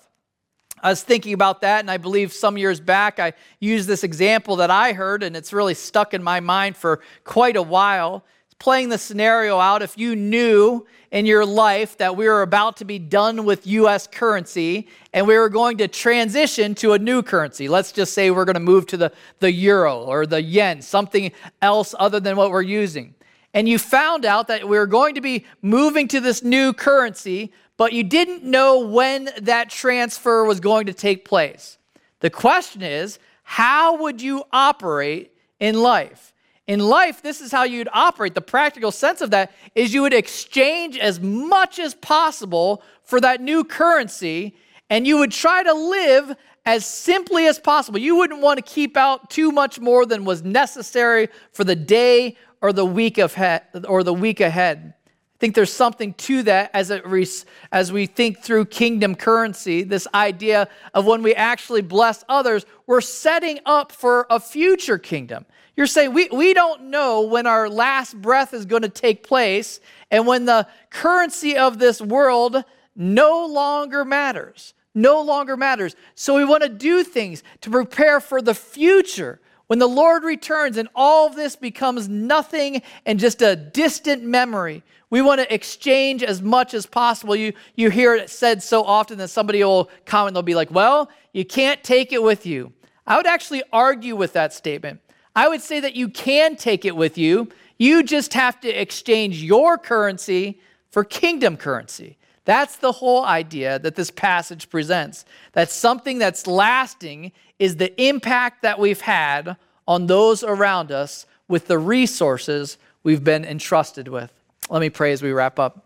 I 0.81 0.89
was 0.89 1.01
thinking 1.01 1.33
about 1.33 1.61
that, 1.61 1.79
and 1.79 1.89
I 1.89 1.97
believe 1.97 2.31
some 2.31 2.57
years 2.57 2.79
back 2.79 3.19
I 3.19 3.33
used 3.59 3.87
this 3.87 4.03
example 4.03 4.57
that 4.57 4.69
I 4.69 4.93
heard, 4.93 5.23
and 5.23 5.35
it's 5.35 5.51
really 5.51 5.73
stuck 5.73 6.13
in 6.13 6.21
my 6.21 6.39
mind 6.39 6.77
for 6.77 7.01
quite 7.23 7.57
a 7.57 7.63
while 7.63 8.23
playing 8.59 8.89
the 8.89 8.97
scenario 8.97 9.59
out 9.59 9.81
if 9.81 9.97
you 9.97 10.15
knew 10.15 10.85
in 11.11 11.25
your 11.25 11.45
life 11.45 11.97
that 11.97 12.15
we 12.17 12.27
were 12.27 12.41
about 12.41 12.77
to 12.77 12.85
be 12.85 12.99
done 12.99 13.45
with 13.45 13.65
US 13.67 14.07
currency 14.07 14.87
and 15.13 15.27
we 15.27 15.37
were 15.37 15.49
going 15.49 15.77
to 15.77 15.87
transition 15.87 16.75
to 16.75 16.93
a 16.93 16.99
new 16.99 17.21
currency. 17.21 17.67
Let's 17.67 17.91
just 17.91 18.13
say 18.13 18.31
we're 18.31 18.45
going 18.45 18.55
to 18.55 18.59
move 18.59 18.87
to 18.87 18.97
the, 18.97 19.11
the 19.39 19.51
euro 19.51 20.03
or 20.03 20.25
the 20.25 20.41
yen, 20.41 20.81
something 20.81 21.31
else 21.61 21.95
other 21.99 22.19
than 22.19 22.35
what 22.35 22.51
we're 22.51 22.61
using. 22.61 23.13
And 23.53 23.69
you 23.69 23.79
found 23.79 24.25
out 24.25 24.47
that 24.49 24.67
we 24.67 24.77
were 24.77 24.87
going 24.87 25.15
to 25.15 25.21
be 25.21 25.45
moving 25.61 26.07
to 26.09 26.19
this 26.19 26.43
new 26.43 26.73
currency, 26.73 27.53
but 27.77 27.93
you 27.93 28.03
didn't 28.03 28.43
know 28.43 28.85
when 28.85 29.29
that 29.41 29.69
transfer 29.69 30.43
was 30.43 30.59
going 30.59 30.87
to 30.87 30.93
take 30.93 31.25
place. 31.25 31.77
The 32.19 32.29
question 32.29 32.81
is, 32.81 33.19
how 33.43 34.01
would 34.01 34.21
you 34.21 34.43
operate 34.51 35.31
in 35.59 35.81
life? 35.81 36.33
In 36.67 36.79
life, 36.79 37.21
this 37.21 37.39
is 37.39 37.51
how 37.51 37.63
you'd 37.63 37.87
operate. 37.93 38.35
The 38.35 38.41
practical 38.41 38.91
sense 38.91 39.21
of 39.21 39.31
that 39.31 39.53
is 39.73 39.93
you 39.93 40.01
would 40.01 40.13
exchange 40.13 40.97
as 40.97 41.19
much 41.19 41.79
as 41.79 41.95
possible 41.95 42.83
for 43.03 43.21
that 43.21 43.41
new 43.41 43.63
currency, 43.63 44.53
and 44.89 45.07
you 45.07 45.17
would 45.17 45.31
try 45.31 45.63
to 45.63 45.73
live 45.73 46.35
as 46.65 46.85
simply 46.85 47.47
as 47.47 47.57
possible. 47.57 47.97
You 47.97 48.17
wouldn't 48.17 48.41
want 48.41 48.57
to 48.57 48.61
keep 48.73 48.97
out 48.97 49.29
too 49.29 49.53
much 49.53 49.79
more 49.79 50.05
than 50.05 50.25
was 50.25 50.43
necessary 50.43 51.29
for 51.53 51.63
the 51.63 51.75
day 51.75 52.35
or 52.61 52.73
the 52.73 52.85
week 52.85 53.17
of 53.17 53.33
he- 53.35 53.79
or 53.87 54.03
the 54.03 54.13
week 54.13 54.41
ahead. 54.41 54.93
I 55.05 55.39
think 55.39 55.55
there's 55.55 55.71
something 55.71 56.15
to 56.15 56.43
that 56.43 56.71
as 56.73 56.89
it 56.89 57.05
re- 57.05 57.27
as 57.71 57.93
we 57.93 58.07
think 58.07 58.39
through 58.39 58.65
kingdom 58.65 59.15
currency, 59.15 59.83
this 59.83 60.07
idea 60.13 60.67
of 60.93 61.05
when 61.05 61.21
we 61.21 61.33
actually 61.35 61.83
bless 61.83 62.25
others, 62.27 62.65
we're 62.87 63.01
setting 63.01 63.59
up 63.65 63.91
for 63.91 64.25
a 64.29 64.39
future 64.39 64.97
kingdom. 64.97 65.45
You're 65.77 65.85
saying 65.85 66.13
we, 66.13 66.27
we 66.29 66.55
don't 66.55 66.85
know 66.85 67.21
when 67.21 67.45
our 67.45 67.69
last 67.69 68.19
breath 68.19 68.53
is 68.53 68.65
going 68.65 68.81
to 68.81 68.89
take 68.89 69.21
place 69.21 69.79
and 70.09 70.25
when 70.25 70.45
the 70.45 70.67
currency 70.89 71.55
of 71.55 71.77
this 71.77 72.01
world 72.01 72.65
no 72.95 73.45
longer 73.45 74.03
matters. 74.03 74.73
No 74.95 75.21
longer 75.21 75.55
matters. 75.55 75.95
So 76.15 76.35
we 76.35 76.43
want 76.43 76.63
to 76.63 76.69
do 76.69 77.03
things 77.03 77.43
to 77.61 77.69
prepare 77.69 78.19
for 78.19 78.41
the 78.41 78.55
future. 78.55 79.39
When 79.67 79.77
the 79.77 79.87
Lord 79.87 80.23
returns 80.23 80.77
and 80.77 80.89
all 80.95 81.27
of 81.27 81.35
this 81.35 81.55
becomes 81.55 82.09
nothing 82.09 82.81
and 83.05 83.19
just 83.19 83.43
a 83.43 83.55
distant 83.55 84.23
memory, 84.23 84.81
we 85.11 85.21
want 85.21 85.39
to 85.41 85.53
exchange 85.53 86.23
as 86.23 86.41
much 86.41 86.73
as 86.73 86.87
possible. 86.87 87.35
You, 87.35 87.53
you 87.75 87.91
hear 87.91 88.15
it 88.15 88.31
said 88.31 88.63
so 88.63 88.83
often 88.83 89.19
that 89.19 89.27
somebody 89.27 89.63
will 89.63 89.91
comment, 90.05 90.33
they'll 90.33 90.41
be 90.41 90.55
like, 90.55 90.71
Well, 90.71 91.11
you 91.33 91.45
can't 91.45 91.83
take 91.83 92.11
it 92.11 92.23
with 92.23 92.47
you. 92.47 92.73
I 93.05 93.17
would 93.17 93.27
actually 93.27 93.61
argue 93.71 94.15
with 94.15 94.33
that 94.33 94.53
statement. 94.53 95.01
I 95.37 95.47
would 95.47 95.61
say 95.61 95.79
that 95.81 95.95
you 95.95 96.09
can 96.09 96.55
take 96.55 96.83
it 96.83 96.95
with 96.95 97.15
you. 97.15 97.49
You 97.77 98.01
just 98.01 98.33
have 98.33 98.59
to 98.61 98.69
exchange 98.69 99.43
your 99.43 99.77
currency 99.77 100.59
for 100.89 101.03
kingdom 101.03 101.57
currency. 101.57 102.17
That's 102.45 102.77
the 102.77 102.91
whole 102.91 103.23
idea 103.23 103.77
that 103.77 103.93
this 103.93 104.09
passage 104.09 104.67
presents. 104.67 105.25
That 105.53 105.69
something 105.69 106.17
that's 106.17 106.47
lasting 106.47 107.33
is 107.59 107.75
the 107.75 107.93
impact 108.01 108.63
that 108.63 108.79
we've 108.79 109.01
had 109.01 109.57
on 109.87 110.07
those 110.07 110.43
around 110.43 110.91
us 110.91 111.27
with 111.47 111.67
the 111.67 111.77
resources 111.77 112.79
we've 113.03 113.23
been 113.23 113.45
entrusted 113.45 114.07
with. 114.07 114.33
Let 114.71 114.79
me 114.79 114.89
pray 114.89 115.11
as 115.11 115.21
we 115.21 115.31
wrap 115.33 115.59
up. 115.59 115.85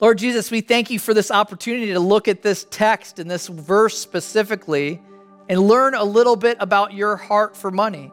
Lord 0.00 0.18
Jesus, 0.18 0.50
we 0.50 0.60
thank 0.60 0.90
you 0.90 0.98
for 0.98 1.14
this 1.14 1.30
opportunity 1.30 1.94
to 1.94 2.00
look 2.00 2.28
at 2.28 2.42
this 2.42 2.66
text 2.70 3.18
and 3.18 3.30
this 3.30 3.46
verse 3.48 3.96
specifically 3.96 5.00
and 5.48 5.60
learn 5.60 5.94
a 5.94 6.04
little 6.04 6.36
bit 6.36 6.56
about 6.60 6.92
your 6.92 7.16
heart 7.16 7.56
for 7.56 7.70
money. 7.70 8.12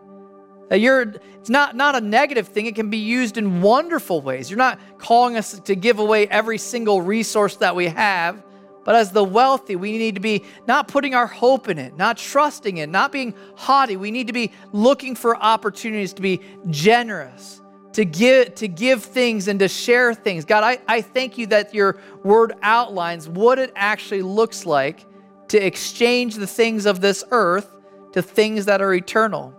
That 0.70 0.80
you're 0.80 1.02
it's 1.02 1.50
not, 1.50 1.76
not 1.76 1.96
a 1.96 2.02
negative 2.02 2.48
thing, 2.48 2.68
it 2.68 2.76
can 2.76 2.90
be 2.90 2.98
used 2.98 3.38
in 3.38 3.62
wonderful 3.62 4.22
ways. 4.22 4.50
You're 4.50 4.58
not 4.58 4.80
calling 4.98 5.36
us 5.36 5.60
to 5.60 5.76
give 5.76 6.00
away 6.00 6.26
every 6.28 6.58
single 6.58 7.02
resource 7.02 7.58
that 7.58 7.76
we 7.76 7.88
have, 7.88 8.42
but 8.86 8.96
as 8.96 9.12
the 9.12 9.24
wealthy, 9.24 9.76
we 9.76 9.98
need 9.98 10.16
to 10.16 10.22
be 10.22 10.44
not 10.68 10.88
putting 10.88 11.16
our 11.16 11.28
hope 11.28 11.68
in 11.68 11.78
it, 11.78 11.98
not 11.98 12.18
trusting 12.18 12.78
it, 12.78 12.90
not 12.90 13.12
being 13.12 13.34
haughty. 13.56 13.98
We 13.98 14.10
need 14.10 14.28
to 14.28 14.34
be 14.34 14.52
looking 14.72 15.16
for 15.16 15.36
opportunities 15.36 16.14
to 16.14 16.22
be 16.22 16.42
generous, 16.70 17.62
to 17.94 18.06
give, 18.06 18.56
to 18.56 18.68
give 18.68 19.04
things 19.04 19.48
and 19.48 19.60
to 19.60 19.68
share 19.68 20.14
things. 20.14 20.46
God, 20.46 20.64
I, 20.64 20.80
I 20.88 21.02
thank 21.02 21.38
you 21.38 21.48
that 21.48 21.74
your 21.74 21.98
word 22.24 22.54
outlines 22.62 23.28
what 23.28 23.60
it 23.60 23.72
actually 23.76 24.22
looks 24.22 24.66
like 24.66 25.06
to 25.54 25.64
exchange 25.64 26.34
the 26.34 26.48
things 26.48 26.88
of 26.88 27.00
this 27.00 27.24
earth 27.30 27.76
to 28.12 28.24
things 28.24 28.66
that 28.66 28.82
are 28.82 28.92
eternal. 28.92 29.54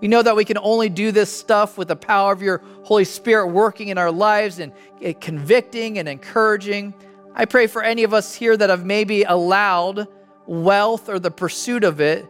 We 0.00 0.08
know 0.08 0.20
that 0.20 0.34
we 0.34 0.44
can 0.44 0.58
only 0.58 0.88
do 0.88 1.12
this 1.12 1.32
stuff 1.32 1.78
with 1.78 1.86
the 1.86 1.94
power 1.94 2.32
of 2.32 2.42
your 2.42 2.62
Holy 2.82 3.04
Spirit 3.04 3.46
working 3.52 3.86
in 3.86 3.96
our 3.96 4.10
lives 4.10 4.58
and 4.58 4.72
eh, 5.00 5.12
convicting 5.12 6.00
and 6.00 6.08
encouraging. 6.08 6.94
I 7.32 7.44
pray 7.44 7.68
for 7.68 7.84
any 7.84 8.02
of 8.02 8.12
us 8.12 8.34
here 8.34 8.56
that 8.56 8.70
have 8.70 8.84
maybe 8.84 9.22
allowed 9.22 10.08
wealth 10.46 11.08
or 11.08 11.20
the 11.20 11.30
pursuit 11.30 11.84
of 11.84 12.00
it 12.00 12.26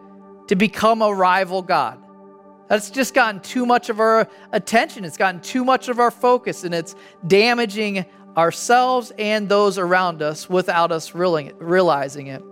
to 0.48 0.54
become 0.54 1.00
a 1.00 1.10
rival 1.10 1.62
God. 1.62 1.98
That's 2.68 2.90
just 2.90 3.14
gotten 3.14 3.40
too 3.40 3.64
much 3.64 3.88
of 3.88 3.98
our 3.98 4.28
attention. 4.52 5.06
It's 5.06 5.16
gotten 5.16 5.40
too 5.40 5.64
much 5.64 5.88
of 5.88 6.00
our 6.00 6.10
focus, 6.10 6.64
and 6.64 6.74
it's 6.74 6.94
damaging 7.26 8.04
ourselves 8.36 9.10
and 9.18 9.48
those 9.48 9.78
around 9.78 10.20
us 10.20 10.50
without 10.50 10.92
us 10.92 11.14
realizing 11.14 12.26
it. 12.26 12.42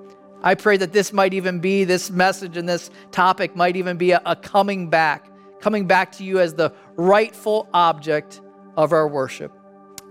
I 0.44 0.54
pray 0.54 0.76
that 0.76 0.92
this 0.92 1.10
might 1.12 1.32
even 1.32 1.58
be, 1.58 1.84
this 1.84 2.10
message 2.10 2.58
and 2.58 2.68
this 2.68 2.90
topic 3.10 3.56
might 3.56 3.76
even 3.76 3.96
be 3.96 4.10
a, 4.10 4.20
a 4.26 4.36
coming 4.36 4.90
back, 4.90 5.30
coming 5.58 5.86
back 5.86 6.12
to 6.12 6.24
you 6.24 6.38
as 6.38 6.52
the 6.52 6.70
rightful 6.96 7.66
object 7.72 8.42
of 8.76 8.92
our 8.92 9.08
worship. 9.08 9.50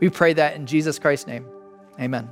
We 0.02 0.10
pray 0.10 0.34
that 0.34 0.56
in 0.56 0.66
Jesus 0.66 0.98
Christ's 0.98 1.28
name. 1.28 1.46
Amen. 2.02 2.32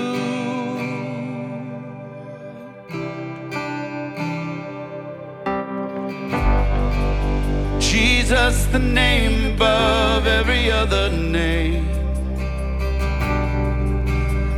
Jesus, 8.31 8.65
the 8.67 8.79
name 8.79 9.55
above 9.55 10.25
every 10.25 10.71
other 10.71 11.11
name. 11.11 11.85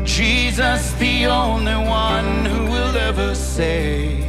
Jesus, 0.06 0.94
the 1.00 1.26
only 1.26 1.74
one 1.74 2.46
who 2.46 2.66
will 2.66 2.96
ever 2.96 3.34
save. 3.34 4.24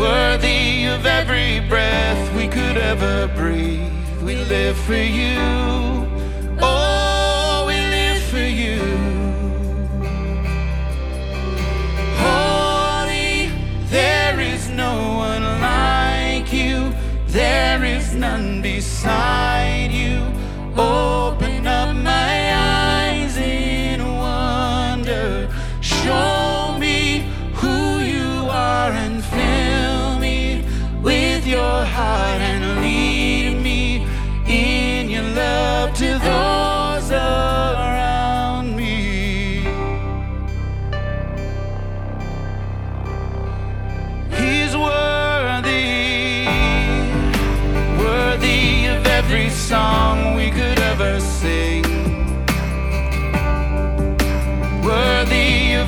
Worthy 0.00 0.86
of 0.86 1.04
every 1.04 1.60
breath 1.68 2.34
we 2.34 2.48
could 2.48 2.78
ever 2.78 3.28
breathe. 3.36 3.92
We 4.22 4.36
live 4.36 4.78
for 4.78 4.94
you. 4.94 6.11
None 18.82 19.51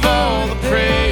all 0.05 0.47
the 0.49 0.55
praise 0.69 1.04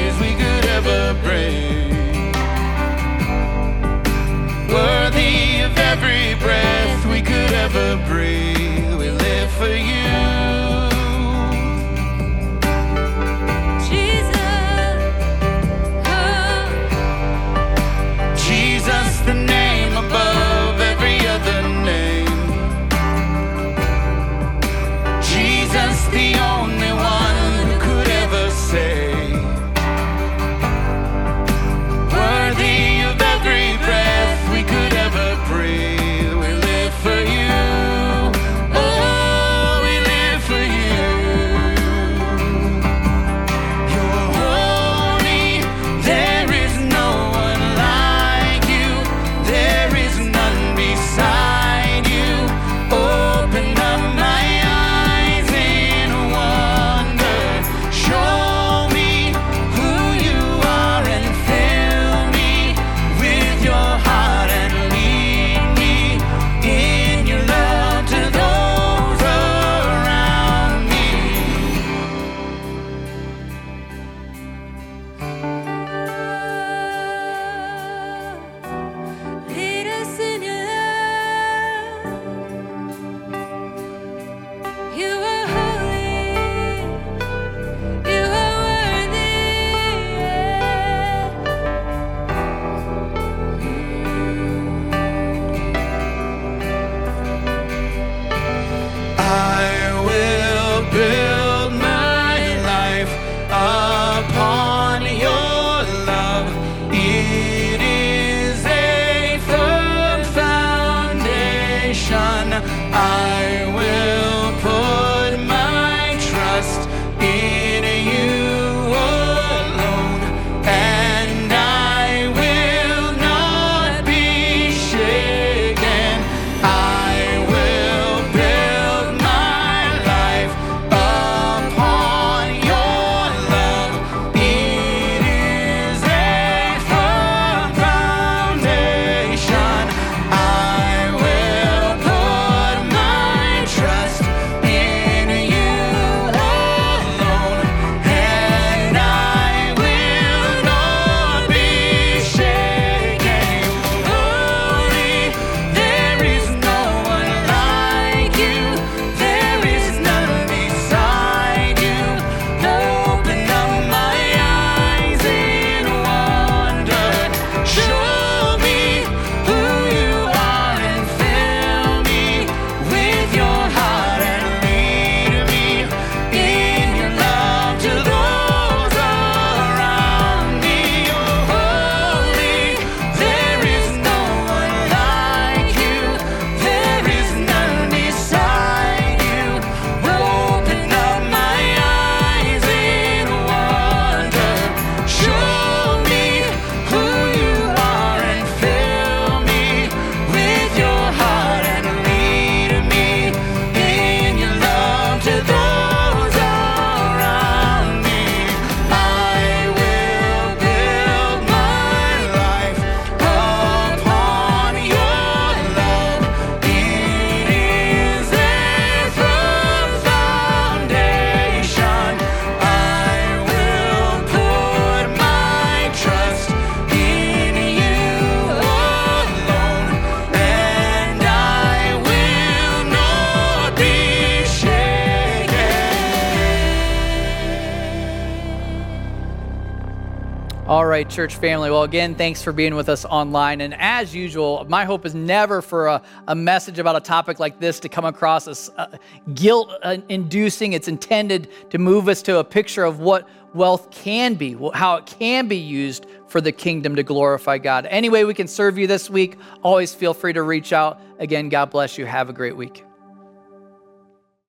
right, 240.93 241.09
church 241.09 241.37
family. 241.37 241.71
Well, 241.71 241.85
again, 241.85 242.15
thanks 242.15 242.43
for 242.43 242.53
being 242.53 242.75
with 242.75 242.91
us 242.91 243.07
online. 243.07 243.63
And 243.63 243.75
as 243.79 244.15
usual, 244.15 244.67
my 244.69 244.85
hope 244.85 245.07
is 245.07 245.15
never 245.15 245.63
for 245.63 245.87
a, 245.87 246.03
a 246.29 246.35
message 246.35 246.79
about 246.79 246.97
a 246.97 247.01
topic 247.01 247.41
like 247.41 247.59
this 247.59 247.81
to 247.81 247.89
come 247.89 248.05
across 248.05 248.47
as 248.47 248.71
uh, 248.77 248.89
guilt 249.33 249.73
inducing. 250.11 250.75
It's 250.75 250.89
intended 250.89 251.49
to 251.71 251.79
move 251.79 252.09
us 252.09 252.21
to 252.25 252.41
a 252.41 252.45
picture 252.45 252.85
of 252.85 253.01
what 253.01 253.27
wealth 253.55 253.91
can 253.91 254.35
be, 254.35 254.55
how 254.75 254.97
it 254.97 255.07
can 255.07 255.49
be 255.49 255.57
used 255.57 256.05
for 256.27 256.43
the 256.43 256.53
kingdom 256.53 256.95
to 256.97 257.03
glorify 257.03 257.57
God. 257.57 257.87
Any 257.87 258.11
way 258.11 258.27
we 258.27 258.35
can 258.35 258.47
serve 258.47 258.77
you 258.77 258.87
this 258.87 259.09
week, 259.09 259.39
always 259.63 259.95
feel 259.95 260.13
free 260.13 260.35
to 260.35 260.43
reach 260.43 260.75
out. 260.75 261.01
Again, 261.19 261.49
God 261.49 261.71
bless 261.71 261.97
you. 261.97 262.05
Have 262.05 262.29
a 262.29 262.35
great 262.35 262.55
week. 262.55 262.85